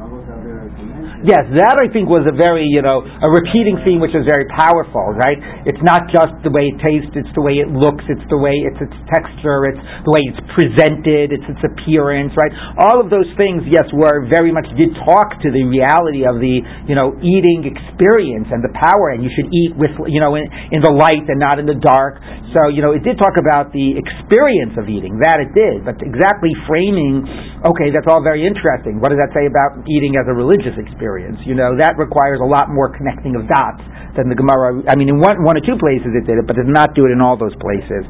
Yes, 1.21 1.45
that 1.53 1.77
I 1.77 1.85
think 1.93 2.09
was 2.09 2.25
a 2.25 2.33
very, 2.33 2.65
you 2.65 2.81
know, 2.81 3.05
a 3.05 3.29
repeating 3.29 3.77
theme 3.85 4.01
which 4.01 4.17
was 4.17 4.25
very 4.25 4.49
powerful, 4.57 5.13
right? 5.13 5.37
It's 5.69 5.81
not 5.85 6.09
just 6.09 6.33
the 6.41 6.49
way 6.49 6.73
it 6.73 6.81
tastes, 6.81 7.13
it's 7.13 7.29
the 7.37 7.45
way 7.45 7.61
it 7.61 7.69
looks, 7.69 8.01
it's 8.09 8.25
the 8.33 8.41
way 8.41 8.57
it's 8.65 8.81
its 8.81 8.97
texture, 9.05 9.69
it's 9.69 9.77
the 10.01 10.09
way 10.09 10.25
it's 10.25 10.41
presented, 10.57 11.29
it's 11.29 11.45
its 11.45 11.61
appearance, 11.61 12.33
right? 12.33 12.49
All 12.81 12.97
of 12.97 13.13
those 13.13 13.29
things, 13.37 13.61
yes, 13.69 13.85
were 13.93 14.25
very 14.33 14.49
much 14.49 14.65
did 14.73 14.97
talk 15.05 15.37
to 15.45 15.53
the 15.53 15.61
reality 15.61 16.25
of 16.25 16.41
the, 16.41 16.65
you 16.89 16.97
know, 16.97 17.13
eating 17.21 17.69
experience 17.69 18.49
and 18.49 18.65
the 18.65 18.73
power, 18.81 19.13
and 19.13 19.21
you 19.21 19.29
should 19.37 19.47
eat 19.53 19.77
with, 19.77 19.93
you 20.09 20.17
know, 20.17 20.33
in, 20.33 20.49
in 20.73 20.81
the 20.81 20.89
light 20.89 21.21
and 21.29 21.37
not 21.37 21.61
in 21.61 21.69
the 21.69 21.77
dark. 21.77 22.17
So, 22.57 22.73
you 22.73 22.81
know, 22.81 22.97
it 22.97 23.05
did 23.05 23.21
talk 23.21 23.37
about 23.37 23.69
the 23.69 23.93
experience 23.93 24.73
of 24.73 24.89
eating, 24.89 25.21
that 25.21 25.37
it 25.37 25.53
did, 25.53 25.85
but 25.85 26.01
exactly 26.01 26.49
framing, 26.65 27.29
okay, 27.61 27.93
that's 27.93 28.09
all 28.09 28.25
very 28.25 28.41
interesting. 28.41 28.97
What 28.97 29.13
does 29.13 29.21
that 29.21 29.37
say 29.37 29.45
about 29.45 29.85
eating 29.85 30.00
as 30.17 30.25
a 30.25 30.33
religious 30.33 30.73
experience? 30.81 31.37
You 31.45 31.53
know, 31.53 31.77
that 31.77 32.01
requires 32.01 32.41
a 32.41 32.47
lot 32.49 32.73
more 32.73 32.89
connecting 32.89 33.37
of 33.37 33.45
dots 33.45 33.85
than 34.17 34.27
the 34.27 34.35
Gemara. 34.35 34.83
I 34.89 34.97
mean, 34.99 35.07
in 35.07 35.21
one, 35.21 35.39
one 35.45 35.55
or 35.55 35.63
two 35.63 35.77
places 35.79 36.11
it 36.11 36.27
did 36.27 36.41
it, 36.41 36.45
but 36.49 36.57
did 36.57 36.67
not 36.67 36.97
do 36.97 37.07
it 37.07 37.11
in 37.13 37.23
all 37.23 37.39
those 37.39 37.55
places. 37.61 38.03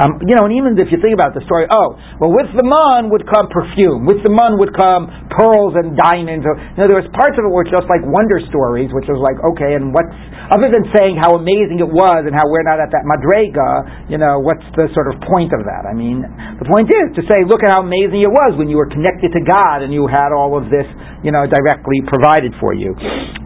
Um, 0.00 0.18
you 0.26 0.34
know, 0.34 0.50
and 0.50 0.54
even 0.56 0.74
if 0.74 0.90
you 0.90 0.98
think 0.98 1.14
about 1.14 1.36
the 1.36 1.44
story, 1.46 1.70
oh, 1.70 1.94
well, 2.18 2.32
with 2.34 2.50
the 2.56 2.66
man 2.66 3.12
would 3.14 3.22
come 3.28 3.46
perfume, 3.52 4.08
with 4.08 4.24
the 4.26 4.32
man 4.32 4.58
would 4.58 4.74
come 4.74 5.06
pearls 5.34 5.74
and 5.74 5.98
diamonds. 5.98 6.46
You 6.46 6.78
know, 6.78 6.86
there 6.86 6.98
was 7.02 7.10
parts 7.10 7.34
of 7.34 7.42
it 7.42 7.50
were 7.50 7.66
just 7.66 7.90
like 7.90 8.02
wonder 8.06 8.38
stories, 8.48 8.94
which 8.94 9.10
was 9.10 9.18
like, 9.18 9.38
okay, 9.54 9.74
and 9.74 9.90
what's 9.90 10.14
other 10.52 10.68
than 10.68 10.84
saying 10.92 11.16
how 11.16 11.34
amazing 11.40 11.80
it 11.80 11.88
was 11.88 12.28
and 12.28 12.36
how 12.36 12.44
we're 12.46 12.66
not 12.66 12.76
at 12.76 12.92
that 12.92 13.08
madrega, 13.08 14.12
you 14.12 14.20
know, 14.20 14.38
what's 14.44 14.64
the 14.76 14.86
sort 14.92 15.08
of 15.08 15.16
point 15.24 15.56
of 15.56 15.64
that? 15.64 15.88
I 15.88 15.96
mean, 15.96 16.20
the 16.60 16.68
point 16.68 16.92
is 16.92 17.16
to 17.16 17.22
say, 17.24 17.40
look 17.48 17.64
at 17.64 17.72
how 17.72 17.80
amazing 17.80 18.20
it 18.20 18.28
was 18.28 18.52
when 18.60 18.68
you 18.68 18.76
were 18.76 18.88
connected 18.88 19.32
to 19.32 19.40
God 19.40 19.80
and 19.80 19.88
you 19.88 20.04
had 20.04 20.36
all 20.36 20.54
of 20.54 20.68
this, 20.68 20.84
you 21.24 21.32
know, 21.32 21.48
directly 21.48 22.04
provided 22.04 22.52
for 22.60 22.76
you. 22.76 22.92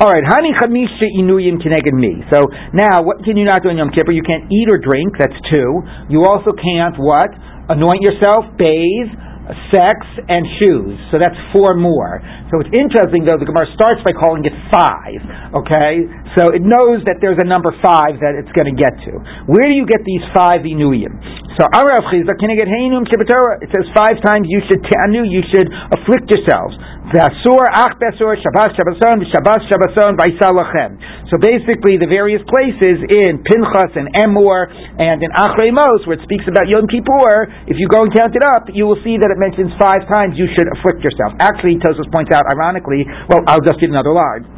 All 0.03 0.11
right, 0.11 0.27
hani 0.27 0.51
chamisha 0.59 1.07
inuyim 1.15 1.63
kineged 1.63 1.95
me. 1.95 2.23
So 2.35 2.51
now, 2.75 3.07
what 3.07 3.23
can 3.23 3.39
you 3.39 3.47
not 3.47 3.63
do 3.63 3.71
in 3.71 3.79
Yom 3.79 3.95
Kippur? 3.95 4.11
You 4.11 4.27
can't 4.27 4.51
eat 4.51 4.67
or 4.71 4.83
drink. 4.83 5.15
That's 5.19 5.39
two. 5.55 5.83
You 6.11 6.27
also 6.27 6.51
can't 6.51 6.99
what? 6.99 7.31
Anoint 7.71 8.03
yourself, 8.03 8.47
bathe 8.59 9.28
sex, 9.73 9.97
and 10.29 10.45
shoes. 10.61 10.97
So 11.09 11.17
that's 11.17 11.37
four 11.57 11.73
more. 11.73 12.21
So 12.53 12.61
it's 12.61 12.73
interesting, 12.73 13.25
though, 13.25 13.41
the 13.41 13.49
Gemara 13.49 13.69
starts 13.73 14.01
by 14.05 14.13
calling 14.13 14.45
it 14.45 14.53
five. 14.69 15.21
Okay? 15.57 16.05
So 16.37 16.53
it 16.53 16.61
knows 16.61 17.05
that 17.09 17.21
there's 17.25 17.41
a 17.41 17.49
number 17.49 17.73
five 17.81 18.21
that 18.21 18.37
it's 18.37 18.53
going 18.53 18.69
to 18.69 18.77
get 18.77 18.93
to. 19.09 19.13
Where 19.49 19.67
do 19.69 19.77
you 19.77 19.89
get 19.89 20.05
these 20.05 20.25
five 20.37 20.65
inuyim? 20.69 21.17
So 21.57 21.67
Arav 21.75 22.07
Chizda, 22.13 22.39
can 22.39 22.55
get 22.55 22.71
It 22.71 23.69
says 23.75 23.87
five 23.91 24.21
times 24.23 24.47
you 24.47 24.63
should 24.71 24.79
tanu, 24.85 25.27
you 25.27 25.43
should 25.51 25.67
afflict 25.91 26.31
yourselves. 26.31 26.79
Vasur, 27.09 27.65
Ach 27.73 27.97
Besur, 27.97 28.37
Shabbos, 28.37 28.77
Shabbason, 28.77 29.25
Shabbos, 29.33 29.65
Shabbason, 29.65 30.13
Vaisalachem. 30.21 31.01
So 31.33 31.41
basically, 31.41 31.97
the 31.97 32.09
various 32.09 32.45
places 32.45 33.01
in 33.01 33.41
Pinchas 33.49 33.97
and 33.97 34.13
Emor 34.13 34.69
and 34.69 35.25
in 35.25 35.33
Achrei 35.33 35.73
Mos, 35.73 36.05
where 36.05 36.21
it 36.21 36.25
speaks 36.29 36.45
about 36.45 36.69
Yom 36.69 36.85
Kippur, 36.85 37.49
if 37.65 37.81
you 37.81 37.89
go 37.89 38.05
and 38.05 38.13
count 38.13 38.37
it 38.37 38.45
up, 38.45 38.69
you 38.77 38.85
will 38.85 39.01
see 39.01 39.17
that 39.17 39.33
it 39.33 39.41
mentions 39.41 39.73
five 39.81 40.05
times 40.05 40.37
you 40.37 40.53
should 40.53 40.69
afflict 40.69 41.01
yourself. 41.01 41.33
Actually, 41.41 41.81
Tosfos 41.81 42.09
points 42.13 42.29
out, 42.29 42.45
ironically, 42.53 43.09
well, 43.29 43.41
I'll 43.49 43.65
just 43.65 43.81
get 43.81 43.89
another 43.89 44.13
line. 44.13 44.58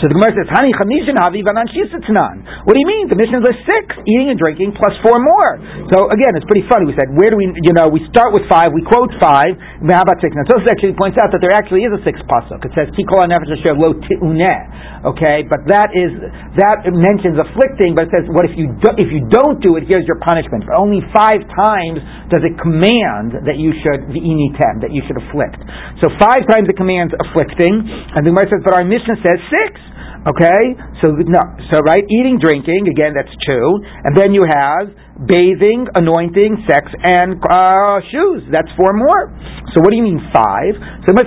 So 0.00 0.12
the 0.12 0.16
Gemara 0.16 0.36
says, 0.36 0.48
Hani 0.52 0.76
chamishin 0.76 1.16
havi 1.16 1.40
vanan 1.40 1.66
What 1.66 2.72
do 2.76 2.80
you 2.80 2.88
mean? 2.88 3.08
The 3.08 3.16
Mishnah 3.16 3.40
lists 3.40 3.64
six, 3.64 3.96
eating 4.04 4.28
and 4.28 4.38
drinking 4.38 4.76
plus 4.76 4.92
four 5.00 5.16
more. 5.18 5.56
So 5.88 6.12
again, 6.12 6.36
it's 6.36 6.44
pretty 6.44 6.68
funny. 6.68 6.84
We 6.84 6.94
said, 6.94 7.08
where 7.16 7.32
do 7.32 7.40
we, 7.40 7.48
you 7.64 7.72
know, 7.72 7.88
we 7.88 8.04
start 8.12 8.36
with 8.36 8.44
five, 8.46 8.76
we 8.76 8.84
quote 8.84 9.08
five, 9.16 9.56
how 9.56 10.04
about 10.04 10.20
six? 10.20 10.36
Now, 10.36 10.44
Tosfos 10.44 10.68
actually 10.68 10.92
points 10.94 11.16
out 11.16 11.32
that 11.32 11.40
there 11.40 11.54
actually 11.56 11.88
is 11.88 11.92
a 11.96 12.02
sixth 12.04 12.20
pasuk. 12.28 12.60
It 12.68 12.76
says, 12.76 12.92
Kikol 12.92 13.24
nefesh 13.24 13.56
asher 13.56 13.72
lo 13.72 13.96
ti'uneh. 13.96 15.08
Okay, 15.16 15.48
but 15.48 15.64
that 15.70 15.96
is, 15.96 16.12
that 16.60 16.84
mentions 16.92 17.40
afflicting, 17.40 17.96
but 17.96 18.10
it 18.10 18.12
says, 18.12 18.28
what 18.28 18.44
if 18.44 18.52
you, 18.58 18.76
do, 18.76 18.92
if 19.00 19.08
you 19.08 19.24
don't 19.32 19.64
do 19.64 19.80
it, 19.80 19.88
here's 19.88 20.04
your 20.04 20.20
punishment. 20.20 20.68
For 20.68 20.76
only 20.76 21.00
five 21.14 21.40
times 21.56 22.04
does 22.28 22.44
it 22.44 22.58
command 22.60 23.48
that 23.48 23.56
you 23.56 23.72
should, 23.80 24.12
the 24.12 24.20
initem, 24.20 24.84
that 24.84 24.92
you 24.92 25.00
should 25.08 25.16
afflict. 25.16 25.56
So 26.04 26.12
five 26.20 26.44
times 26.50 26.68
it 26.68 26.76
commands 26.76 27.16
afflicting, 27.16 27.80
and 28.12 28.20
the 28.26 28.34
Gemara 28.34 28.50
says, 28.52 28.60
but 28.60 28.76
our 28.76 28.84
Mishnah 28.84 29.16
says 29.24 29.38
six 29.48 29.55
six? 29.56 29.95
Okay, 30.26 30.74
so 30.98 31.14
no, 31.14 31.42
so 31.70 31.78
right, 31.86 32.02
eating, 32.02 32.42
drinking, 32.42 32.90
again, 32.90 33.14
that's 33.14 33.30
two, 33.46 33.66
and 34.02 34.16
then 34.18 34.34
you 34.34 34.42
have 34.42 34.90
bathing, 35.24 35.88
anointing, 35.96 36.66
sex, 36.68 36.92
and 36.92 37.40
uh, 37.48 38.04
shoes. 38.12 38.44
That's 38.52 38.68
four 38.76 38.92
more. 38.92 39.32
So 39.72 39.84
what 39.84 39.92
do 39.92 39.96
you 39.96 40.04
mean 40.04 40.20
five? 40.32 40.72
So 41.04 41.12
no, 41.12 41.24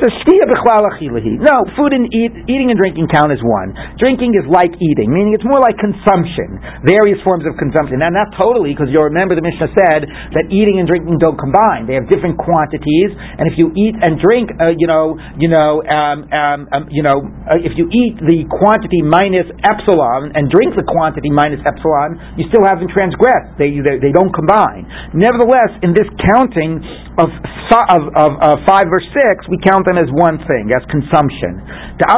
food 1.78 1.92
and 1.94 2.06
eat, 2.10 2.34
eating 2.50 2.70
and 2.70 2.78
drinking 2.82 3.08
count 3.14 3.30
as 3.30 3.42
one. 3.46 3.74
Drinking 4.02 4.34
is 4.38 4.46
like 4.50 4.74
eating, 4.74 5.14
meaning 5.14 5.38
it's 5.38 5.46
more 5.46 5.62
like 5.62 5.78
consumption, 5.78 6.58
various 6.82 7.22
forms 7.22 7.46
of 7.46 7.54
consumption. 7.62 8.02
Now, 8.02 8.10
not 8.10 8.34
totally, 8.38 8.74
because 8.74 8.90
you'll 8.90 9.10
remember 9.10 9.38
the 9.38 9.46
Mishnah 9.46 9.70
said 9.78 10.02
that 10.34 10.46
eating 10.50 10.82
and 10.82 10.90
drinking 10.90 11.22
don't 11.22 11.38
combine. 11.38 11.86
They 11.86 11.94
have 11.98 12.10
different 12.10 12.42
quantities, 12.42 13.10
and 13.14 13.46
if 13.50 13.58
you 13.58 13.70
eat 13.78 13.94
and 14.02 14.18
drink, 14.18 14.50
uh, 14.58 14.74
you 14.74 14.90
know, 14.90 15.14
you 15.38 15.50
know, 15.50 15.82
um, 15.86 16.26
um, 16.34 16.60
um, 16.74 16.84
you 16.90 17.06
know, 17.06 17.22
uh, 17.22 17.62
if 17.62 17.78
you 17.78 17.86
eat 17.94 18.18
the 18.18 18.50
quantity 18.50 18.89
minus 19.06 19.46
epsilon 19.62 20.34
and 20.34 20.50
drink 20.50 20.74
the 20.74 20.86
quantity 20.86 21.30
minus 21.30 21.62
epsilon, 21.62 22.18
you 22.34 22.50
still 22.50 22.66
haven't 22.66 22.90
transgressed. 22.90 23.54
They 23.62 23.78
they, 23.78 24.02
they 24.02 24.14
don't 24.14 24.34
combine. 24.34 24.90
Nevertheless, 25.14 25.78
in 25.86 25.94
this 25.94 26.10
counting 26.34 26.82
of, 27.20 27.30
of, 27.30 28.02
of, 28.16 28.32
of 28.40 28.56
five 28.66 28.88
or 28.90 29.04
six, 29.14 29.46
we 29.52 29.60
count 29.62 29.86
them 29.86 30.00
as 30.00 30.10
one 30.10 30.40
thing, 30.50 30.72
as 30.74 30.82
consumption. 30.90 31.62
How 32.00 32.16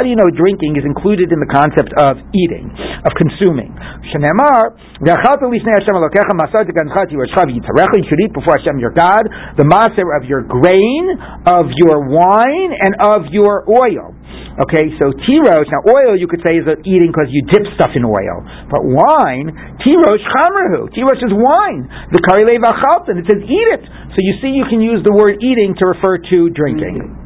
do 0.00 0.08
you 0.08 0.16
know 0.16 0.30
drinking 0.30 0.78
is 0.78 0.86
included 0.86 1.34
in 1.34 1.42
the 1.42 1.50
concept 1.50 1.90
of 1.98 2.22
eating, 2.30 2.70
of 3.02 3.12
consuming? 3.18 3.74
You 4.02 4.10
should 8.08 8.22
eat 8.22 8.32
before 8.32 8.54
Hashem 8.58 8.78
your 8.78 8.94
God 8.94 9.22
the 9.58 9.66
maser 9.66 10.06
of 10.14 10.24
your 10.28 10.42
grain, 10.46 11.18
of 11.50 11.66
your 11.74 11.98
wine, 12.06 12.70
and 12.78 12.94
of 13.02 13.26
your 13.34 13.66
oil. 13.66 14.14
Okay, 14.52 14.92
so 15.00 15.16
tirosh, 15.24 15.68
now 15.72 15.82
oil 15.88 16.12
you 16.12 16.28
could 16.28 16.44
say 16.44 16.60
is 16.60 16.68
eating 16.84 17.08
because 17.08 17.32
you 17.32 17.40
dip 17.48 17.64
stuff 17.72 17.96
in 17.96 18.04
oil. 18.04 18.36
But 18.68 18.84
wine, 18.84 19.48
tirosh 19.80 20.24
chamrahu. 20.28 20.92
Tirosh 20.92 21.22
is 21.24 21.32
wine. 21.32 21.88
The 22.12 22.20
karilei 22.20 22.60
v'achalton, 22.60 23.16
it 23.16 23.26
says 23.30 23.40
eat 23.44 23.68
it. 23.78 23.84
So 24.12 24.18
you 24.20 24.36
see 24.44 24.52
you 24.52 24.68
can 24.68 24.84
use 24.84 25.00
the 25.04 25.12
word 25.12 25.40
eating 25.40 25.72
to 25.80 25.84
refer 25.88 26.20
to 26.20 26.38
drinking. 26.52 27.21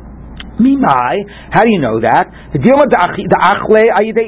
Mimai, 0.56 1.14
how 1.52 1.62
do 1.62 1.70
you 1.70 1.80
know 1.80 2.00
that? 2.00 2.32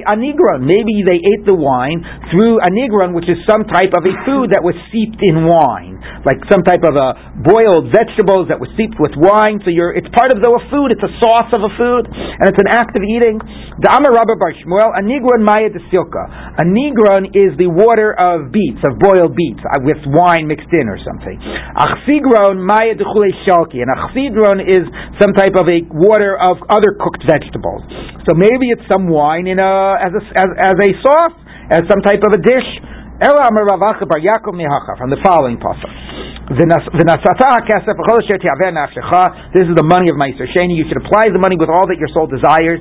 Anigron. 0.04 0.60
Maybe 0.68 1.00
they 1.00 1.24
ate 1.24 1.48
the 1.48 1.56
wine 1.56 2.04
through 2.28 2.60
anigron, 2.60 3.16
which 3.16 3.24
is 3.24 3.40
some 3.48 3.64
type 3.64 3.96
of 3.96 4.04
a 4.04 4.14
food 4.28 4.52
that 4.52 4.60
was 4.60 4.76
steeped 4.92 5.24
in 5.24 5.48
wine, 5.48 5.96
like 6.28 6.36
some 6.52 6.60
type 6.68 6.84
of 6.84 7.00
a 7.00 7.08
boiled 7.40 7.88
vegetables 7.88 8.52
that 8.52 8.60
was 8.60 8.68
steeped 8.76 9.00
with 9.00 9.16
wine. 9.16 9.64
So 9.64 9.72
you're, 9.72 9.96
it's 9.96 10.08
part 10.12 10.28
of 10.28 10.44
the 10.44 10.52
food. 10.68 10.92
It's 10.92 11.04
a 11.04 11.14
sauce 11.16 11.48
of 11.56 11.64
a 11.64 11.72
food, 11.80 12.04
and 12.12 12.44
it's 12.44 12.60
an 12.60 12.68
act 12.76 12.92
of 12.92 13.02
eating. 13.08 13.40
The 13.80 13.88
Amar 13.88 14.12
Rabba 14.12 14.36
Bar 14.36 14.52
Shmuel, 14.58 14.92
anigron 15.00 15.40
maya 15.46 15.72
de 15.72 15.80
silka. 15.88 16.28
Anigron 16.60 17.32
is 17.32 17.56
the 17.56 17.70
water 17.72 18.12
of 18.12 18.52
beets, 18.52 18.82
of 18.84 19.00
boiled 19.00 19.32
beets, 19.32 19.62
uh, 19.64 19.80
with 19.80 20.02
wine 20.12 20.44
mixed 20.50 20.68
in 20.76 20.90
or 20.90 20.98
something. 21.00 21.40
Achsigron 21.78 22.60
maya 22.60 22.98
de 22.98 23.06
shalki, 23.46 23.80
and 23.80 23.88
achsidron 23.88 24.60
is 24.60 24.84
some 25.22 25.32
type 25.32 25.54
of 25.54 25.70
a 25.70 25.86
water 25.94 26.17
of 26.34 26.58
other 26.68 26.98
cooked 26.98 27.22
vegetables. 27.22 27.82
So 28.26 28.34
maybe 28.34 28.74
it's 28.74 28.82
some 28.90 29.06
wine 29.08 29.46
in 29.46 29.60
a 29.62 29.94
as 30.02 30.10
a 30.10 30.22
as, 30.34 30.50
as 30.58 30.76
a 30.82 30.90
sauce, 31.04 31.36
as 31.70 31.82
some 31.86 32.02
type 32.02 32.22
of 32.26 32.34
a 32.34 32.40
dish. 32.42 32.66
From 33.18 35.10
the 35.10 35.18
following 35.26 35.58
pasuk. 35.58 36.37
This 36.48 36.64
is 36.64 36.80
the 39.76 39.84
money 39.84 40.08
of 40.08 40.16
Meiser 40.16 40.48
Sheni. 40.48 40.80
You 40.80 40.88
should 40.88 41.04
apply 41.04 41.28
the 41.28 41.36
money 41.36 41.60
with 41.60 41.68
all 41.68 41.84
that 41.84 42.00
your 42.00 42.08
soul 42.16 42.24
desires. 42.24 42.80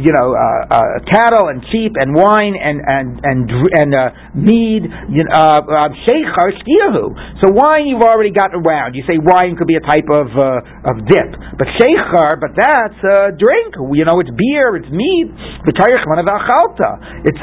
You 0.00 0.16
know, 0.16 0.32
uh, 0.32 0.64
uh, 0.72 1.04
cattle 1.12 1.52
and 1.52 1.60
sheep 1.68 2.00
and 2.00 2.16
wine 2.16 2.56
and 2.56 2.80
and 2.80 3.20
and 3.20 3.52
and 3.52 3.92
uh, 3.92 4.16
mead. 4.32 4.88
Uh, 4.88 5.92
shtiyahu. 5.92 7.04
So 7.44 7.52
wine 7.52 7.92
you've 7.92 8.00
already 8.00 8.32
got 8.32 8.56
around. 8.56 8.96
You 8.96 9.04
say 9.04 9.20
wine 9.20 9.60
could 9.60 9.68
be 9.68 9.76
a 9.76 9.84
type 9.84 10.08
of 10.08 10.32
uh, 10.32 10.88
of 10.88 11.04
dip, 11.04 11.36
but 11.60 11.68
shechar, 11.76 12.40
but 12.40 12.56
that's 12.56 12.96
a 13.04 13.36
drink. 13.36 13.76
You 13.76 14.08
know, 14.08 14.24
it's 14.24 14.32
beer, 14.32 14.72
it's 14.80 14.88
mead. 14.88 15.36
It 15.68 15.76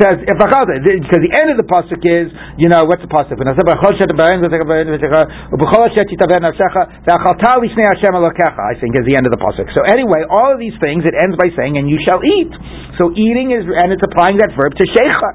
says 0.01 0.17
because 0.25 1.21
the 1.21 1.29
end 1.37 1.53
of 1.53 1.61
the 1.61 1.69
pasuk 1.69 2.01
is, 2.01 2.33
you 2.57 2.73
know, 2.73 2.81
what's 2.89 3.05
the 3.05 3.07
pasuk? 3.07 3.37
I 8.67 8.79
think 8.79 8.93
is 8.95 9.03
the 9.03 9.15
end 9.17 9.25
of 9.27 9.33
the 9.35 9.41
pasuk. 9.41 9.67
So 9.75 9.81
anyway, 9.91 10.23
all 10.29 10.53
of 10.53 10.59
these 10.59 10.75
things 10.79 11.03
it 11.03 11.15
ends 11.19 11.35
by 11.35 11.51
saying, 11.51 11.75
and 11.75 11.89
you 11.89 11.99
shall 12.07 12.23
eat. 12.23 12.51
So 12.95 13.11
eating 13.11 13.51
is, 13.51 13.67
and 13.67 13.91
it's 13.91 14.03
applying 14.03 14.37
that 14.39 14.55
verb 14.55 14.71
to 14.77 14.85
shecha. 14.95 15.31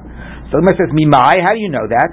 So 0.52 0.60
the 0.60 0.68
says, 0.76 0.92
Mimai, 0.92 1.40
how 1.40 1.56
do 1.56 1.60
you 1.64 1.72
know 1.72 1.88
that? 1.88 2.12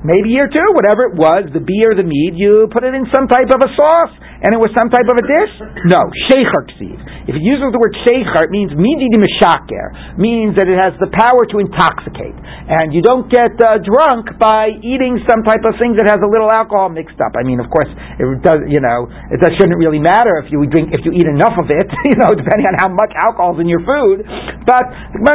Maybe 0.00 0.32
year 0.32 0.48
two, 0.48 0.68
whatever 0.72 1.12
it 1.12 1.14
was, 1.20 1.52
the 1.52 1.60
beer, 1.60 1.92
the 1.92 2.08
mead, 2.08 2.40
you 2.40 2.72
put 2.72 2.88
it 2.88 2.96
in 2.96 3.04
some 3.12 3.28
type 3.28 3.52
of 3.52 3.60
a 3.60 3.68
sauce 3.76 4.16
and 4.42 4.50
it 4.50 4.58
was 4.58 4.74
some 4.74 4.90
type 4.90 5.06
of 5.06 5.20
a 5.20 5.24
dish? 5.28 5.52
No, 5.86 6.02
sheichar 6.26 6.66
ksiv. 6.74 6.98
If 7.30 7.38
it 7.38 7.44
uses 7.46 7.70
the 7.70 7.78
word 7.78 7.94
sheichar, 8.02 8.48
it 8.48 8.52
means 8.52 8.74
midi 8.74 9.06
mishaker, 9.14 10.18
means 10.18 10.58
that 10.58 10.66
it 10.66 10.74
has 10.82 10.98
the 10.98 11.06
power 11.14 11.46
to 11.54 11.62
intoxicate. 11.62 12.34
And 12.66 12.90
you 12.90 13.06
don't 13.06 13.30
get 13.30 13.54
uh, 13.62 13.78
drunk 13.78 14.34
by 14.42 14.74
eating 14.82 15.22
some 15.30 15.46
type 15.46 15.62
of 15.62 15.78
thing 15.78 15.94
that 15.94 16.10
has 16.10 16.18
a 16.18 16.26
little 16.26 16.50
alcohol 16.50 16.90
mixed 16.90 17.22
up. 17.22 17.38
I 17.38 17.46
mean, 17.46 17.62
of 17.62 17.70
course, 17.70 17.86
it 18.18 18.26
does, 18.42 18.66
you 18.66 18.82
know, 18.82 19.06
it 19.30 19.38
does, 19.38 19.54
shouldn't 19.60 19.78
really 19.78 20.02
matter 20.02 20.42
if 20.42 20.50
you 20.50 20.58
drink, 20.66 20.90
if 20.90 21.06
you 21.06 21.14
eat 21.14 21.28
enough 21.30 21.54
of 21.62 21.70
it, 21.70 21.86
you 22.10 22.18
know, 22.18 22.34
depending 22.34 22.66
on 22.66 22.74
how 22.82 22.90
much 22.90 23.14
alcohol 23.22 23.54
is 23.54 23.62
in 23.62 23.70
your 23.70 23.86
food. 23.86 24.26
But 24.66 24.90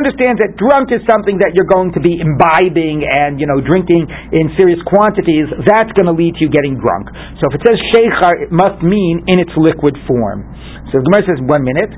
understand 0.08 0.40
that 0.40 0.56
drunk 0.56 0.88
is 0.96 1.04
something 1.04 1.36
that 1.44 1.52
you're 1.52 1.68
going 1.68 1.92
to 1.92 2.00
be 2.00 2.16
imbibing 2.16 3.04
and, 3.04 3.44
you 3.44 3.48
know, 3.48 3.60
drinking 3.60 4.08
in 4.32 4.56
serious 4.56 4.80
quantities. 4.88 5.52
That's 5.68 5.92
going 6.00 6.08
to 6.08 6.16
lead 6.16 6.40
to 6.40 6.48
you 6.48 6.50
getting 6.50 6.80
drunk. 6.80 7.12
So 7.44 7.52
if 7.52 7.60
it 7.60 7.62
says 7.68 7.76
sheichar, 7.92 8.48
it 8.48 8.52
must 8.56 8.80
mean 8.80 9.28
in 9.28 9.44
its 9.44 9.52
liquid 9.60 10.00
form. 10.08 10.48
So 10.88 11.04
the 11.04 11.06
Gemara 11.12 11.24
says 11.28 11.44
one 11.44 11.68
minute. 11.68 11.92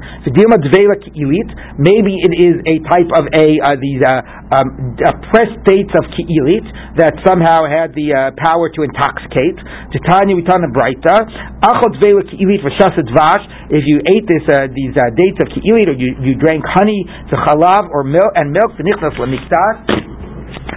Maybe 1.77 2.13
it 2.25 2.33
is 2.41 2.55
a 2.65 2.81
type 2.89 3.09
of 3.13 3.29
a 3.37 3.47
uh, 3.61 3.77
these 3.77 4.01
uh, 4.01 4.17
um, 4.49 4.97
uh, 4.97 5.13
pressed 5.29 5.61
dates 5.61 5.93
of 5.93 6.09
ki'ilit 6.17 6.65
that 6.97 7.13
somehow 7.21 7.69
had 7.69 7.93
the 7.93 8.09
uh, 8.09 8.33
power 8.33 8.65
to 8.73 8.81
intoxicate. 8.81 9.61
Titania 9.93 10.33
we 10.33 10.41
the 10.41 10.73
brighter. 10.73 11.21
Achot 11.61 12.01
vela 12.01 12.25
ki'ilit 12.25 12.65
vash. 13.13 13.45
If 13.69 13.85
you 13.85 14.01
ate 14.01 14.25
this 14.25 14.45
uh, 14.49 14.65
these 14.73 14.97
uh, 14.97 15.13
dates 15.13 15.37
of 15.41 15.47
ki'ilit 15.53 15.87
or 15.87 15.95
you, 15.97 16.17
you 16.25 16.33
drank 16.35 16.65
honey 16.65 17.05
to 17.29 17.35
chalav 17.37 17.89
or 17.93 18.03
milk 18.03 18.33
and 18.35 18.49
milk 18.49 18.73
to 18.77 18.83
nichnas 18.83 19.13
lemikdash 19.21 20.18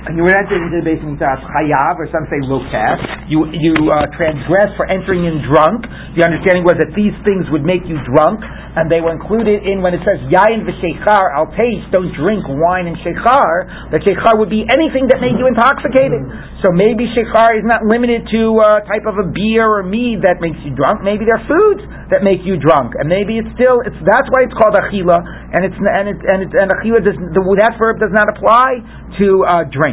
and 0.07 0.19
you 0.19 0.27
were 0.27 0.35
entering 0.35 0.67
into 0.67 0.83
the 0.83 0.87
base 0.87 0.99
mitzvah 0.99 1.47
chayav, 1.47 1.95
or 1.95 2.11
some 2.11 2.27
say 2.27 2.43
lokeh. 2.43 3.31
You 3.31 3.47
you 3.55 3.75
uh, 3.87 4.11
transgress 4.19 4.75
for 4.75 4.91
entering 4.91 5.25
in 5.31 5.39
drunk. 5.47 5.87
The 6.19 6.27
understanding 6.27 6.67
was 6.67 6.75
that 6.83 6.91
these 6.99 7.15
things 7.23 7.47
would 7.55 7.63
make 7.63 7.87
you 7.87 8.03
drunk, 8.03 8.43
and 8.43 8.91
they 8.91 8.99
were 8.99 9.15
included 9.15 9.63
in 9.63 9.79
when 9.79 9.95
it 9.95 10.03
says 10.03 10.19
yain 10.27 10.67
v'sheichar 10.67 11.37
al 11.39 11.47
taste. 11.55 11.95
Don't 11.95 12.11
drink 12.19 12.43
wine 12.51 12.91
and 12.91 12.99
sheichar. 12.99 13.95
That 13.95 14.03
sheichar 14.03 14.43
would 14.43 14.51
be 14.51 14.67
anything 14.67 15.07
that 15.15 15.23
made 15.23 15.39
you 15.39 15.47
intoxicated. 15.47 16.27
So 16.67 16.75
maybe 16.75 17.07
sheichar 17.15 17.63
is 17.63 17.67
not 17.67 17.87
limited 17.87 18.27
to 18.35 18.43
a 18.59 18.83
uh, 18.83 18.89
type 18.91 19.07
of 19.07 19.23
a 19.23 19.27
beer 19.31 19.63
or 19.63 19.87
mead 19.87 20.27
that 20.27 20.43
makes 20.43 20.59
you 20.67 20.75
drunk. 20.75 21.07
Maybe 21.07 21.29
there 21.29 21.39
are 21.39 21.47
foods 21.47 21.87
that 22.11 22.27
make 22.27 22.43
you 22.43 22.59
drunk, 22.59 22.99
and 22.99 23.07
maybe 23.07 23.39
it's 23.39 23.51
still 23.55 23.79
it's 23.87 23.97
that's 24.03 24.27
why 24.35 24.51
it's 24.51 24.57
called 24.59 24.75
achila, 24.75 25.19
and 25.55 25.63
it's 25.63 25.79
and 25.79 26.05
it's 26.11 26.25
and 26.27 26.39
it's 26.43 26.55
and 26.59 26.69
achila 26.75 26.99
does 27.07 27.17
the, 27.17 27.43
that 27.63 27.77
verb 27.79 28.01
does 28.01 28.13
not 28.13 28.27
apply 28.33 28.81
to 29.21 29.45
uh, 29.45 29.65
drinks. 29.69 29.92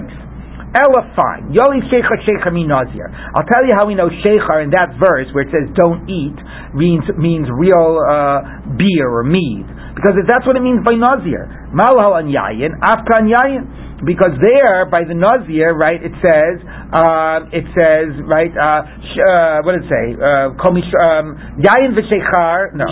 Ella 0.70 1.02
fine. 1.18 1.50
Yoli 1.50 1.82
shecha 1.90 2.14
shecha 2.22 2.54
nazir. 2.54 3.10
I'll 3.10 3.48
tell 3.50 3.66
you 3.66 3.74
how 3.74 3.88
we 3.88 3.96
know 3.96 4.10
shecha 4.10 4.64
in 4.64 4.70
that 4.72 4.94
verse 5.02 5.26
where 5.34 5.48
it 5.48 5.52
says 5.52 5.66
don't 5.74 6.06
eat 6.06 6.38
means 6.78 7.04
means 7.18 7.50
real 7.50 7.98
uh, 8.06 8.70
beer 8.78 9.10
or 9.10 9.24
mead 9.24 9.66
because 9.98 10.14
that's 10.30 10.46
what 10.46 10.56
it 10.56 10.62
means 10.62 10.86
by 10.86 10.94
nazir. 10.94 11.50
Malhal 11.74 12.22
an 12.22 12.30
yayin, 12.30 12.78
afkan 12.86 13.34
yayin. 13.34 13.66
because 14.06 14.32
there 14.42 14.86
by 14.88 15.04
the 15.04 15.14
Nazir, 15.16 15.76
right? 15.76 16.00
It 16.00 16.16
says, 16.24 16.56
uh, 16.94 17.52
it 17.52 17.66
says, 17.76 18.16
right? 18.28 18.52
Uh, 18.52 18.82
sh- 19.12 19.20
uh, 19.20 19.60
what 19.64 19.76
did 19.76 19.84
it 19.84 19.92
say? 19.92 20.06
Uh, 20.16 20.56
um, 20.56 21.26
Yayin 21.60 21.92
v'sheichar. 21.98 22.74
No. 22.76 22.88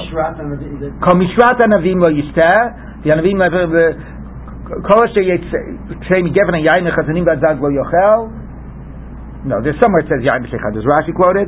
Kol 1.04 1.16
mishrat 1.16 1.60
anavim 1.64 2.02
lo 2.04 2.12
yisteh. 2.12 3.04
The 3.04 3.10
anavim 3.16 3.40
No, 9.48 9.62
there's 9.64 9.80
somewhere 9.80 10.02
it 10.04 10.10
says 10.12 10.20
yayin 10.28 10.44
v'sheichar. 10.44 10.74
Does 10.76 10.84
Rashi 10.84 11.16
quote 11.16 11.38
it? 11.38 11.48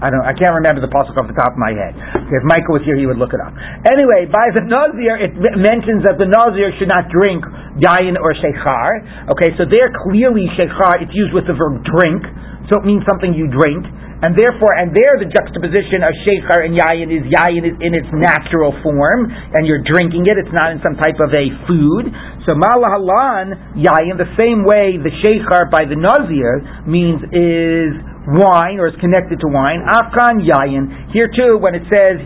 I 0.00 0.08
don't. 0.08 0.24
I 0.24 0.32
can't 0.32 0.56
remember 0.56 0.80
the 0.80 0.88
pasuk 0.88 1.12
off 1.20 1.28
the 1.28 1.36
top 1.36 1.52
of 1.52 1.60
my 1.60 1.76
head. 1.76 1.92
If 2.32 2.40
Michael 2.48 2.80
was 2.80 2.84
here, 2.88 2.96
he 2.96 3.04
would 3.04 3.20
look 3.20 3.36
it 3.36 3.40
up. 3.40 3.52
Anyway, 3.84 4.24
by 4.32 4.48
the 4.56 4.64
Nazir, 4.64 5.20
it 5.20 5.36
mentions 5.60 6.08
that 6.08 6.16
the 6.16 6.24
Nazir 6.24 6.72
should 6.80 6.88
not 6.88 7.12
drink 7.12 7.44
yayin 7.76 8.16
or 8.16 8.32
sheikhar. 8.32 9.28
Okay, 9.36 9.52
so 9.60 9.68
there 9.68 9.92
clearly 10.08 10.48
sheikhar. 10.56 11.04
It's 11.04 11.12
used 11.12 11.36
with 11.36 11.44
the 11.44 11.52
verb 11.52 11.84
drink, 11.84 12.24
so 12.72 12.80
it 12.80 12.84
means 12.88 13.04
something 13.04 13.36
you 13.36 13.52
drink. 13.52 13.84
And 14.20 14.36
therefore, 14.36 14.76
and 14.76 14.92
there 14.92 15.16
the 15.16 15.28
juxtaposition 15.28 16.04
of 16.04 16.12
sheikhar 16.28 16.64
and 16.64 16.76
yayin 16.76 17.08
is 17.08 17.24
yayin 17.28 17.64
is 17.64 17.76
in 17.80 17.96
its 17.96 18.08
natural 18.12 18.76
form, 18.84 19.28
and 19.28 19.64
you're 19.64 19.84
drinking 19.84 20.28
it. 20.28 20.36
It's 20.36 20.52
not 20.52 20.72
in 20.72 20.80
some 20.84 20.96
type 20.96 21.16
of 21.20 21.32
a 21.32 21.44
food. 21.68 22.08
So 22.48 22.56
malahalan 22.56 23.76
yayin, 23.80 24.16
the 24.16 24.28
same 24.36 24.64
way 24.64 24.96
the 24.96 25.12
sheikhar 25.24 25.68
by 25.72 25.88
the 25.88 25.96
Nazir 25.96 26.84
means 26.84 27.20
is 27.32 28.09
wine 28.28 28.78
or 28.80 28.88
is 28.88 28.96
connected 29.00 29.40
to 29.40 29.48
wine. 29.48 29.84
Afkan 29.88 30.44
yayin. 30.44 31.12
Here 31.12 31.30
too, 31.30 31.56
when 31.56 31.74
it 31.74 31.84
says 31.92 32.20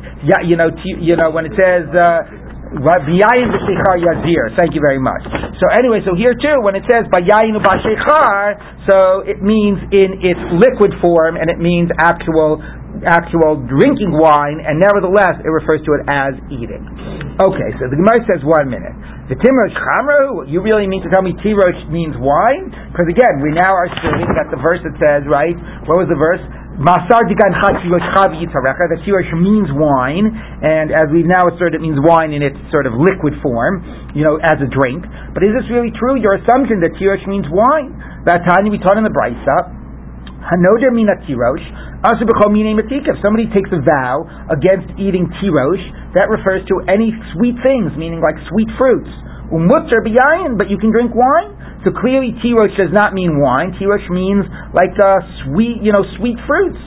you 0.47 0.57
know 0.57 0.71
you 0.85 1.17
know 1.17 1.31
when 1.31 1.47
it 1.47 1.53
says. 1.59 1.87
Uh, 1.91 2.45
yazir. 2.75 4.51
Thank 4.59 4.75
you 4.75 4.81
very 4.83 4.99
much. 4.99 5.23
So 5.61 5.67
anyway, 5.79 6.01
so 6.05 6.15
here 6.17 6.35
too, 6.35 6.59
when 6.63 6.75
it 6.75 6.83
says 6.91 7.07
bayayin 7.07 7.55
bashechar, 7.63 8.91
so 8.91 9.23
it 9.23 9.43
means 9.43 9.79
in 9.93 10.19
its 10.23 10.41
liquid 10.59 10.91
form, 11.01 11.37
and 11.37 11.51
it 11.51 11.59
means 11.59 11.91
actual 11.99 12.59
actual 13.03 13.59
drinking 13.67 14.15
wine, 14.15 14.63
and 14.63 14.79
nevertheless 14.79 15.43
it 15.43 15.51
refers 15.51 15.83
to 15.83 15.91
it 15.99 16.03
as 16.07 16.39
eating. 16.55 16.83
Okay, 17.43 17.71
so 17.83 17.91
the 17.91 17.99
Gemara 17.99 18.23
says 18.31 18.47
one 18.47 18.71
minute. 18.71 18.95
The 19.27 19.35
Timrosh 19.41 19.75
Chamru, 19.75 20.47
you 20.47 20.63
really 20.63 20.87
mean 20.87 21.03
to 21.03 21.11
tell 21.11 21.25
me 21.25 21.35
Tirosh 21.43 21.91
means 21.91 22.15
wine? 22.21 22.71
Because 22.93 23.09
again, 23.11 23.41
we 23.43 23.51
now 23.51 23.73
are 23.73 23.89
assuming 23.89 24.31
that 24.39 24.53
the 24.55 24.61
verse 24.61 24.85
that 24.85 24.95
says, 25.01 25.25
right, 25.27 25.57
what 25.89 25.99
was 25.99 26.07
the 26.07 26.21
verse? 26.21 26.45
Masar 26.75 27.23
digan 27.31 27.55
that 27.55 29.01
tirosh 29.07 29.31
means 29.39 29.71
wine, 29.79 30.27
and 30.27 30.91
as 30.91 31.07
we've 31.15 31.27
now 31.27 31.47
asserted, 31.47 31.79
it 31.79 31.83
means 31.87 32.03
wine 32.03 32.35
in 32.35 32.43
its 32.43 32.59
sort 32.75 32.91
of 32.91 32.99
liquid 32.99 33.31
form, 33.47 34.11
you 34.11 34.27
know, 34.27 34.43
as 34.43 34.59
a 34.59 34.67
drink. 34.67 35.07
But 35.35 35.47
is 35.47 35.55
this 35.55 35.71
really 35.71 35.95
true? 35.95 36.19
Your 36.19 36.35
assumption 36.43 36.83
that 36.83 36.99
tirosh 36.99 37.23
means 37.31 37.47
wine? 37.47 37.95
That 38.27 38.43
time 38.51 38.67
we 38.67 38.83
taught 38.83 38.99
in 38.99 39.07
the 39.07 39.15
Brisa, 39.15 39.84
hanoder 40.45 40.93
mina 40.93 41.17
tirosh, 41.25 41.65
if 42.05 43.17
somebody 43.25 43.47
takes 43.49 43.71
a 43.73 43.81
vow 43.81 44.29
against 44.53 44.93
eating 45.01 45.25
tirosh, 45.41 45.85
that 46.13 46.29
refers 46.29 46.61
to 46.69 46.85
any 46.85 47.17
sweet 47.33 47.57
things, 47.65 47.97
meaning 47.97 48.21
like 48.21 48.37
sweet 48.53 48.69
fruits. 48.77 49.09
Umutzer 49.49 50.05
biyayin, 50.05 50.57
but 50.57 50.69
you 50.69 50.77
can 50.77 50.93
drink 50.93 51.13
wine. 51.17 51.57
So 51.85 51.93
clearly, 51.93 52.33
tirosh 52.45 52.77
does 52.77 52.93
not 52.93 53.13
mean 53.13 53.41
wine. 53.41 53.77
Tirosh 53.81 54.09
means 54.13 54.45
like 54.73 54.93
uh, 55.01 55.21
sweet, 55.45 55.81
you 55.85 55.93
know, 55.93 56.05
sweet 56.17 56.37
fruits. 56.49 56.81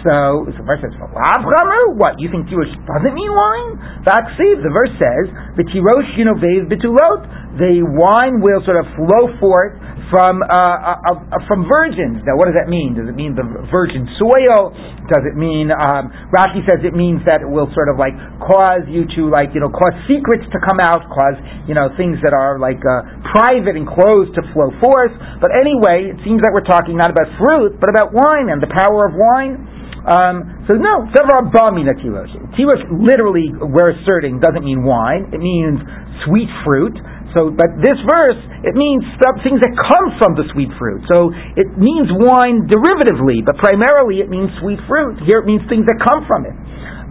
So, 0.00 0.48
the 0.48 0.64
verse 0.64 0.80
says, 0.80 0.96
What? 0.96 2.16
You 2.16 2.32
think 2.32 2.48
tirosh 2.48 2.72
doesn't 2.88 3.12
mean 3.12 3.32
wine? 3.32 3.70
Vaksiv, 4.08 4.64
the 4.64 4.72
verse 4.72 4.92
says, 4.96 5.28
the 5.60 5.64
tirosh, 5.68 6.08
you 6.16 6.24
know, 6.24 6.36
betulot. 6.40 7.20
The 7.60 7.84
wine 7.84 8.40
will 8.40 8.64
sort 8.64 8.80
of 8.80 8.86
flow 8.96 9.28
forth 9.42 9.76
from 10.10 10.42
uh, 10.42 10.50
uh, 10.50 11.14
uh, 11.14 11.46
from 11.46 11.70
virgins. 11.70 12.26
Now, 12.26 12.34
what 12.34 12.50
does 12.50 12.58
that 12.58 12.66
mean? 12.66 12.98
Does 12.98 13.06
it 13.06 13.14
mean 13.14 13.38
the 13.38 13.46
virgin 13.70 14.04
soil? 14.18 14.74
Does 15.06 15.24
it 15.24 15.38
mean? 15.38 15.70
Um, 15.70 16.10
Rashi 16.34 16.66
says 16.66 16.82
it 16.82 16.92
means 16.92 17.22
that 17.30 17.40
it 17.40 17.50
will 17.50 17.70
sort 17.72 17.86
of 17.86 17.96
like 17.96 18.12
cause 18.42 18.82
you 18.90 19.06
to 19.18 19.30
like 19.30 19.54
you 19.54 19.62
know 19.62 19.70
cause 19.70 19.94
secrets 20.10 20.44
to 20.50 20.58
come 20.66 20.82
out, 20.82 21.06
cause 21.06 21.38
you 21.70 21.78
know 21.78 21.94
things 21.94 22.18
that 22.26 22.34
are 22.34 22.58
like 22.58 22.82
uh, 22.82 23.06
private 23.30 23.78
and 23.78 23.86
closed 23.86 24.34
to 24.34 24.42
flow 24.50 24.74
forth. 24.82 25.14
But 25.38 25.54
anyway, 25.54 26.10
it 26.10 26.18
seems 26.26 26.42
that 26.42 26.50
we're 26.50 26.66
talking 26.66 26.98
not 26.98 27.14
about 27.14 27.30
fruit, 27.38 27.78
but 27.78 27.88
about 27.88 28.10
wine 28.10 28.50
and 28.50 28.58
the 28.58 28.70
power 28.70 29.06
of 29.06 29.14
wine. 29.14 29.79
Um, 30.10 30.66
so 30.66 30.74
no, 30.74 31.06
several 31.14 31.54
bamina 31.54 31.94
tirosh. 31.94 32.34
Tirosh 32.58 32.82
literally, 32.90 33.46
we're 33.54 33.94
asserting, 33.94 34.42
doesn't 34.42 34.66
mean 34.66 34.82
wine. 34.82 35.30
It 35.30 35.38
means 35.38 35.78
sweet 36.26 36.50
fruit. 36.66 36.98
So, 37.38 37.54
but 37.54 37.78
this 37.78 37.94
verse, 38.10 38.40
it 38.66 38.74
means 38.74 39.06
stuff, 39.14 39.38
things 39.46 39.62
that 39.62 39.70
come 39.70 40.18
from 40.18 40.34
the 40.34 40.50
sweet 40.50 40.66
fruit. 40.74 41.06
So 41.06 41.30
it 41.54 41.70
means 41.78 42.10
wine 42.10 42.66
derivatively, 42.66 43.46
but 43.46 43.54
primarily 43.62 44.18
it 44.18 44.26
means 44.26 44.50
sweet 44.58 44.82
fruit. 44.90 45.22
Here 45.30 45.38
it 45.38 45.46
means 45.46 45.62
things 45.70 45.86
that 45.86 46.02
come 46.02 46.26
from 46.26 46.42
it. 46.42 46.58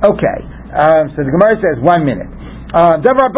Okay, 0.04 0.40
um, 0.76 1.16
so 1.16 1.24
the 1.24 1.32
Gemara 1.32 1.56
says, 1.64 1.80
one 1.80 2.04
minute. 2.04 2.28
Uh, 2.70 3.02
but 3.02 3.34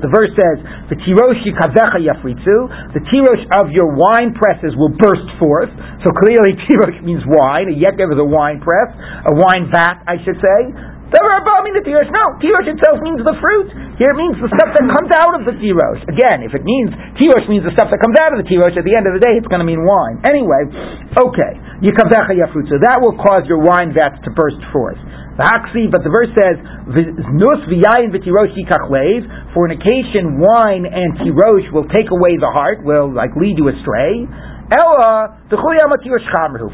the 0.00 0.08
verse 0.08 0.32
says, 0.32 0.56
the 0.88 0.96
kazecha 0.96 2.00
yafritzu, 2.00 2.56
the 2.96 3.02
tirosh 3.12 3.44
of 3.60 3.68
your 3.76 3.92
wine 3.92 4.32
presses 4.32 4.72
will 4.72 4.88
burst 4.96 5.28
forth. 5.36 5.68
So 6.00 6.16
clearly 6.16 6.56
tirosh 6.64 6.96
means 7.04 7.20
wine, 7.28 7.68
a 7.68 7.76
yekev 7.76 8.08
is 8.08 8.18
a 8.18 8.24
wine 8.24 8.64
press, 8.64 8.88
a 9.28 9.36
wine 9.36 9.68
vat, 9.68 10.00
I 10.08 10.16
should 10.24 10.40
say. 10.40 10.60
No, 11.06 12.24
tirosh 12.42 12.66
itself 12.66 12.98
means 12.98 13.22
the 13.22 13.36
fruit. 13.38 13.70
Here 13.94 14.10
it 14.10 14.18
means 14.18 14.34
the 14.42 14.50
stuff 14.50 14.74
that 14.74 14.84
comes 14.90 15.12
out 15.22 15.38
of 15.38 15.46
the 15.46 15.54
tirosh. 15.54 16.02
Again, 16.08 16.42
if 16.42 16.50
it 16.50 16.66
means 16.66 16.90
tirosh 17.20 17.46
means 17.46 17.62
the 17.62 17.70
stuff 17.78 17.94
that 17.94 18.02
comes 18.02 18.18
out 18.18 18.34
of 18.34 18.42
the 18.42 18.48
tirosh, 18.48 18.74
at 18.74 18.82
the 18.82 18.96
end 18.96 19.06
of 19.06 19.14
the 19.14 19.22
day, 19.22 19.38
it's 19.38 19.46
going 19.46 19.62
to 19.62 19.68
mean 19.68 19.86
wine. 19.86 20.18
Anyway, 20.26 20.66
okay, 21.14 21.52
yikavecha 21.84 22.34
yafrut. 22.34 22.66
So 22.66 22.82
that 22.82 22.98
will 22.98 23.14
cause 23.22 23.46
your 23.46 23.62
wine 23.62 23.94
vats 23.94 24.18
to 24.26 24.34
burst 24.34 24.58
forth. 24.74 24.98
But 25.36 26.00
the 26.02 26.08
verse 26.08 26.32
says, 26.32 26.56
"Nus 27.36 27.60
v'yayin 27.68 28.08
v'tirosh 28.08 28.56
yikachlev." 28.56 29.52
Fornication, 29.52 30.40
wine, 30.40 30.86
and 30.86 31.18
tirosh 31.20 31.70
will 31.72 31.84
take 31.88 32.10
away 32.10 32.36
the 32.40 32.48
heart, 32.48 32.82
will 32.82 33.12
like 33.12 33.36
lead 33.36 33.58
you 33.58 33.68
astray. 33.68 34.26
Ella, 34.66 35.46
the 35.46 35.54
tirosh 35.54 36.26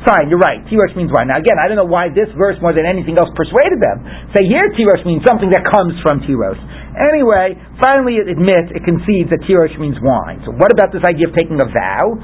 Fine, 0.08 0.32
you're 0.32 0.40
right. 0.40 0.64
Tirosh 0.64 0.96
means 0.96 1.12
wine. 1.12 1.28
Now 1.28 1.36
again, 1.36 1.60
I 1.60 1.68
don't 1.68 1.76
know 1.76 1.84
why 1.84 2.08
this 2.08 2.32
verse 2.40 2.56
more 2.64 2.72
than 2.72 2.88
anything 2.88 3.20
else 3.20 3.28
persuaded 3.36 3.84
them. 3.84 4.00
Say 4.32 4.48
here 4.48 4.72
tirosh 4.72 5.04
means 5.04 5.20
something 5.28 5.52
that 5.52 5.60
comes 5.68 5.92
from 6.00 6.24
tirosh. 6.24 6.56
Anyway, 6.96 7.52
finally 7.84 8.16
it 8.16 8.32
admits, 8.32 8.72
it 8.72 8.88
concedes 8.88 9.28
that 9.28 9.44
tirosh 9.44 9.76
means 9.76 10.00
wine. 10.00 10.40
So 10.48 10.56
what 10.56 10.72
about 10.72 10.88
this 10.88 11.04
idea 11.04 11.28
of 11.28 11.36
taking 11.36 11.60
a 11.60 11.68
vow? 11.68 12.16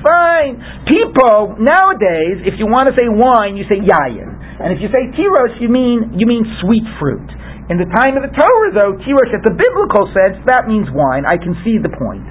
Fine. 0.00 0.54
People, 0.88 1.60
nowadays, 1.60 2.40
if 2.48 2.56
you 2.56 2.64
want 2.72 2.88
to 2.88 2.96
say 2.96 3.04
wine, 3.04 3.60
you 3.60 3.68
say 3.68 3.84
yayin. 3.84 4.32
And 4.64 4.72
if 4.72 4.80
you 4.80 4.88
say 4.88 5.12
tirosh, 5.12 5.60
you 5.60 5.68
mean, 5.68 6.16
you 6.16 6.24
mean 6.24 6.48
sweet 6.64 6.88
fruit. 6.96 7.28
In 7.68 7.76
the 7.76 7.88
time 8.00 8.16
of 8.16 8.24
the 8.24 8.32
Torah, 8.32 8.72
though, 8.72 8.96
tirosh, 9.04 9.32
at 9.32 9.44
the 9.44 9.52
biblical 9.52 10.08
sense, 10.16 10.40
that 10.48 10.68
means 10.68 10.88
wine. 10.88 11.28
I 11.28 11.36
concede 11.36 11.84
the 11.84 11.92
point. 11.92 12.24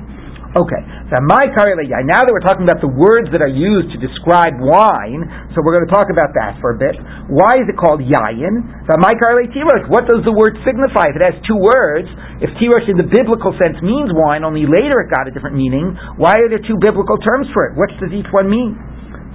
Okay, 0.53 0.81
so 1.09 1.17
my 1.25 1.49
now 1.49 2.21
that 2.21 2.29
we're 2.29 2.45
talking 2.45 2.61
about 2.61 2.77
the 2.77 2.93
words 2.93 3.25
that 3.33 3.41
are 3.41 3.49
used 3.49 3.89
to 3.89 3.97
describe 3.97 4.61
wine, 4.61 5.25
so 5.49 5.65
we're 5.65 5.73
going 5.73 5.89
to 5.89 5.93
talk 5.93 6.13
about 6.13 6.29
that 6.37 6.61
for 6.61 6.77
a 6.77 6.77
bit. 6.77 6.93
Why 7.25 7.57
is 7.57 7.65
it 7.65 7.73
called 7.73 8.05
yayin? 8.05 8.61
So 8.85 8.93
my 9.01 9.17
tirosh, 9.17 9.89
what 9.89 10.05
does 10.05 10.21
the 10.21 10.29
word 10.29 10.53
signify? 10.61 11.09
If 11.09 11.17
it 11.17 11.25
has 11.25 11.37
two 11.49 11.57
words, 11.57 12.05
if 12.37 12.53
tirosh 12.61 12.85
in 12.85 13.01
the 13.01 13.09
biblical 13.09 13.57
sense 13.57 13.81
means 13.81 14.13
wine, 14.13 14.45
only 14.45 14.69
later 14.69 15.01
it 15.01 15.09
got 15.09 15.25
a 15.25 15.33
different 15.33 15.57
meaning, 15.57 15.97
why 16.21 16.37
are 16.37 16.45
there 16.45 16.61
two 16.61 16.77
biblical 16.77 17.17
terms 17.17 17.49
for 17.49 17.65
it? 17.65 17.73
What 17.73 17.89
does 17.97 18.13
each 18.13 18.29
one 18.29 18.45
mean? 18.45 18.77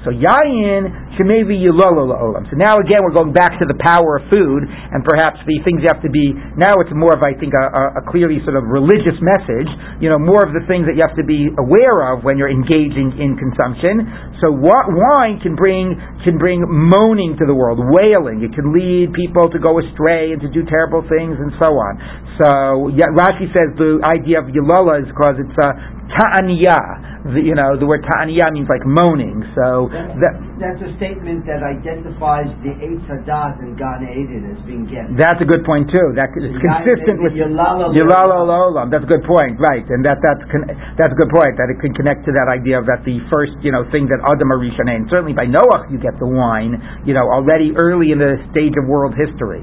So 0.06 0.14
yayin 0.14 1.14
shemevi 1.18 1.58
yilolo 1.58 2.14
olam. 2.14 2.46
So 2.46 2.54
now 2.54 2.78
again 2.78 3.02
we're 3.02 3.16
going 3.16 3.34
back 3.34 3.58
to 3.58 3.66
the 3.66 3.74
power 3.82 4.22
of 4.22 4.30
food, 4.30 4.62
and 4.66 5.02
perhaps 5.02 5.42
the 5.42 5.58
things 5.66 5.82
you 5.82 5.90
have 5.90 6.02
to 6.06 6.12
be. 6.12 6.34
Now 6.54 6.78
it's 6.78 6.94
more 6.94 7.18
of 7.18 7.20
I 7.26 7.34
think 7.34 7.50
a, 7.54 7.98
a, 7.98 8.02
clearly 8.06 8.38
sort 8.46 8.54
of 8.54 8.70
religious 8.70 9.18
message. 9.18 9.66
You 9.98 10.14
know, 10.14 10.18
more 10.22 10.38
of 10.46 10.54
the 10.54 10.62
things 10.70 10.86
that 10.86 10.94
you 10.94 11.02
have 11.02 11.18
to 11.18 11.26
be 11.26 11.50
aware 11.58 12.14
of 12.14 12.22
when 12.22 12.38
you're 12.38 12.52
engaging 12.52 13.18
in 13.18 13.34
consumption. 13.34 14.06
So 14.38 14.54
what 14.54 14.86
wine 14.86 15.42
can 15.42 15.58
bring 15.58 15.98
can 16.22 16.38
bring 16.38 16.62
moaning 16.62 17.34
to 17.42 17.44
the 17.44 17.54
world, 17.54 17.82
wailing. 17.82 18.46
It 18.46 18.54
can 18.54 18.70
lead 18.70 19.10
people 19.18 19.50
to 19.50 19.58
go 19.58 19.82
astray 19.82 20.30
and 20.30 20.38
to 20.46 20.50
do 20.50 20.62
terrible 20.70 21.02
things 21.10 21.34
and 21.42 21.50
so 21.58 21.74
on. 21.74 21.92
So 22.38 22.48
yeah, 22.94 23.10
Rashi 23.10 23.50
says 23.50 23.74
the 23.74 23.98
idea 24.06 24.38
of 24.38 24.46
yilala 24.54 25.02
is 25.02 25.10
because 25.10 25.42
it's 25.42 25.58
a 25.58 25.70
ta'aniyah 26.08 27.17
the, 27.34 27.40
you 27.44 27.54
know, 27.54 27.76
the 27.76 27.84
word 27.84 28.04
ta'aniyah 28.04 28.50
means 28.52 28.68
like 28.68 28.84
moaning. 28.88 29.44
So 29.52 29.88
that, 29.92 30.34
that's 30.58 30.80
a 30.82 30.90
statement 30.98 31.44
that 31.46 31.62
identifies 31.62 32.50
the 32.64 32.72
Eitz 32.74 33.04
Hadas 33.06 33.60
and 33.62 33.76
Gan 33.78 34.02
Eden 34.04 34.52
as 34.52 34.60
being 34.66 34.88
given. 34.88 35.14
That's 35.14 35.38
a 35.40 35.48
good 35.48 35.62
point 35.62 35.88
too. 35.92 36.16
That 36.16 36.32
is 36.34 36.50
consistent 36.58 37.22
with 37.22 37.36
Yilala 37.36 37.92
Olam. 37.94 38.90
That's 38.90 39.04
a 39.04 39.10
good 39.10 39.24
point, 39.24 39.60
right? 39.60 39.84
And 39.86 40.02
that 40.04 40.18
that's 40.24 40.42
con- 40.50 40.68
that's 40.96 41.12
a 41.12 41.18
good 41.18 41.30
point. 41.30 41.54
That 41.60 41.70
it 41.70 41.78
can 41.78 41.94
connect 41.94 42.26
to 42.26 42.32
that 42.34 42.48
idea 42.50 42.80
of 42.80 42.88
that 42.90 43.04
the 43.04 43.22
first 43.30 43.54
you 43.62 43.70
know 43.70 43.86
thing 43.92 44.08
that 44.10 44.20
Adam 44.26 44.50
Arishanein. 44.50 45.06
Certainly 45.12 45.36
by 45.36 45.46
Noah 45.46 45.88
you 45.92 46.00
get 46.00 46.16
the 46.18 46.28
wine. 46.28 46.76
You 47.06 47.14
know 47.14 47.26
already 47.28 47.76
early 47.76 48.10
in 48.10 48.18
the 48.18 48.40
stage 48.50 48.74
of 48.74 48.88
world 48.88 49.14
history. 49.14 49.62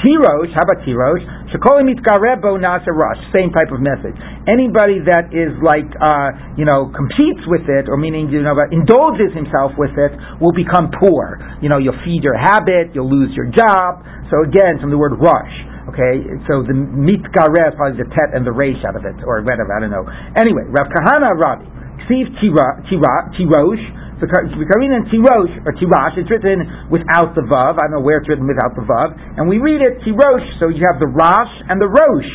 Tirosh, 0.00 0.48
how 0.56 0.64
about 0.64 0.80
Tirosh? 0.82 1.20
Shekoli 1.52 1.84
mitgarebo 1.84 2.56
nasa 2.56 2.88
rush. 2.88 3.20
Same 3.36 3.52
type 3.52 3.68
of 3.68 3.84
message. 3.84 4.16
Anybody 4.48 5.04
that 5.04 5.28
is 5.28 5.52
like, 5.60 5.88
uh, 6.00 6.56
you 6.56 6.64
know, 6.64 6.88
competes 6.96 7.44
with 7.44 7.68
it, 7.68 7.84
or 7.84 8.00
meaning, 8.00 8.32
you 8.32 8.40
know, 8.40 8.56
indulges 8.72 9.36
himself 9.36 9.76
with 9.76 9.92
it, 10.00 10.12
will 10.40 10.56
become 10.56 10.88
poor. 10.96 11.36
You 11.60 11.68
know, 11.68 11.76
you'll 11.76 12.00
feed 12.00 12.24
your 12.24 12.36
habit, 12.36 12.96
you'll 12.96 13.12
lose 13.12 13.36
your 13.36 13.52
job. 13.52 14.00
So 14.32 14.40
again, 14.40 14.80
from 14.80 14.88
the 14.88 14.96
word 14.96 15.20
rush. 15.20 15.56
Okay, 15.92 16.22
so 16.46 16.62
the 16.62 16.76
mitgareh 16.76 17.74
probably 17.74 17.98
the 17.98 18.08
tet 18.14 18.30
and 18.32 18.46
the 18.46 18.52
resh 18.52 18.78
out 18.86 18.94
of 18.94 19.04
it, 19.04 19.20
or 19.26 19.42
whatever, 19.42 19.74
I 19.74 19.80
don't 19.84 19.90
know. 19.90 20.06
Anyway, 20.38 20.62
Rav 20.70 20.86
Kahana 20.86 21.34
Rabbi, 21.34 21.66
Ksiv 22.06 22.30
Tirosh, 22.38 23.84
Vikarin 24.28 24.92
and 24.92 25.08
Tirosh, 25.08 25.64
or 25.64 25.72
Tirash, 25.72 26.20
it's 26.20 26.30
written 26.30 26.88
without 26.92 27.32
the 27.32 27.42
Vav. 27.42 27.80
I 27.80 27.88
don't 27.88 28.00
know 28.00 28.04
where 28.04 28.18
it's 28.18 28.28
written 28.28 28.46
without 28.46 28.76
the 28.76 28.84
Vav. 28.84 29.16
And 29.38 29.48
we 29.48 29.58
read 29.58 29.80
it 29.80 30.04
Tirosh, 30.04 30.60
so 30.60 30.68
you 30.68 30.84
have 30.84 31.00
the 31.00 31.08
Rash 31.08 31.52
and 31.68 31.80
the 31.80 31.88
Rosh. 31.88 32.32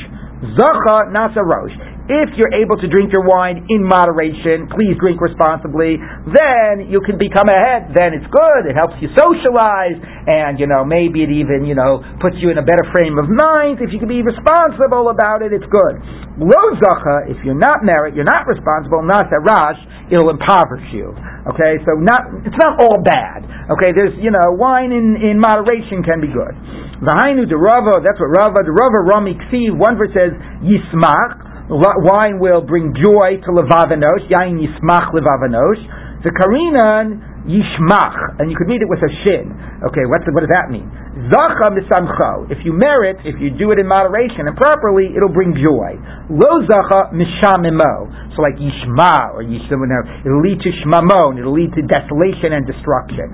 Zacha 0.57 1.13
Nasa 1.13 1.45
Rosh. 1.45 1.94
If 2.05 2.37
you're 2.37 2.53
able 2.53 2.77
to 2.77 2.85
drink 2.85 3.09
your 3.09 3.25
wine 3.25 3.65
in 3.65 3.81
moderation, 3.81 4.69
please 4.69 4.93
drink 5.01 5.17
responsibly, 5.17 5.97
then 6.29 6.85
you 6.85 7.01
can 7.01 7.17
become 7.17 7.49
a 7.49 7.57
head. 7.57 7.97
Then 7.97 8.13
it's 8.13 8.29
good. 8.29 8.69
It 8.69 8.77
helps 8.77 9.01
you 9.01 9.09
socialize, 9.17 9.97
and, 10.29 10.61
you 10.61 10.69
know, 10.69 10.85
maybe 10.85 11.25
it 11.25 11.33
even, 11.33 11.65
you 11.65 11.73
know, 11.73 12.05
puts 12.21 12.37
you 12.37 12.53
in 12.53 12.61
a 12.61 12.65
better 12.65 12.85
frame 12.93 13.17
of 13.17 13.25
mind. 13.25 13.81
If 13.81 13.89
you 13.89 13.97
can 13.97 14.05
be 14.05 14.21
responsible 14.21 15.09
about 15.09 15.41
it, 15.41 15.49
it's 15.49 15.65
good. 15.65 15.95
Lo 16.37 16.61
zacha, 16.77 17.25
if 17.25 17.41
you're 17.41 17.57
not 17.57 17.81
married, 17.81 18.13
you're 18.13 18.27
not 18.27 18.45
responsible, 18.45 19.01
not 19.01 19.25
a 19.33 19.41
rash, 19.41 19.81
it'll 20.13 20.29
impoverish 20.29 20.85
you. 20.93 21.09
Okay, 21.49 21.81
so 21.89 21.97
not, 21.97 22.21
it's 22.45 22.59
not 22.61 22.85
all 22.85 23.01
bad. 23.01 23.41
Okay, 23.73 23.89
there's, 23.97 24.13
you 24.21 24.29
know, 24.29 24.53
wine 24.53 24.93
in, 24.93 25.17
in 25.17 25.41
moderation 25.41 26.05
can 26.05 26.21
be 26.21 26.29
good. 26.29 26.53
V'hainu 27.01 27.49
de 27.49 27.57
Rava, 27.57 27.97
that's 28.05 28.21
what 28.21 28.29
Rava, 28.29 28.61
the 28.61 28.73
Rava 28.73 29.01
Rami 29.09 29.33
Ksiv, 29.49 29.73
one 29.73 29.97
verse 29.97 30.13
says, 30.13 30.37
Yismach, 30.61 31.44
wine 31.69 32.39
will 32.39 32.61
bring 32.61 32.93
joy 32.93 33.41
to 33.43 33.51
levavanosh. 33.51 34.29
Yain 34.29 34.59
yismach 34.61 35.11
levavanosh. 35.13 36.23
The 36.23 36.31
karinan 36.31 37.34
yishmach, 37.45 38.41
and 38.41 38.49
you 38.49 38.57
could 38.57 38.67
read 38.67 38.81
it 38.81 38.89
with 38.89 39.01
a 39.01 39.11
shin. 39.23 39.53
Okay, 39.85 40.05
what, 40.09 40.25
what 40.33 40.41
does 40.41 40.53
that 40.53 40.73
mean? 40.73 40.89
Zacha 41.29 41.71
misamcho. 41.71 42.49
If 42.51 42.65
you 42.65 42.73
merit, 42.73 43.21
if 43.23 43.37
you 43.39 43.53
do 43.53 43.71
it 43.71 43.79
in 43.79 43.87
moderation 43.87 44.49
and 44.49 44.57
properly, 44.57 45.13
it'll 45.13 45.31
bring 45.31 45.55
joy. 45.55 45.95
Lo 46.27 46.51
zacha 46.65 47.13
mishamimo. 47.13 48.35
So 48.35 48.43
like 48.43 48.57
yishma 48.59 49.37
or 49.37 49.45
yishma, 49.45 49.77
it'll 50.25 50.43
lead 50.43 50.59
to 50.65 50.71
shmamon. 50.83 51.39
It'll 51.39 51.55
lead 51.55 51.71
to 51.77 51.81
desolation 51.85 52.51
and 52.51 52.67
destruction. 52.67 53.31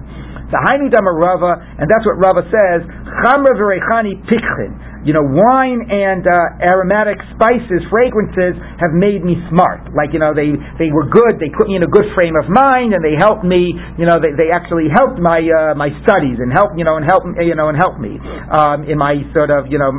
The 0.51 0.59
Hainu 0.67 0.91
Rava, 0.91 1.63
and 1.79 1.87
that's 1.87 2.03
what 2.03 2.19
Rava 2.19 2.43
says. 2.51 2.83
Chamra 3.23 3.55
v'reichani 3.55 4.19
pikchin 4.27 4.91
you 5.01 5.17
know, 5.17 5.25
wine 5.25 5.81
and 5.89 6.21
uh, 6.29 6.61
aromatic 6.61 7.17
spices, 7.33 7.81
fragrances 7.89 8.53
have 8.77 8.93
made 8.93 9.25
me 9.25 9.33
smart. 9.49 9.89
Like, 9.97 10.13
you 10.13 10.21
know, 10.21 10.33
they, 10.37 10.53
they 10.77 10.93
were 10.93 11.09
good, 11.09 11.41
they 11.41 11.49
put 11.49 11.65
me 11.65 11.75
in 11.75 11.81
a 11.81 11.89
good 11.89 12.05
frame 12.13 12.37
of 12.37 12.45
mind, 12.45 12.93
and 12.93 13.01
they 13.01 13.17
helped 13.17 13.41
me, 13.41 13.73
you 14.01 14.09
know, 14.09 14.17
they, 14.17 14.33
they 14.33 14.49
actually 14.49 14.89
helped 14.89 15.21
my, 15.21 15.37
uh, 15.45 15.77
my 15.77 15.93
studies 16.01 16.41
and 16.41 16.49
helped, 16.49 16.73
you 16.73 16.81
know, 16.83 16.97
and 16.97 17.05
help, 17.05 17.21
you 17.37 17.53
know, 17.53 17.69
and 17.69 17.77
help 17.77 18.01
me, 18.01 18.17
um, 18.49 18.81
in 18.89 18.97
my 18.97 19.13
sort 19.37 19.53
of, 19.53 19.69
you 19.69 19.77
know, 19.77 19.93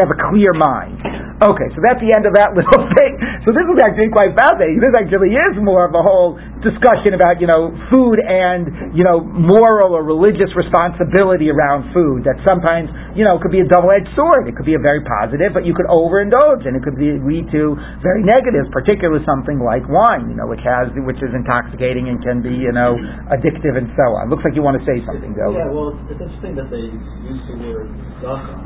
have 0.00 0.08
a 0.08 0.18
clear 0.32 0.56
mind. 0.56 0.96
Okay, 1.42 1.68
so 1.74 1.82
that's 1.82 1.98
the 1.98 2.14
end 2.14 2.22
of 2.22 2.38
that 2.38 2.54
little 2.58 2.86
thing. 2.94 3.18
So 3.42 3.50
this 3.50 3.66
is 3.66 3.78
actually 3.82 4.14
quite 4.14 4.30
fascinating. 4.38 4.78
This 4.78 4.94
actually 4.94 5.34
is 5.34 5.58
more 5.58 5.82
of 5.82 5.92
a 5.98 6.02
whole 6.02 6.38
discussion 6.62 7.18
about, 7.18 7.42
you 7.42 7.50
know, 7.50 7.74
food 7.90 8.22
and, 8.22 8.94
you 8.94 9.02
know, 9.02 9.18
moral 9.18 9.98
or 9.98 10.06
religious 10.06 10.54
responsibility 10.54 11.50
around 11.50 11.90
food 11.90 12.22
that 12.22 12.38
sometimes, 12.46 12.86
you 13.18 13.26
know, 13.26 13.42
could 13.42 13.50
be 13.50 13.58
a 13.58 13.66
double-edged 13.66 14.14
sword. 14.14 14.46
It 14.46 14.54
could 14.54 14.68
be 14.70 14.78
a 14.78 14.82
very 14.82 15.02
positive, 15.02 15.50
but 15.50 15.66
you 15.66 15.74
could 15.74 15.90
overindulge, 15.90 16.62
and 16.62 16.78
it 16.78 16.86
could 16.86 16.94
be, 16.94 17.18
lead 17.18 17.50
to 17.50 17.74
very 17.98 18.22
negatives, 18.22 18.70
particularly 18.70 19.26
something 19.26 19.58
like 19.58 19.82
wine, 19.90 20.30
you 20.30 20.38
know, 20.38 20.46
which 20.46 20.62
has 20.62 20.94
which 21.02 21.18
is 21.18 21.34
intoxicating 21.34 22.06
and 22.06 22.22
can 22.22 22.38
be, 22.38 22.54
you 22.54 22.70
know, 22.70 22.94
addictive 23.34 23.74
and 23.74 23.90
so 23.98 24.06
on. 24.22 24.30
Looks 24.30 24.46
like 24.46 24.54
you 24.54 24.62
want 24.62 24.78
to 24.78 24.84
say 24.86 25.02
something, 25.02 25.34
though. 25.34 25.50
Yeah, 25.50 25.66
well, 25.66 25.90
it's, 25.90 26.14
it's 26.14 26.22
interesting 26.22 26.54
that 26.54 26.70
they 26.70 26.86
use 26.86 27.42
the 27.50 27.58
word 27.58 27.90
zacha, 28.22 28.62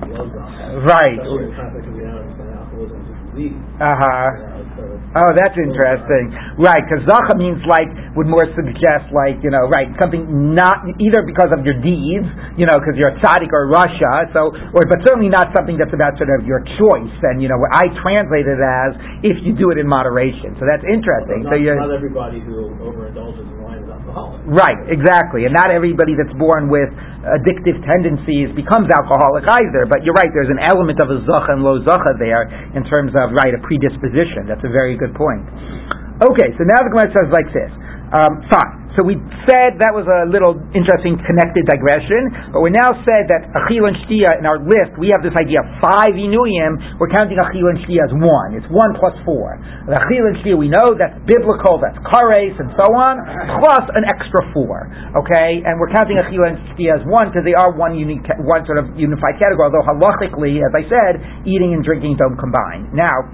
Right. 0.84 1.16
Uh 3.36 3.96
huh. 3.96 4.56
Oh, 5.16 5.32
that's 5.32 5.56
interesting. 5.56 6.32
Right, 6.60 6.84
because 6.84 7.04
zacha 7.08 7.36
means 7.40 7.60
like 7.64 7.88
would 8.16 8.28
more 8.28 8.44
suggest 8.52 9.08
like 9.12 9.40
you 9.40 9.48
know 9.48 9.64
right 9.68 9.88
something 10.00 10.52
not 10.52 10.84
either 11.00 11.24
because 11.24 11.48
of 11.52 11.64
your 11.64 11.76
deeds, 11.80 12.28
you 12.60 12.68
know, 12.68 12.76
because 12.76 12.96
you're 12.96 13.16
a 13.16 13.18
tzaddik 13.20 13.52
or 13.52 13.72
rasha, 13.72 14.28
so 14.36 14.52
or 14.76 14.84
but 14.84 15.00
certainly 15.08 15.32
not 15.32 15.48
something 15.56 15.80
that's 15.80 15.92
about 15.92 16.16
sort 16.20 16.28
of 16.32 16.44
your 16.44 16.60
choice. 16.76 17.16
And 17.24 17.40
you 17.40 17.48
know, 17.48 17.56
what 17.56 17.72
I 17.72 17.88
translate 18.04 18.44
it 18.44 18.60
as 18.60 18.90
if 19.24 19.36
you 19.44 19.56
do 19.56 19.72
it 19.72 19.80
in 19.80 19.88
moderation. 19.88 20.56
So 20.60 20.68
that's 20.68 20.84
interesting. 20.84 21.44
Not, 21.44 21.52
so 21.52 21.54
you're 21.56 21.80
not 21.80 21.92
everybody 21.92 22.40
who 22.40 22.76
overindulges 22.80 23.44
in 23.44 23.60
wine. 23.62 23.85
Right, 24.46 24.80
exactly, 24.88 25.44
and 25.44 25.52
not 25.52 25.68
everybody 25.68 26.16
that's 26.16 26.32
born 26.40 26.72
with 26.72 26.88
addictive 27.36 27.76
tendencies 27.84 28.48
becomes 28.56 28.88
alcoholic 28.88 29.44
either. 29.44 29.84
But 29.84 30.08
you're 30.08 30.16
right, 30.16 30.30
there's 30.32 30.48
an 30.48 30.62
element 30.62 31.02
of 31.02 31.12
a 31.12 31.20
zacha 31.26 31.52
and 31.52 31.60
lo 31.60 31.84
zacha 31.84 32.16
there 32.16 32.48
in 32.72 32.86
terms 32.88 33.12
of 33.12 33.36
right 33.36 33.52
a 33.52 33.60
predisposition. 33.60 34.48
That's 34.48 34.64
a 34.64 34.72
very 34.72 34.96
good 34.96 35.12
point. 35.12 35.44
Okay, 36.24 36.48
so 36.56 36.64
now 36.64 36.80
the 36.80 36.88
Gemara 36.88 37.12
says 37.12 37.28
like 37.28 37.50
this. 37.52 37.68
Um, 38.14 38.46
fine. 38.50 38.86
So 38.96 39.04
we 39.04 39.20
said 39.44 39.76
that 39.76 39.92
was 39.92 40.08
a 40.08 40.24
little 40.24 40.56
interesting 40.72 41.20
connected 41.20 41.68
digression, 41.68 42.32
but 42.48 42.64
we 42.64 42.72
now 42.72 42.96
said 43.04 43.28
that 43.28 43.52
Achil 43.52 43.84
and 43.84 43.96
Shtia 44.08 44.40
in 44.40 44.48
our 44.48 44.56
list, 44.56 44.96
we 44.96 45.12
have 45.12 45.20
this 45.20 45.36
idea 45.36 45.60
of 45.60 45.68
five 45.84 46.16
Inuyim, 46.16 46.96
we're 46.96 47.12
counting 47.12 47.36
Achil 47.36 47.68
and 47.68 47.76
Shtia 47.84 48.08
as 48.08 48.12
one. 48.16 48.56
It's 48.56 48.64
one 48.72 48.96
plus 48.96 49.12
four. 49.28 49.60
The 49.84 50.00
Achil 50.00 50.24
and 50.32 50.40
Shtia 50.40 50.56
we 50.56 50.72
know 50.72 50.96
that's 50.96 51.12
biblical, 51.28 51.76
that's 51.76 52.00
Kares 52.08 52.56
and 52.56 52.72
so 52.72 52.88
on, 52.96 53.20
plus 53.60 53.84
an 53.92 54.08
extra 54.08 54.48
four. 54.56 54.88
Okay? 55.12 55.60
And 55.60 55.76
we're 55.76 55.92
counting 55.92 56.16
Achil 56.16 56.48
and 56.48 56.56
Shtia 56.72 56.96
as 56.96 57.04
one 57.04 57.28
because 57.28 57.44
they 57.44 57.52
are 57.52 57.76
one 57.76 58.00
unique, 58.00 58.24
one 58.48 58.64
sort 58.64 58.80
of 58.80 58.96
unified 58.96 59.36
category, 59.36 59.68
although 59.68 59.84
halachically, 59.84 60.56
as 60.64 60.72
I 60.72 60.88
said, 60.88 61.20
eating 61.44 61.76
and 61.76 61.84
drinking 61.84 62.16
don't 62.16 62.40
combine. 62.40 62.88
Now, 62.96 63.28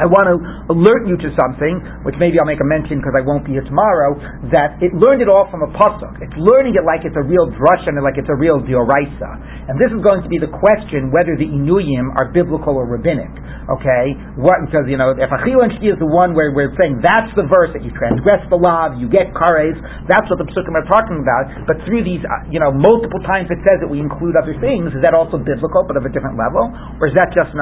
I 0.00 0.08
want 0.08 0.24
to 0.24 0.36
alert 0.72 1.04
you 1.04 1.20
to 1.20 1.28
something, 1.36 1.84
which 2.08 2.16
maybe 2.16 2.40
I'll 2.40 2.48
make 2.48 2.64
a 2.64 2.68
mention 2.68 2.96
because 2.96 3.12
I 3.12 3.20
won't 3.20 3.44
be 3.44 3.52
here 3.52 3.66
tomorrow, 3.68 4.16
that 4.48 4.80
it 4.80 4.96
learned 4.96 5.20
it 5.20 5.28
all 5.28 5.52
from 5.52 5.60
a 5.60 5.70
pasuk. 5.76 6.16
It's 6.24 6.32
learning 6.40 6.80
it 6.80 6.84
like 6.88 7.04
it's 7.04 7.16
a 7.16 7.24
real 7.24 7.52
drush 7.52 7.84
and 7.84 8.00
like 8.00 8.16
it's 8.16 8.32
a 8.32 8.38
real 8.38 8.56
dioraisa. 8.64 9.30
And 9.68 9.76
this 9.76 9.92
is 9.92 10.00
going 10.00 10.24
to 10.24 10.30
be 10.32 10.40
the 10.40 10.48
question 10.48 11.12
whether 11.12 11.36
the 11.36 11.44
inuyim 11.44 12.08
are 12.16 12.32
biblical 12.32 12.80
or 12.80 12.88
rabbinic. 12.88 13.28
Okay? 13.68 14.16
What, 14.40 14.64
because, 14.64 14.88
you 14.88 14.96
know, 14.96 15.12
if 15.12 15.28
achil 15.28 15.60
and 15.60 15.76
is 15.84 16.00
the 16.00 16.08
one 16.08 16.32
where 16.32 16.50
we're 16.56 16.72
saying 16.80 17.04
that's 17.04 17.30
the 17.36 17.44
verse 17.46 17.70
that 17.76 17.84
you 17.84 17.92
transgress 17.94 18.42
the 18.48 18.58
law, 18.58 18.90
you 18.96 19.12
get 19.12 19.30
kares, 19.36 19.76
that's 20.08 20.26
what 20.32 20.40
the 20.40 20.48
psukim 20.50 20.72
are 20.72 20.88
talking 20.88 21.20
about. 21.20 21.68
But 21.68 21.84
through 21.84 22.02
these, 22.02 22.24
uh, 22.24 22.48
you 22.48 22.58
know, 22.58 22.72
multiple 22.72 23.20
times 23.28 23.52
it 23.52 23.60
says 23.62 23.78
that 23.84 23.90
we 23.90 24.00
include 24.00 24.34
other 24.40 24.56
things, 24.58 24.90
is 24.96 25.02
that 25.04 25.12
also 25.12 25.36
biblical 25.36 25.84
but 25.84 26.00
of 26.00 26.08
a 26.08 26.10
different 26.10 26.40
level? 26.40 26.72
Or 26.98 27.06
is 27.06 27.14
that 27.14 27.30
just 27.36 27.52
an 27.54 27.60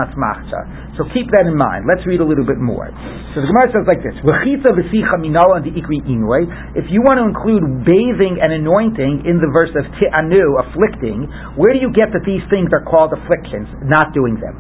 So 0.97 1.05
keep 1.12 1.28
that 1.35 1.45
in 1.45 1.57
mind. 1.59 1.85
Let's 1.91 2.05
read 2.07 2.20
a 2.21 2.29
little 2.29 2.45
bit 2.47 2.61
more. 2.61 2.93
So 3.35 3.41
the 3.41 3.49
Gemara 3.49 3.73
says 3.73 3.89
like 3.89 4.05
this: 4.05 4.14
If 4.21 4.29
you 6.93 7.01
want 7.03 7.16
to 7.18 7.25
include 7.27 7.64
bathing 7.89 8.39
and 8.41 8.53
anointing 8.53 9.25
in 9.25 9.41
the 9.41 9.51
verse 9.51 9.73
of 9.75 9.89
ti'anu, 9.99 10.61
afflicting, 10.61 11.27
where 11.57 11.73
do 11.73 11.81
you 11.81 11.91
get 11.91 12.12
that 12.12 12.23
these 12.29 12.45
things 12.53 12.71
are 12.77 12.85
called 12.85 13.16
afflictions? 13.16 13.68
Not 13.83 14.12
doing 14.12 14.37
them. 14.39 14.55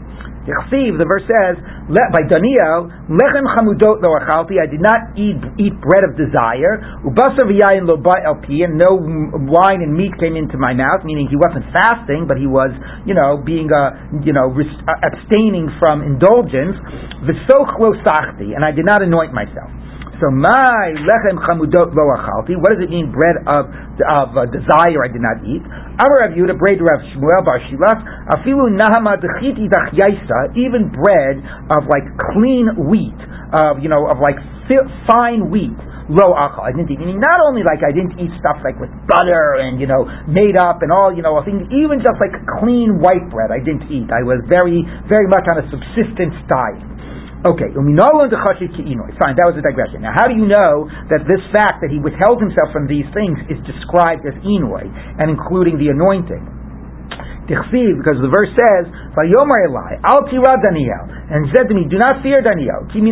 The 0.46 1.04
verse 1.04 1.26
says, 1.28 1.60
Let 1.92 2.08
by 2.16 2.24
Daniel, 2.24 2.88
lechem 3.12 3.44
chamudot 3.44 4.00
lo 4.00 4.16
achalti, 4.16 4.56
I 4.56 4.64
did 4.64 4.80
not 4.80 5.12
eat, 5.12 5.36
eat 5.60 5.76
bread 5.84 6.00
of 6.00 6.16
desire, 6.16 6.80
ubasa 7.04 7.44
v'yayin 7.44 7.84
lo 7.84 8.00
elpi, 8.00 8.64
and 8.64 8.80
no 8.80 8.88
wine 9.44 9.84
and 9.84 9.92
meat 9.92 10.16
came 10.18 10.36
into 10.36 10.56
my 10.56 10.72
mouth, 10.72 11.04
meaning 11.04 11.28
he 11.28 11.36
wasn't 11.36 11.68
fasting, 11.76 12.24
but 12.26 12.38
he 12.40 12.48
was, 12.48 12.72
you 13.04 13.12
know, 13.12 13.36
being, 13.36 13.68
uh, 13.68 13.92
you 14.24 14.32
know, 14.32 14.48
uh, 14.48 15.08
abstaining 15.12 15.68
from 15.76 16.02
indulgence, 16.02 16.76
v'soch 17.28 17.76
lo 17.76 17.92
sachti, 18.00 18.56
and 18.56 18.64
I 18.64 18.72
did 18.72 18.88
not 18.88 19.02
anoint 19.02 19.32
myself. 19.36 19.68
So 20.20 20.28
my 20.28 20.92
lechem 21.00 21.40
chamudot 21.48 21.96
lo 21.96 22.04
achalti. 22.12 22.52
What 22.60 22.76
does 22.76 22.84
it 22.84 22.92
mean? 22.92 23.08
Bread 23.08 23.40
of 23.48 23.72
of 24.04 24.36
uh, 24.36 24.44
desire 24.52 25.00
I 25.00 25.08
did 25.08 25.24
not 25.24 25.40
eat. 25.48 25.64
Amar 25.96 26.28
Rav 26.28 26.36
Yehuda, 26.36 26.60
bread 26.60 26.76
Rav 26.76 27.00
Shmuel 27.16 27.40
bar 27.40 27.56
Shilas. 27.64 27.98
Afilu 28.28 28.68
nahama 28.76 29.16
dechiti 29.16 29.64
dachyaisa. 29.72 30.52
Even 30.60 30.92
bread 30.92 31.40
of 31.72 31.88
like 31.88 32.04
clean 32.36 32.68
wheat, 32.84 33.16
of 33.56 33.80
you 33.80 33.88
know 33.88 34.12
of 34.12 34.20
like 34.20 34.36
fine 35.08 35.48
wheat. 35.48 35.72
Lo 36.12 36.36
achal. 36.36 36.68
I 36.68 36.76
didn't 36.76 36.92
eat. 36.92 37.00
Meaning 37.00 37.16
not 37.16 37.40
only 37.40 37.64
like 37.64 37.80
I 37.80 37.88
didn't 37.88 38.20
eat 38.20 38.28
stuff 38.44 38.60
like 38.60 38.76
with 38.76 38.92
butter 39.08 39.56
and 39.56 39.80
you 39.80 39.88
know 39.88 40.04
made 40.28 40.60
up 40.60 40.84
and 40.84 40.92
all 40.92 41.16
you 41.16 41.24
know 41.24 41.40
things. 41.48 41.64
Even 41.72 42.04
just 42.04 42.20
like 42.20 42.36
clean 42.60 43.00
white 43.00 43.24
bread, 43.32 43.48
I 43.48 43.64
didn't 43.64 43.88
eat. 43.88 44.12
I 44.12 44.20
was 44.20 44.44
very 44.52 44.84
very 45.08 45.24
much 45.32 45.48
on 45.48 45.64
a 45.64 45.66
subsistence 45.72 46.36
diet. 46.44 46.84
Okay, 47.40 47.72
fine, 49.16 49.32
that 49.40 49.48
was 49.48 49.56
a 49.56 49.64
digression. 49.64 50.04
Now, 50.04 50.12
how 50.12 50.28
do 50.28 50.36
you 50.36 50.44
know 50.44 50.84
that 51.08 51.24
this 51.24 51.40
fact 51.56 51.80
that 51.80 51.88
he 51.88 51.96
withheld 51.96 52.36
himself 52.36 52.68
from 52.68 52.84
these 52.84 53.08
things 53.16 53.40
is 53.48 53.56
described 53.64 54.28
as 54.28 54.36
inoy 54.44 54.84
and 55.16 55.32
including 55.32 55.80
the 55.80 55.88
anointing? 55.88 56.59
Tichsiv, 57.50 57.98
because 57.98 58.22
the 58.22 58.30
verse 58.30 58.54
says, 58.54 58.86
Vayomer 59.18 59.66
Elai, 59.66 59.98
Al 60.06 60.22
Tira 60.30 60.54
Daniel, 60.62 61.10
and 61.34 61.50
said 61.50 61.66
to 61.66 61.74
me, 61.74 61.90
Do 61.90 61.98
not 61.98 62.22
fear 62.22 62.38
Daniel. 62.38 62.86
From 62.86 63.02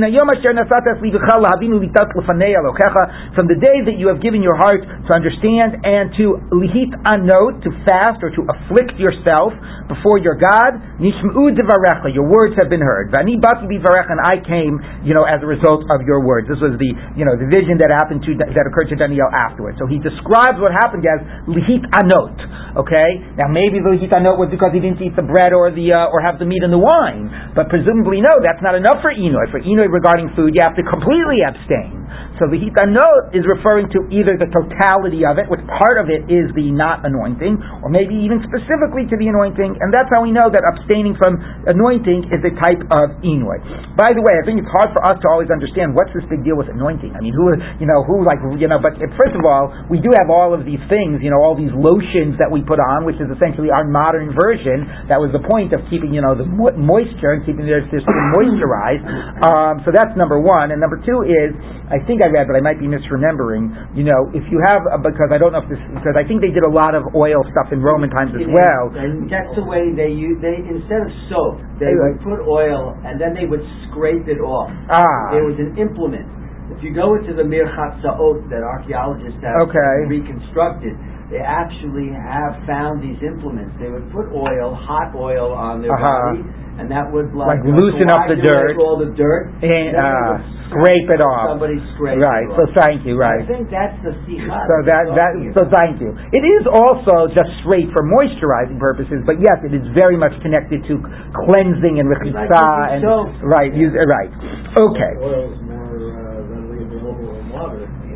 the 3.50 3.58
day 3.58 3.82
that 3.82 3.96
you 3.98 4.06
have 4.06 4.22
given 4.22 4.42
your 4.42 4.54
heart 4.54 4.82
to 4.86 5.10
understand 5.10 5.82
and 5.82 6.14
to 6.18 6.38
lihit 6.54 6.94
anot, 7.02 7.62
to 7.66 7.70
fast 7.82 8.22
or 8.22 8.30
to 8.30 8.42
afflict 8.46 8.94
yourself 8.98 9.54
before 9.90 10.22
your 10.22 10.38
God, 10.38 10.78
nishma'u 11.02 11.54
devarecha, 11.58 12.14
your 12.14 12.30
words 12.30 12.54
have 12.60 12.70
been 12.70 12.82
heard. 12.82 13.10
Vani 13.10 13.40
bati 13.40 13.66
bivarech, 13.66 14.06
and 14.06 14.20
I 14.22 14.38
came, 14.44 14.78
you 15.02 15.14
know, 15.14 15.24
as 15.24 15.42
a 15.42 15.48
result 15.48 15.82
of 15.90 16.04
your 16.06 16.22
words. 16.22 16.46
This 16.46 16.60
was 16.60 16.76
the, 16.76 16.90
you 17.16 17.24
know, 17.24 17.34
the 17.34 17.48
vision 17.48 17.80
that 17.80 17.88
happened 17.90 18.22
to, 18.28 18.36
that 18.38 18.66
occurred 18.68 18.92
to 18.92 18.98
Daniel 19.00 19.26
afterwards. 19.32 19.78
So 19.80 19.86
he 19.88 19.98
describes 19.98 20.60
what 20.60 20.70
happened 20.76 21.06
as 21.08 21.22
lihit 21.48 21.86
anot, 21.90 22.36
okay? 22.84 23.24
Now 23.40 23.48
maybe 23.48 23.80
the 23.80 23.96
lihit 23.96 24.12
anot 24.12 24.27
was 24.36 24.52
because 24.52 24.76
he 24.76 24.82
didn't 24.84 25.00
eat 25.00 25.16
the 25.16 25.24
bread 25.24 25.56
or 25.56 25.72
the, 25.72 25.96
uh, 25.96 26.12
or 26.12 26.20
have 26.20 26.36
the 26.36 26.44
meat 26.44 26.60
and 26.60 26.74
the 26.74 26.82
wine, 26.82 27.32
but 27.56 27.72
presumably 27.72 28.20
no, 28.20 28.36
that's 28.44 28.60
not 28.60 28.76
enough 28.76 29.00
for 29.00 29.14
Enoy. 29.14 29.48
For 29.48 29.64
Enoy 29.64 29.88
regarding 29.88 30.28
food, 30.36 30.52
you 30.52 30.60
have 30.60 30.76
to 30.76 30.84
completely 30.84 31.40
abstain. 31.40 31.96
So 32.38 32.46
the 32.46 32.58
hitanot 32.58 33.34
is 33.34 33.42
referring 33.44 33.90
to 33.90 34.06
either 34.14 34.38
the 34.38 34.46
totality 34.54 35.26
of 35.26 35.42
it, 35.42 35.50
which 35.50 35.62
part 35.66 35.98
of 35.98 36.06
it 36.06 36.30
is 36.30 36.46
the 36.54 36.70
not 36.70 37.02
anointing, 37.02 37.58
or 37.82 37.90
maybe 37.90 38.14
even 38.14 38.38
specifically 38.46 39.10
to 39.10 39.16
the 39.18 39.26
anointing, 39.26 39.74
and 39.82 39.90
that's 39.90 40.06
how 40.08 40.22
we 40.22 40.30
know 40.30 40.46
that 40.46 40.62
abstaining 40.62 41.18
from 41.18 41.36
anointing 41.66 42.30
is 42.30 42.40
a 42.46 42.52
type 42.62 42.78
of 42.94 43.18
enoy. 43.26 43.58
By 43.98 44.14
the 44.14 44.22
way, 44.22 44.38
I 44.38 44.46
think 44.46 44.62
it's 44.62 44.70
hard 44.70 44.94
for 44.94 45.02
us 45.02 45.18
to 45.18 45.26
always 45.26 45.50
understand 45.50 45.98
what's 45.98 46.14
this 46.14 46.22
big 46.30 46.46
deal 46.46 46.54
with 46.54 46.70
anointing. 46.70 47.18
I 47.18 47.20
mean, 47.20 47.34
who, 47.34 47.50
you 47.82 47.88
know, 47.90 48.06
who 48.06 48.22
like, 48.22 48.38
you 48.56 48.70
know, 48.70 48.78
but 48.78 48.94
first 49.18 49.34
of 49.34 49.42
all, 49.42 49.74
we 49.90 49.98
do 49.98 50.08
have 50.22 50.30
all 50.30 50.54
of 50.54 50.62
these 50.62 50.80
things, 50.86 51.18
you 51.18 51.34
know, 51.34 51.42
all 51.42 51.58
these 51.58 51.74
lotions 51.74 52.38
that 52.38 52.46
we 52.46 52.62
put 52.62 52.78
on, 52.78 53.02
which 53.02 53.18
is 53.18 53.26
essentially 53.34 53.74
our 53.74 53.82
modern 53.82 54.30
version. 54.38 54.86
That 55.10 55.18
was 55.18 55.34
the 55.34 55.42
point 55.42 55.74
of 55.74 55.82
keeping, 55.90 56.14
you 56.14 56.22
know, 56.22 56.38
the 56.38 56.46
mo- 56.46 56.78
moisture 56.78 57.34
and 57.34 57.42
keeping 57.42 57.66
their 57.66 57.82
system 57.90 58.14
moisturized. 58.38 59.02
Um, 59.42 59.82
so 59.82 59.90
that's 59.90 60.14
number 60.14 60.38
one, 60.38 60.70
and 60.70 60.78
number 60.78 61.02
two 61.02 61.26
is, 61.26 61.50
I 61.90 61.98
think 62.06 62.22
I 62.22 62.27
read, 62.30 62.46
but 62.46 62.56
I 62.56 62.62
might 62.62 62.78
be 62.78 62.86
misremembering. 62.86 63.72
You 63.96 64.04
know, 64.04 64.28
if 64.36 64.44
you 64.52 64.60
have 64.68 64.84
uh, 64.88 65.00
because 65.00 65.28
I 65.32 65.38
don't 65.40 65.52
know 65.52 65.64
if 65.64 65.68
this 65.72 65.80
because 65.92 66.14
I 66.16 66.24
think 66.28 66.40
they 66.44 66.52
did 66.52 66.64
a 66.64 66.72
lot 66.72 66.94
of 66.94 67.04
oil 67.16 67.40
stuff 67.50 67.72
in 67.72 67.80
Roman 67.82 68.08
times 68.12 68.32
as 68.36 68.46
well. 68.48 68.92
And 68.94 69.26
that's 69.28 69.52
the 69.56 69.64
way 69.64 69.90
they 69.96 70.12
use, 70.12 70.38
they, 70.40 70.60
instead 70.64 71.02
of 71.04 71.10
soap, 71.32 71.58
they 71.80 71.92
would 71.92 72.20
put 72.24 72.40
oil 72.46 72.94
and 73.04 73.16
then 73.20 73.32
they 73.34 73.46
would 73.48 73.64
scrape 73.88 74.28
it 74.28 74.40
off. 74.40 74.68
Ah, 74.92 75.34
It 75.36 75.42
was 75.44 75.56
an 75.58 75.76
implement. 75.76 76.28
If 76.68 76.84
you 76.84 76.92
go 76.94 77.16
into 77.16 77.32
the 77.34 77.42
Mirchatza'ot 77.48 78.48
that 78.52 78.62
archaeologists 78.62 79.40
have 79.42 79.66
Okay. 79.68 79.94
reconstructed, 80.06 80.94
they 81.32 81.40
actually 81.40 82.08
have 82.12 82.60
found 82.66 83.02
these 83.02 83.16
implements. 83.24 83.74
They 83.80 83.88
would 83.88 84.08
put 84.12 84.28
oil, 84.32 84.74
hot 84.76 85.12
oil 85.16 85.52
on 85.52 85.80
their 85.82 85.92
Uh-huh. 85.92 86.04
body, 86.36 86.44
and 86.78 86.86
that 86.94 87.10
would 87.10 87.34
Like 87.34 87.60
loosen 87.66 88.06
up 88.08 88.30
the 88.30 88.38
dirt. 88.38 88.78
all 88.78 88.98
the 88.98 89.10
dirt, 89.18 89.50
and 89.66 89.98
uh, 89.98 90.38
scrape 90.70 91.10
it 91.10 91.18
off. 91.18 91.58
Somebody 91.58 91.82
scrape 91.98 92.22
Right. 92.22 92.46
So 92.54 92.70
thank 92.78 93.02
you. 93.02 93.18
Right. 93.18 93.42
I 93.42 93.50
think 93.50 93.66
that's 93.66 93.98
the 94.06 94.14
sikha. 94.24 94.46
So 94.46 94.74
that 94.86 95.10
that 95.18 95.32
so 95.58 95.66
thank 95.74 95.98
you. 95.98 96.14
It 96.30 96.44
is 96.46 96.64
also 96.70 97.26
just 97.34 97.50
straight 97.66 97.90
for 97.90 98.06
moisturizing 98.06 98.78
purposes, 98.78 99.26
but 99.26 99.42
yes, 99.42 99.58
it 99.66 99.74
is 99.74 99.84
very 99.98 100.14
much 100.16 100.32
connected 100.40 100.86
to 100.86 101.02
cleansing 101.46 101.98
and 101.98 102.06
Like 102.06 102.22
rechitza 102.22 103.02
using 103.02 103.10
and 103.10 103.42
right. 103.42 103.72
Use, 103.74 103.92
right. 103.94 104.30
Okay. 104.78 105.12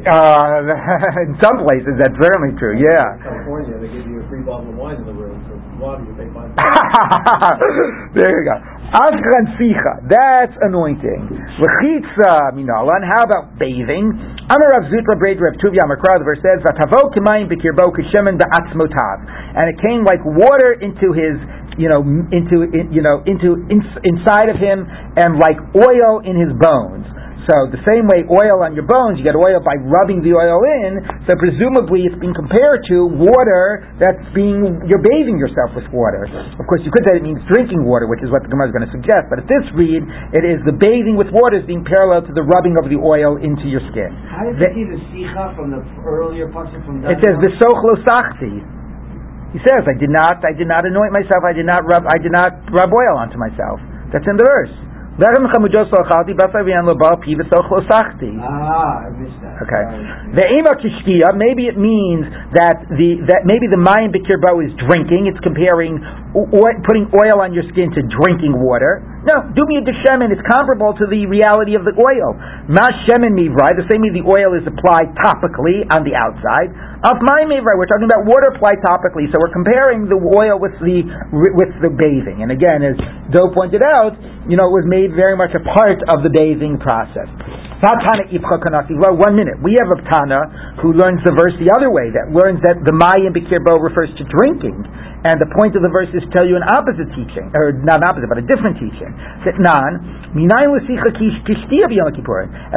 Uh, 0.02 1.22
in 1.26 1.38
some 1.38 1.62
places, 1.62 1.94
that's 1.94 2.18
certainly 2.18 2.58
true. 2.58 2.74
Yeah. 2.74 2.98
In 2.98 3.22
California, 3.22 3.74
they 3.78 3.90
give 3.90 4.06
you 4.06 4.18
a 4.18 4.26
free 4.26 4.42
bottle 4.42 4.70
of 4.70 4.76
wine 4.76 4.98
in 4.98 5.06
the 5.06 5.14
room. 5.14 5.38
So 5.46 5.54
water, 5.78 6.02
you 6.02 6.14
pay 6.18 6.26
five. 6.34 6.50
there 8.18 8.30
you 8.30 8.44
go. 8.46 8.56
Sicha, 8.92 10.04
that's 10.10 10.52
anointing. 10.60 11.22
Lechitza 11.58 12.52
minalan, 12.52 13.06
how 13.08 13.22
about 13.24 13.58
bathing? 13.58 14.10
Amar 14.50 14.68
Rav 14.74 14.90
Zutra 14.92 15.18
Braid 15.18 15.40
Rav 15.40 15.54
Tuvia 15.62 15.86
Amakra, 15.86 16.18
the 16.18 16.26
verse 16.26 16.42
says, 16.42 16.60
Vatavo 16.60 17.08
kimayim 17.14 17.48
b'kirbo 17.48 17.88
kishemen 17.94 18.36
ba'atzmotav. 18.36 19.16
And 19.56 19.70
it 19.70 19.80
came 19.80 20.04
like 20.04 20.20
water 20.26 20.76
into 20.76 21.14
his, 21.16 21.40
you 21.78 21.88
know, 21.88 22.02
into, 22.04 22.68
in, 22.68 22.92
you 22.92 23.00
know, 23.00 23.22
into, 23.24 23.64
in, 23.70 23.80
inside 24.04 24.50
of 24.50 24.56
him, 24.60 24.84
and 25.16 25.38
like 25.38 25.56
oil 25.72 26.20
in 26.20 26.36
his 26.36 26.52
bones. 26.60 27.06
So 27.50 27.66
the 27.74 27.82
same 27.82 28.06
way 28.06 28.22
oil 28.30 28.62
on 28.62 28.78
your 28.78 28.86
bones, 28.86 29.18
you 29.18 29.26
get 29.26 29.34
oil 29.34 29.58
by 29.58 29.74
rubbing 29.82 30.22
the 30.22 30.30
oil 30.30 30.62
in. 30.62 31.02
So 31.26 31.34
presumably 31.34 32.06
it's 32.06 32.14
being 32.22 32.34
compared 32.38 32.86
to 32.86 33.10
water 33.10 33.82
that's 33.98 34.22
being 34.30 34.62
you're 34.86 35.02
bathing 35.02 35.42
yourself 35.42 35.74
with 35.74 35.90
water. 35.90 36.22
Of 36.30 36.64
course, 36.70 36.86
you 36.86 36.94
could 36.94 37.02
say 37.10 37.18
it 37.18 37.26
means 37.26 37.42
drinking 37.50 37.82
water, 37.82 38.06
which 38.06 38.22
is 38.22 38.30
what 38.30 38.46
the 38.46 38.50
Gemara 38.52 38.70
is 38.70 38.74
going 38.78 38.86
to 38.86 38.94
suggest. 38.94 39.26
But 39.26 39.42
at 39.42 39.50
this 39.50 39.66
read, 39.74 40.06
it 40.38 40.46
is 40.46 40.62
the 40.62 40.76
bathing 40.78 41.18
with 41.18 41.34
water 41.34 41.58
is 41.58 41.66
being 41.66 41.82
parallel 41.82 42.22
to 42.22 42.32
the 42.32 42.46
rubbing 42.46 42.78
of 42.78 42.86
the 42.86 43.02
oil 43.02 43.42
into 43.42 43.66
your 43.66 43.82
skin. 43.90 44.14
How 44.30 44.46
does 44.46 44.62
The- 44.62 44.70
it 44.70 44.78
see 44.78 44.86
the 44.86 45.00
sikha 45.10 45.50
from 45.58 45.74
the 45.74 45.82
earlier 46.06 46.46
pasuk 46.46 46.78
from 46.86 47.02
It 47.10 47.18
says 47.26 47.42
Daniel? 47.42 47.58
v'sochlo 47.58 47.98
sachti. 48.06 48.54
He 49.50 49.60
says, 49.66 49.82
I 49.84 49.98
did 49.98 50.08
not, 50.14 50.40
I 50.46 50.54
did 50.54 50.70
not 50.70 50.86
anoint 50.86 51.10
myself. 51.12 51.42
I 51.44 51.52
did 51.52 51.66
not 51.66 51.82
rub, 51.84 52.06
I 52.06 52.16
did 52.22 52.32
not 52.32 52.54
rub 52.70 52.88
oil 52.88 53.18
onto 53.18 53.36
myself. 53.36 53.82
That's 54.14 54.24
in 54.30 54.38
the 54.38 54.46
verse. 54.46 54.72
Lechem 55.20 55.44
chamujos 55.52 55.92
lo 55.92 55.98
achalti, 56.04 56.32
basar 56.32 56.64
v'yan 56.64 56.86
lo 56.88 56.94
bal 56.96 57.18
pi 57.20 57.36
v'sochlo 57.36 57.84
sachti. 57.84 58.32
Ah, 58.40 59.04
I 59.04 59.10
missed 59.20 59.36
that. 59.44 59.60
Okay. 59.60 59.84
The 60.40 60.44
ema 60.56 60.72
kishkia, 60.80 61.36
maybe 61.36 61.68
it 61.68 61.76
means 61.76 62.24
that 62.56 62.88
the 62.88 63.20
that 63.28 63.44
maybe 63.44 63.68
the 63.68 63.76
mayim 63.76 64.08
bikirbo 64.08 64.64
is 64.64 64.72
drinking. 64.88 65.28
It's 65.28 65.40
comparing 65.44 66.00
o- 66.32 66.48
putting 66.88 67.12
oil 67.12 67.44
on 67.44 67.52
your 67.52 67.64
skin 67.76 67.92
to 67.92 68.00
drinking 68.08 68.56
water. 68.56 69.04
No, 69.22 69.46
dumi 69.54 69.78
shemen. 70.02 70.34
It's 70.34 70.42
comparable 70.50 70.98
to 70.98 71.06
the 71.06 71.30
reality 71.30 71.78
of 71.78 71.86
the 71.86 71.94
oil. 71.94 72.34
Mas 72.66 72.90
shemen 73.06 73.38
mivrai. 73.38 73.78
The 73.78 73.86
same 73.86 74.02
way 74.02 74.10
the 74.10 74.26
oil 74.26 74.58
is 74.58 74.66
applied 74.66 75.14
topically 75.22 75.86
on 75.94 76.02
the 76.02 76.18
outside. 76.18 76.74
Of 77.06 77.22
my 77.22 77.46
mivrai, 77.46 77.78
we're 77.78 77.86
talking 77.86 78.10
about 78.10 78.26
water 78.26 78.50
applied 78.50 78.82
topically. 78.82 79.30
So 79.30 79.38
we're 79.38 79.54
comparing 79.54 80.10
the 80.10 80.18
oil 80.18 80.58
with 80.58 80.74
the 80.82 81.06
with 81.54 81.70
the 81.78 81.90
bathing. 81.94 82.42
And 82.42 82.50
again, 82.50 82.82
as 82.82 82.98
Doe 83.30 83.54
pointed 83.54 83.86
out, 83.86 84.18
you 84.50 84.58
know, 84.58 84.66
it 84.66 84.74
was 84.74 84.86
made 84.90 85.14
very 85.14 85.38
much 85.38 85.54
a 85.54 85.62
part 85.62 86.02
of 86.10 86.26
the 86.26 86.30
bathing 86.34 86.82
process. 86.82 87.30
Well, 87.82 89.18
one 89.18 89.34
minute. 89.34 89.58
We 89.58 89.74
have 89.74 89.90
a 89.90 89.98
Tana 90.06 90.78
who 90.78 90.94
learns 90.94 91.18
the 91.26 91.34
verse 91.34 91.50
the 91.58 91.74
other 91.74 91.90
way, 91.90 92.14
that 92.14 92.30
learns 92.30 92.62
that 92.62 92.78
the 92.86 92.94
Mayim 92.94 93.34
Bikirbo 93.34 93.82
refers 93.82 94.06
to 94.14 94.24
drinking. 94.24 94.86
And 95.26 95.42
the 95.42 95.50
point 95.50 95.74
of 95.74 95.82
the 95.82 95.90
verse 95.90 96.06
is 96.14 96.22
to 96.22 96.30
tell 96.30 96.46
you 96.46 96.54
an 96.54 96.62
opposite 96.62 97.10
teaching, 97.14 97.50
or 97.54 97.74
not 97.74 98.02
an 98.02 98.06
opposite, 98.06 98.30
but 98.30 98.38
a 98.38 98.46
different 98.46 98.78
teaching. 98.78 99.10
As 99.42 99.54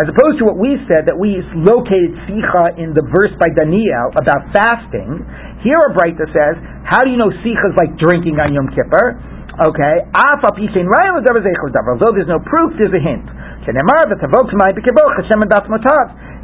opposed 0.10 0.42
to 0.42 0.46
what 0.46 0.58
we 0.58 0.78
said, 0.90 1.06
that 1.06 1.18
we 1.18 1.38
located 1.54 2.14
sicha 2.26 2.78
in 2.82 2.98
the 2.98 3.06
verse 3.06 3.34
by 3.38 3.54
Daniel 3.54 4.10
about 4.18 4.42
fasting, 4.58 5.22
here 5.62 5.82
a 5.86 5.94
Breita 5.94 6.26
says, 6.34 6.58
how 6.86 7.06
do 7.06 7.14
you 7.14 7.18
know 7.22 7.30
sicha 7.46 7.66
is 7.70 7.78
like 7.78 7.94
drinking 8.02 8.42
on 8.42 8.54
Yom 8.58 8.74
Kippur? 8.74 9.22
Okay, 9.56 9.96
Af 10.12 10.44
al 10.44 10.52
pi 10.52 10.68
shein 10.76 10.84
raya 10.84 11.16
l'davar 11.16 11.40
zeichel 11.40 11.72
davar. 11.72 11.96
Although 11.96 12.12
there's 12.12 12.28
no 12.28 12.44
proof, 12.44 12.76
there's 12.76 12.92
a 12.92 13.00
hint. 13.00 13.24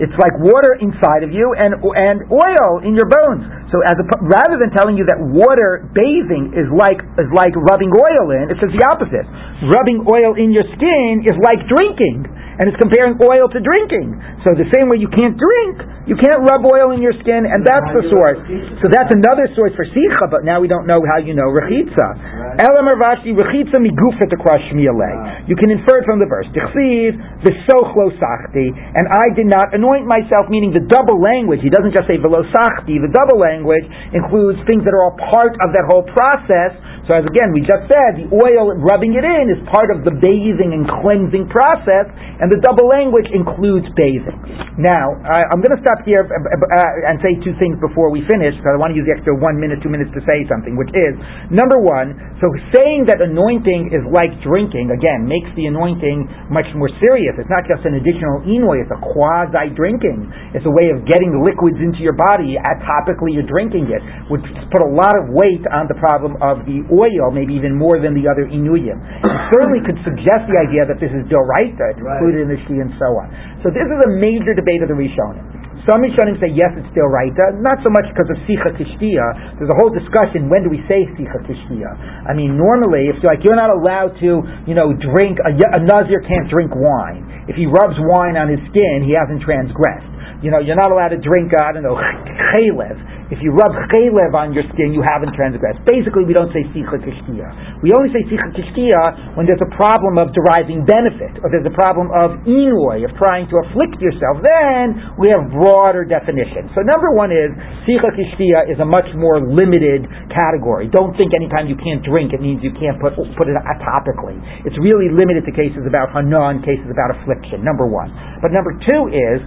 It's 0.01 0.17
like 0.17 0.33
water 0.41 0.73
inside 0.81 1.21
of 1.21 1.29
you 1.29 1.53
and 1.53 1.77
and 1.77 2.17
oil 2.33 2.81
in 2.81 2.97
your 2.97 3.05
bones. 3.05 3.45
So 3.69 3.85
as 3.85 3.93
a, 4.01 4.05
rather 4.25 4.57
than 4.57 4.73
telling 4.73 4.97
you 4.97 5.05
that 5.05 5.21
water 5.21 5.85
bathing 5.93 6.57
is 6.57 6.65
like 6.73 6.97
is 7.21 7.29
like 7.29 7.53
rubbing 7.69 7.93
oil 7.93 8.33
in, 8.33 8.49
it 8.49 8.57
says 8.57 8.73
the 8.73 8.81
opposite. 8.89 9.29
Rubbing 9.69 10.01
oil 10.09 10.33
in 10.33 10.49
your 10.49 10.65
skin 10.73 11.21
is 11.21 11.37
like 11.45 11.61
drinking, 11.69 12.25
and 12.57 12.65
it's 12.65 12.79
comparing 12.81 13.21
oil 13.21 13.45
to 13.53 13.59
drinking. 13.61 14.17
So 14.41 14.57
the 14.57 14.65
same 14.73 14.89
way 14.89 14.97
you 14.97 15.13
can't 15.13 15.37
drink, 15.37 15.77
you 16.09 16.17
can't 16.17 16.41
rub 16.41 16.65
oil 16.65 16.97
in 16.97 17.01
your 17.01 17.13
skin, 17.21 17.45
and 17.45 17.61
that's 17.61 17.89
the 17.93 18.09
source. 18.09 18.41
So 18.81 18.89
that's 18.89 19.13
another 19.13 19.45
source 19.53 19.73
for 19.77 19.85
sicha, 19.85 20.25
but 20.33 20.41
now 20.41 20.57
we 20.57 20.65
don't 20.65 20.89
know 20.89 21.01
how 21.05 21.21
you 21.21 21.37
know 21.37 21.45
rechitza. 21.49 22.57
Elam 22.57 22.89
Ravashi 22.89 23.37
rechitza 23.37 23.77
migufet 23.77 24.33
akrosh 24.33 24.65
shmiale. 24.73 25.45
You 25.45 25.55
can 25.55 25.69
infer 25.69 26.01
it 26.01 26.05
from 26.09 26.17
the 26.17 26.25
verse. 26.25 26.49
Tichsiv 26.57 27.15
v'sochlo 27.45 28.17
sachti, 28.17 28.73
and 28.73 29.05
I 29.13 29.29
did 29.37 29.45
not 29.45 29.77
anoint 29.77 30.09
myself, 30.09 30.49
meaning 30.49 30.73
the 30.73 30.83
double 30.89 31.21
language. 31.21 31.61
He 31.61 31.69
doesn't 31.69 31.93
just 31.93 32.09
say 32.09 32.17
velo 32.17 32.41
sachti. 32.49 32.97
The 32.97 33.13
double 33.13 33.37
language 33.37 33.85
includes 34.13 34.57
things 34.65 34.81
that 34.85 34.93
are 34.97 35.05
all 35.05 35.17
part 35.29 35.53
of 35.61 35.69
that 35.77 35.85
whole 35.85 36.05
process. 36.17 36.73
So 37.09 37.17
as 37.17 37.25
again, 37.25 37.49
we 37.49 37.65
just 37.65 37.89
said, 37.89 38.21
the 38.21 38.29
oil 38.29 38.77
rubbing 38.77 39.17
it 39.17 39.25
in 39.25 39.49
is 39.49 39.59
part 39.73 39.89
of 39.89 40.05
the 40.05 40.13
bathing 40.13 40.77
and 40.77 40.85
cleansing 41.01 41.49
process, 41.49 42.07
and 42.13 42.47
the 42.53 42.61
double 42.61 42.85
language 42.85 43.25
includes 43.33 43.89
bathing. 43.97 44.37
Now, 44.77 45.17
I, 45.25 45.49
I'm 45.49 45.65
going 45.65 45.73
to 45.73 45.81
stop 45.81 46.05
here 46.05 46.23
uh, 46.23 46.37
uh, 46.37 47.09
and 47.09 47.17
say 47.25 47.35
two 47.41 47.57
things 47.57 47.81
before 47.81 48.13
we 48.13 48.21
finish, 48.29 48.53
because 48.53 48.77
I 48.77 48.79
want 48.79 48.93
to 48.93 48.97
use 49.01 49.09
the 49.09 49.17
extra 49.17 49.33
one 49.33 49.57
minute, 49.57 49.81
two 49.81 49.89
minutes 49.89 50.13
to 50.13 50.21
say 50.29 50.45
something, 50.45 50.77
which 50.77 50.93
is, 50.93 51.17
number 51.49 51.81
one, 51.81 52.13
so 52.37 52.47
saying 52.77 53.09
that 53.09 53.17
anointing 53.17 53.89
is 53.91 54.05
like 54.13 54.31
drinking, 54.45 54.93
again, 54.93 55.25
makes 55.25 55.49
the 55.57 55.67
anointing 55.73 56.29
much 56.53 56.69
more 56.77 56.89
serious. 57.01 57.33
It's 57.41 57.49
not 57.49 57.65
just 57.65 57.81
an 57.83 57.97
additional 57.97 58.45
inoy, 58.45 58.85
it's 58.85 58.93
a 58.93 59.01
quasi-drinking. 59.01 60.53
It's 60.53 60.65
a 60.69 60.73
way 60.73 60.93
of 60.93 61.01
getting 61.09 61.33
liquids 61.41 61.81
into 61.81 62.05
your 62.05 62.15
body, 62.15 62.61
atopically 62.61 63.33
you're 63.33 63.49
drinking 63.49 63.89
it, 63.89 64.01
which 64.29 64.45
put 64.69 64.85
a 64.85 64.91
lot 64.93 65.17
of 65.17 65.33
weight 65.33 65.65
on 65.73 65.89
the 65.89 65.97
problem 65.97 66.37
of 66.45 66.63
the 66.69 66.85
oil, 66.91 67.31
maybe 67.31 67.55
even 67.55 67.73
more 67.73 67.97
than 67.97 68.13
the 68.13 68.27
other 68.27 68.45
inuyim. 68.45 68.99
It 68.99 69.33
certainly 69.55 69.81
could 69.81 69.97
suggest 70.03 70.45
the 70.51 70.59
idea 70.59 70.83
that 70.85 70.99
this 70.99 71.11
is 71.11 71.23
doraita, 71.31 71.97
included 71.97 72.45
in 72.45 72.49
the 72.51 72.59
Shi 72.67 72.77
and 72.83 72.91
so 72.99 73.07
on. 73.17 73.27
So 73.63 73.71
this 73.71 73.87
is 73.87 73.99
a 74.05 74.11
major 74.19 74.51
debate 74.53 74.83
of 74.83 74.91
the 74.91 74.97
Rishonim. 74.99 75.61
Some 75.89 76.05
Rishonim 76.05 76.37
say 76.37 76.53
yes, 76.53 76.69
it's 76.77 76.85
still 76.93 77.09
right. 77.09 77.33
Not 77.57 77.81
so 77.81 77.89
much 77.89 78.05
because 78.13 78.29
of 78.29 78.37
Sicha 78.45 78.69
Kishtia. 78.77 79.57
There's 79.57 79.71
a 79.73 79.77
whole 79.81 79.89
discussion 79.89 80.45
when 80.45 80.61
do 80.61 80.69
we 80.69 80.77
say 80.85 81.09
Sicha 81.17 81.41
Kishtia. 81.41 81.89
I 82.29 82.37
mean, 82.37 82.53
normally, 82.53 83.09
if 83.09 83.17
you're 83.17 83.33
like 83.33 83.41
you're 83.41 83.57
not 83.57 83.73
allowed 83.73 84.13
to, 84.21 84.45
you 84.69 84.77
know, 84.77 84.93
drink 84.93 85.41
a, 85.41 85.49
a 85.49 85.81
Nazir 85.81 86.21
can't 86.21 86.45
drink 86.53 86.69
wine. 86.77 87.49
If 87.49 87.57
he 87.57 87.65
rubs 87.65 87.97
wine 87.97 88.37
on 88.37 88.53
his 88.53 88.61
skin, 88.69 89.09
he 89.09 89.17
hasn't 89.17 89.41
transgressed. 89.41 90.05
You 90.45 90.53
know, 90.53 90.61
you're 90.61 90.77
not 90.77 90.93
allowed 90.93 91.17
to 91.17 91.21
drink, 91.21 91.49
uh, 91.53 91.65
I 91.65 91.73
don't 91.73 91.85
know, 91.85 91.97
chaylev. 92.53 92.97
If 93.31 93.39
you 93.39 93.55
rub 93.55 93.71
chaylev 93.87 94.35
on 94.35 94.51
your 94.51 94.67
skin, 94.75 94.91
you 94.91 94.99
haven't 94.99 95.31
transgressed. 95.39 95.79
Basically, 95.87 96.27
we 96.27 96.35
don't 96.35 96.51
say 96.51 96.67
sicha 96.75 96.99
kishtia. 96.99 97.79
We 97.79 97.95
only 97.95 98.11
say 98.11 98.27
sicha 98.27 98.51
kishtia 98.51 99.39
when 99.39 99.47
there's 99.47 99.63
a 99.63 99.71
problem 99.79 100.19
of 100.19 100.35
deriving 100.35 100.83
benefit, 100.83 101.39
or 101.39 101.47
there's 101.47 101.63
a 101.63 101.71
problem 101.71 102.11
of 102.11 102.43
inoy, 102.43 103.07
of 103.07 103.15
trying 103.15 103.47
to 103.47 103.55
afflict 103.63 104.03
yourself. 104.03 104.43
Then 104.43 105.15
we 105.15 105.31
have 105.31 105.47
broader 105.47 106.03
definitions. 106.03 106.75
So 106.75 106.83
number 106.83 107.15
one 107.15 107.31
is 107.31 107.55
sicha 107.87 108.11
kishtia 108.11 108.67
is 108.67 108.83
a 108.83 108.87
much 108.87 109.07
more 109.15 109.39
limited 109.39 110.11
category. 110.35 110.91
Don't 110.91 111.15
think 111.15 111.31
anytime 111.31 111.71
you 111.71 111.79
can't 111.79 112.03
drink, 112.03 112.35
it 112.35 112.43
means 112.43 112.59
you 112.59 112.75
can't 112.75 112.99
put 112.99 113.15
put 113.39 113.47
it 113.47 113.55
atopically. 113.55 114.35
It's 114.67 114.75
really 114.83 115.07
limited 115.07 115.47
to 115.47 115.55
cases 115.55 115.87
about 115.87 116.11
hana 116.11 116.51
and 116.51 116.59
cases 116.59 116.91
about 116.91 117.15
affliction. 117.15 117.63
Number 117.63 117.87
one. 117.87 118.11
But 118.43 118.51
number 118.51 118.75
two 118.75 119.01
is 119.07 119.39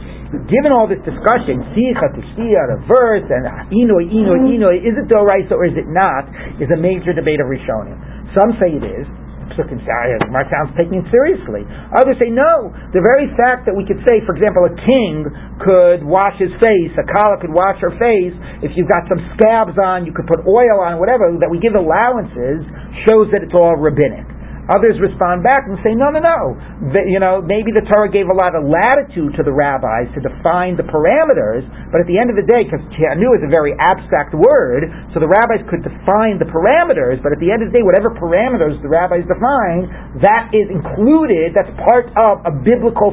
given 0.51 0.74
all 0.74 0.91
this 0.91 1.03
discussion, 1.07 1.62
sicha, 1.74 2.11
tishtia, 2.14 2.62
the 2.74 2.78
verse, 2.91 3.26
and 3.30 3.47
inoy, 3.75 4.07
inoy, 4.07 4.41
inoy, 4.55 4.79
mm-hmm. 4.79 4.89
is 4.89 4.95
it 4.95 5.11
doraisa 5.11 5.53
or 5.53 5.66
is 5.66 5.75
it 5.75 5.91
not, 5.91 6.31
is 6.62 6.70
a 6.70 6.79
major 6.79 7.12
debate 7.12 7.43
of 7.43 7.51
Rishonim. 7.51 7.99
Some 8.39 8.55
say 8.62 8.79
it 8.79 8.87
is. 8.87 9.07
Gemara 9.55 10.49
sounds 10.51 10.75
taking 10.75 11.05
it 11.05 11.07
seriously. 11.14 11.62
Others 11.95 12.18
say 12.18 12.33
no. 12.33 12.75
The 12.91 13.05
very 13.05 13.31
fact 13.39 13.68
that 13.70 13.77
we 13.77 13.87
could 13.87 14.03
say, 14.03 14.18
for 14.27 14.35
example, 14.35 14.66
a 14.66 14.75
king 14.83 15.29
could 15.62 16.03
wash 16.03 16.35
his 16.43 16.51
face, 16.59 16.91
a 16.99 17.07
kala 17.07 17.39
could 17.39 17.55
wash 17.55 17.79
her 17.79 17.95
face. 17.95 18.35
If 18.66 18.75
you've 18.75 18.91
got 18.91 19.07
some 19.07 19.22
scabs 19.39 19.79
on, 19.79 20.09
you 20.09 20.12
could 20.16 20.27
put 20.27 20.43
oil 20.43 20.83
on, 20.83 20.99
whatever. 20.99 21.31
That 21.39 21.53
we 21.53 21.62
give 21.62 21.79
allowances 21.79 22.66
shows 23.07 23.31
that 23.31 23.47
it's 23.47 23.55
all 23.55 23.79
rabbinic. 23.79 24.27
Others 24.73 24.97
respond 24.97 25.45
back 25.45 25.69
and 25.69 25.77
say, 25.85 25.93
no, 25.93 26.09
no, 26.09 26.25
no. 26.25 26.57
The, 26.89 27.05
you 27.05 27.21
know, 27.21 27.45
maybe 27.45 27.69
the 27.69 27.85
Torah 27.85 28.09
gave 28.09 28.33
a 28.33 28.37
lot 28.37 28.57
of 28.57 28.65
latitude 28.65 29.37
to 29.37 29.43
the 29.45 29.53
rabbis 29.53 30.09
to 30.17 30.21
define 30.25 30.81
the 30.81 30.89
parameters, 30.89 31.69
but 31.93 32.01
at 32.01 32.09
the 32.09 32.17
end 32.17 32.33
of 32.33 32.37
the 32.41 32.47
day, 32.49 32.65
because 32.65 32.81
Tianu 32.97 33.37
is 33.37 33.45
a 33.45 33.51
very 33.53 33.77
abstract 33.77 34.33
word, 34.33 34.89
so 35.12 35.21
the 35.21 35.29
rabbis 35.29 35.61
could 35.69 35.85
define 35.85 36.41
the 36.41 36.49
parameters, 36.49 37.21
but 37.21 37.37
at 37.37 37.41
the 37.45 37.53
end 37.53 37.61
of 37.61 37.69
the 37.69 37.77
day, 37.77 37.85
whatever 37.85 38.09
parameters 38.17 38.81
the 38.81 38.89
rabbis 38.89 39.29
define, 39.29 39.85
that 40.25 40.49
is 40.57 40.73
included, 40.73 41.53
that's 41.53 41.71
part 41.85 42.09
of 42.17 42.41
a 42.49 42.53
biblical 42.65 43.12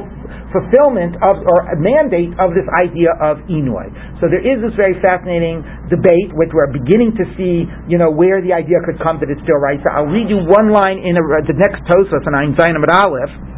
fulfillment 0.52 1.16
of 1.24 1.40
or 1.42 1.66
mandate 1.80 2.32
of 2.38 2.52
this 2.52 2.68
idea 2.76 3.16
of 3.18 3.40
Inoy. 3.48 3.88
So 4.20 4.28
there 4.28 4.44
is 4.44 4.60
this 4.62 4.76
very 4.78 4.94
fascinating 5.00 5.64
debate, 5.88 6.30
which 6.36 6.52
we're 6.54 6.70
beginning 6.70 7.16
to 7.18 7.24
see, 7.34 7.66
you 7.88 7.98
know, 7.98 8.12
where 8.12 8.38
the 8.44 8.52
idea 8.54 8.78
could 8.84 9.00
come 9.00 9.18
that 9.24 9.32
it's 9.32 9.42
still 9.42 9.58
right. 9.58 9.80
So 9.82 9.88
I'll 9.90 10.12
read 10.12 10.28
you 10.30 10.44
one 10.44 10.70
line 10.70 11.00
in 11.00 11.16
a, 11.18 11.22
the 11.48 11.56
next 11.56 11.82
Tosfos 11.88 12.22
on 12.28 12.36
Ein 12.36 12.54
Zayin 12.54 12.78
Aleph 12.78 13.51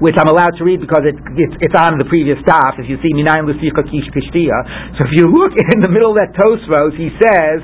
which 0.00 0.16
I'm 0.16 0.28
allowed 0.28 0.56
to 0.58 0.64
read 0.64 0.80
because 0.80 1.04
it, 1.04 1.16
it's, 1.36 1.56
it's 1.70 1.76
on 1.76 2.00
the 2.00 2.08
previous 2.08 2.40
daf. 2.48 2.80
If 2.80 2.88
you 2.88 2.96
see 3.04 3.12
Minayin 3.12 3.44
Lusicha 3.44 3.84
Kish 3.84 4.08
Kishtia. 4.14 4.58
So 4.96 5.06
if 5.06 5.12
you 5.16 5.28
look 5.28 5.52
in 5.56 5.84
the 5.84 5.90
middle 5.90 6.14
of 6.14 6.18
that 6.18 6.32
Tosfos, 6.36 6.96
he 6.96 7.12
says, 7.20 7.58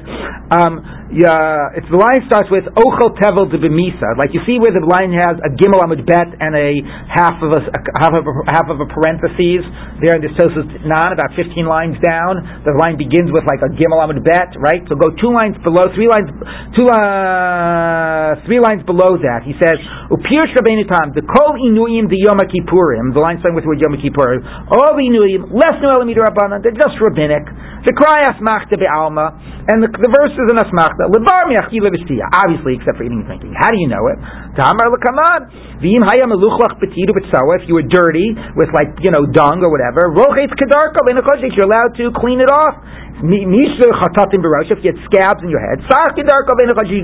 um, 0.53 0.83
yeah, 1.15 1.79
it's 1.79 1.87
the 1.87 1.99
line 1.99 2.27
starts 2.27 2.51
with 2.51 2.67
Ochel 2.75 3.15
Tevel 3.23 3.47
de 3.47 3.63
Bemisa. 3.63 4.19
Like 4.19 4.35
you 4.35 4.43
see 4.43 4.59
where 4.59 4.75
the 4.75 4.83
line 4.83 5.15
has 5.15 5.39
a 5.39 5.51
Gimel 5.55 5.79
Amud 5.79 6.03
Bet 6.03 6.35
and 6.43 6.51
a 6.59 6.83
half 7.07 7.39
of 7.39 7.55
a, 7.55 7.63
a 7.63 7.81
half 8.03 8.15
of 8.15 8.27
a, 8.27 8.35
half 8.51 8.67
of 8.67 8.83
a 8.83 8.89
parentheses 8.91 9.63
there 10.03 10.19
in 10.19 10.23
this 10.23 10.35
Tosfos 10.35 10.67
Nan, 10.83 11.15
about 11.15 11.31
15 11.39 11.63
lines 11.63 11.95
down. 12.03 12.67
The 12.67 12.75
line 12.75 12.99
begins 12.99 13.31
with 13.31 13.47
like 13.47 13.63
a 13.63 13.71
Gimel 13.71 14.03
Amud 14.03 14.19
Bet, 14.27 14.59
right? 14.59 14.83
So 14.91 14.99
go 14.99 15.15
two 15.15 15.31
lines 15.31 15.55
below, 15.63 15.87
three 15.95 16.11
lines, 16.11 16.27
two 16.75 16.91
uh, 16.91 18.43
three 18.51 18.59
lines 18.59 18.83
below 18.83 19.15
that. 19.23 19.47
He 19.47 19.55
says 19.63 19.79
Upirsh 20.11 20.59
Rabbeinu 20.59 20.91
Tam 20.91 21.15
the 21.15 21.23
Kol 21.23 21.55
Inuyim 21.97 22.13
the 22.13 22.21
Yom 22.21 22.37
Kippurim. 22.45 23.17
The 23.17 23.21
line 23.25 23.41
starting 23.41 23.57
with 23.57 23.65
the 23.65 23.73
word 23.73 23.81
Yom 23.81 23.97
Kippurim. 23.97 24.45
All 24.69 24.93
the 24.93 25.05
Inuyim 25.09 25.49
less 25.49 25.81
no 25.81 25.97
Elamid 25.97 26.21
Rabbanan. 26.21 26.61
They're 26.61 26.77
just 26.77 27.01
rabbinic. 27.01 27.49
The 27.87 27.95
cry 27.95 28.27
asmachta 28.27 28.75
be'alma, 28.75 29.31
and 29.71 29.79
the, 29.79 29.87
the 29.87 30.11
verse 30.11 30.35
is 30.35 30.49
an 30.51 30.59
asmachta. 30.59 31.07
Levar 31.07 31.47
mi'achila 31.47 31.95
v'shtiya, 31.95 32.27
obviously, 32.35 32.75
except 32.83 32.99
for 32.99 33.07
eating 33.07 33.23
and 33.23 33.31
drinking. 33.31 33.55
How 33.55 33.71
do 33.71 33.79
you 33.79 33.87
know 33.87 34.11
it? 34.11 34.19
Tamar 34.59 34.91
lekaman, 34.91 35.47
v'im 35.79 36.03
hayam 36.03 36.35
meluchlach 36.35 36.83
betidu 36.83 37.15
b'tzawa, 37.15 37.63
if 37.63 37.71
you 37.71 37.79
were 37.79 37.87
dirty 37.87 38.35
with 38.59 38.75
like, 38.75 38.91
you 39.07 39.15
know, 39.15 39.23
dung 39.31 39.63
or 39.63 39.71
whatever, 39.71 40.11
rochetz 40.11 40.51
v'nechoshek, 40.51 41.55
you're 41.55 41.71
allowed 41.71 41.95
to 41.95 42.11
clean 42.19 42.43
it 42.43 42.51
off. 42.51 42.75
You 43.17 43.49
had 43.49 45.01
scabs 45.09 45.41
in 45.41 45.49
your 45.49 45.63
head, 45.65 45.81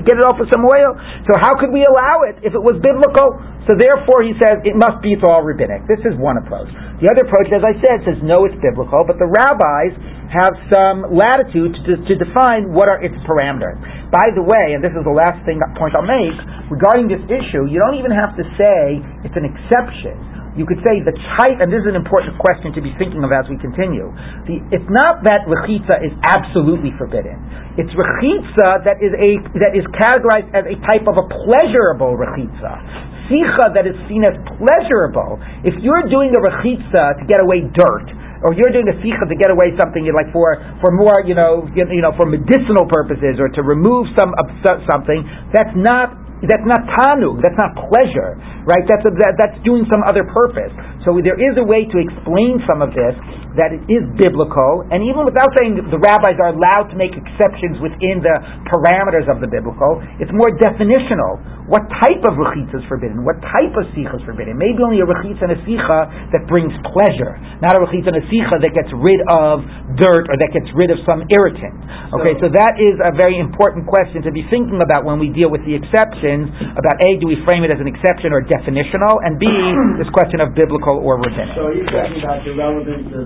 get 0.05 0.13
it 0.13 0.25
off 0.29 0.37
with 0.37 0.49
some 0.53 0.61
oil. 0.61 0.93
So 1.25 1.33
how 1.41 1.57
could 1.57 1.73
we 1.73 1.81
allow 1.89 2.21
it 2.29 2.37
if 2.45 2.53
it 2.53 2.61
was 2.61 2.77
biblical? 2.85 3.41
So 3.65 3.73
therefore 3.73 4.21
he 4.21 4.37
says 4.37 4.61
it 4.61 4.77
must 4.77 5.01
be 5.01 5.17
it's 5.17 5.25
all 5.25 5.41
rabbinic. 5.41 5.89
This 5.89 6.05
is 6.05 6.13
one 6.21 6.37
approach. 6.37 6.69
The 7.01 7.09
other 7.09 7.25
approach, 7.25 7.49
as 7.49 7.65
I 7.65 7.73
said, 7.81 8.05
says 8.05 8.21
no, 8.21 8.45
it's 8.45 8.53
biblical, 8.61 9.01
but 9.07 9.17
the 9.17 9.25
rabbis 9.25 9.97
have 10.29 10.53
some 10.69 11.13
latitude 11.13 11.77
to, 11.85 11.93
to 12.05 12.13
define 12.17 12.73
what 12.73 12.89
are 12.89 13.01
its 13.01 13.15
parameters. 13.25 13.77
By 14.09 14.33
the 14.33 14.41
way, 14.41 14.73
and 14.77 14.81
this 14.85 14.93
is 14.93 15.01
the 15.05 15.13
last 15.13 15.41
thing 15.45 15.61
point 15.77 15.97
I'll 15.97 16.05
make, 16.05 16.37
regarding 16.69 17.09
this 17.09 17.21
issue, 17.25 17.65
you 17.69 17.81
don't 17.81 17.97
even 17.97 18.13
have 18.13 18.37
to 18.37 18.45
say 18.57 19.01
it's 19.25 19.37
an 19.37 19.45
exception 19.45 20.32
you 20.53 20.69
could 20.69 20.81
say 20.85 21.01
the 21.01 21.13
type, 21.37 21.57
and 21.57 21.73
this 21.73 21.81
is 21.81 21.89
an 21.89 21.97
important 21.97 22.37
question 22.37 22.69
to 22.77 22.81
be 22.81 22.93
thinking 23.01 23.25
of 23.25 23.33
as 23.33 23.49
we 23.49 23.57
continue. 23.57 24.13
The, 24.45 24.61
it's 24.69 24.89
not 24.89 25.25
that 25.25 25.49
rechitza 25.49 26.05
is 26.05 26.13
absolutely 26.21 26.93
forbidden. 26.93 27.41
It's 27.73 27.89
rechitza 27.97 28.85
that 28.85 29.01
is 29.01 29.13
a 29.17 29.41
that 29.57 29.73
is 29.73 29.85
categorized 29.97 30.53
as 30.53 30.69
a 30.69 30.77
type 30.85 31.09
of 31.09 31.17
a 31.17 31.25
pleasurable 31.25 32.13
rechitza. 32.13 32.73
Sicha 33.33 33.73
that 33.73 33.89
is 33.89 33.97
seen 34.05 34.21
as 34.21 34.37
pleasurable. 34.59 35.41
If 35.65 35.73
you're 35.81 36.05
doing 36.05 36.29
a 36.37 36.41
rechitza 36.43 37.17
to 37.17 37.23
get 37.25 37.41
away 37.41 37.65
dirt, 37.73 38.13
or 38.43 38.53
you're 38.53 38.75
doing 38.75 38.85
a 38.91 38.97
sicha 39.01 39.25
to 39.25 39.37
get 39.39 39.49
away 39.49 39.71
something 39.79 40.03
like 40.11 40.29
for 40.29 40.59
for 40.83 40.91
more 40.91 41.23
you 41.25 41.33
know 41.33 41.65
you, 41.73 42.03
know 42.03 42.13
for 42.13 42.27
medicinal 42.27 42.85
purposes 42.91 43.39
or 43.39 43.47
to 43.49 43.63
remove 43.63 44.05
some 44.19 44.35
something 44.85 45.23
that's 45.49 45.73
not 45.73 46.22
that's 46.49 46.67
not 46.67 46.83
tanug, 46.99 47.39
that's 47.39 47.57
not 47.59 47.75
pleasure, 47.87 48.35
right? 48.67 48.83
That's, 48.83 49.05
a, 49.07 49.11
that, 49.23 49.33
that's 49.39 49.57
doing 49.63 49.87
some 49.87 50.03
other 50.03 50.27
purpose. 50.27 50.71
So 51.07 51.15
there 51.23 51.39
is 51.39 51.55
a 51.59 51.65
way 51.65 51.87
to 51.87 51.97
explain 51.99 52.59
some 52.67 52.83
of 52.83 52.91
this 52.91 53.15
that 53.53 53.69
it 53.69 53.83
is 53.85 54.01
biblical, 54.17 54.81
and 54.89 55.05
even 55.05 55.25
without 55.29 55.53
saying 55.57 55.77
the 55.77 56.01
rabbis 56.01 56.37
are 56.41 56.57
allowed 56.57 56.89
to 56.89 56.97
make 56.97 57.13
exceptions 57.13 57.77
within 57.77 58.21
the 58.25 58.35
parameters 58.65 59.29
of 59.29 59.37
the 59.41 59.49
biblical, 59.49 60.01
it's 60.17 60.33
more 60.33 60.49
definitional. 60.57 61.37
What 61.69 61.87
type 62.03 62.19
of 62.27 62.35
rechitza 62.35 62.81
is 62.81 62.85
forbidden? 62.91 63.23
What 63.23 63.39
type 63.39 63.71
of 63.77 63.87
sicha 63.95 64.19
is 64.19 64.23
forbidden? 64.27 64.59
Maybe 64.59 64.83
only 64.83 64.99
a 64.99 65.07
rechitza 65.07 65.47
and 65.47 65.53
a 65.55 65.61
sicha 65.63 65.99
that 66.35 66.43
brings 66.49 66.73
pleasure, 66.91 67.37
not 67.63 67.77
a 67.77 67.79
rechitza 67.79 68.11
and 68.11 68.19
a 68.19 68.25
sicha 68.27 68.57
that 68.59 68.73
gets 68.73 68.91
rid 68.91 69.21
of 69.31 69.63
dirt 70.01 70.27
or 70.27 70.35
that 70.35 70.51
gets 70.51 70.67
rid 70.73 70.89
of 70.89 70.99
some 71.05 71.23
irritant. 71.29 71.77
Okay, 72.19 72.35
so, 72.41 72.49
so 72.49 72.57
that 72.57 72.81
is 72.81 72.97
a 72.99 73.13
very 73.15 73.37
important 73.39 73.85
question 73.85 74.25
to 74.25 74.31
be 74.33 74.43
thinking 74.49 74.81
about 74.81 75.05
when 75.05 75.21
we 75.21 75.29
deal 75.29 75.53
with 75.53 75.61
the 75.63 75.77
exceptions. 75.77 76.49
About 76.73 76.97
a, 76.99 77.09
do 77.21 77.29
we 77.29 77.37
frame 77.45 77.61
it 77.63 77.71
as 77.71 77.79
an 77.79 77.87
exception 77.87 78.33
or 78.33 78.41
definitional, 78.41 79.21
and 79.21 79.37
b, 79.37 79.45
this 80.01 80.09
question 80.09 80.41
of 80.41 80.51
biblical 80.57 80.97
or 80.99 81.21
rabbinic. 81.21 81.53
So 81.53 81.69
are 81.69 81.75
you 81.77 81.85
talking 81.85 82.19
about 82.25 82.41
the 82.43 82.53
relevance 82.57 83.07
of 83.13 83.21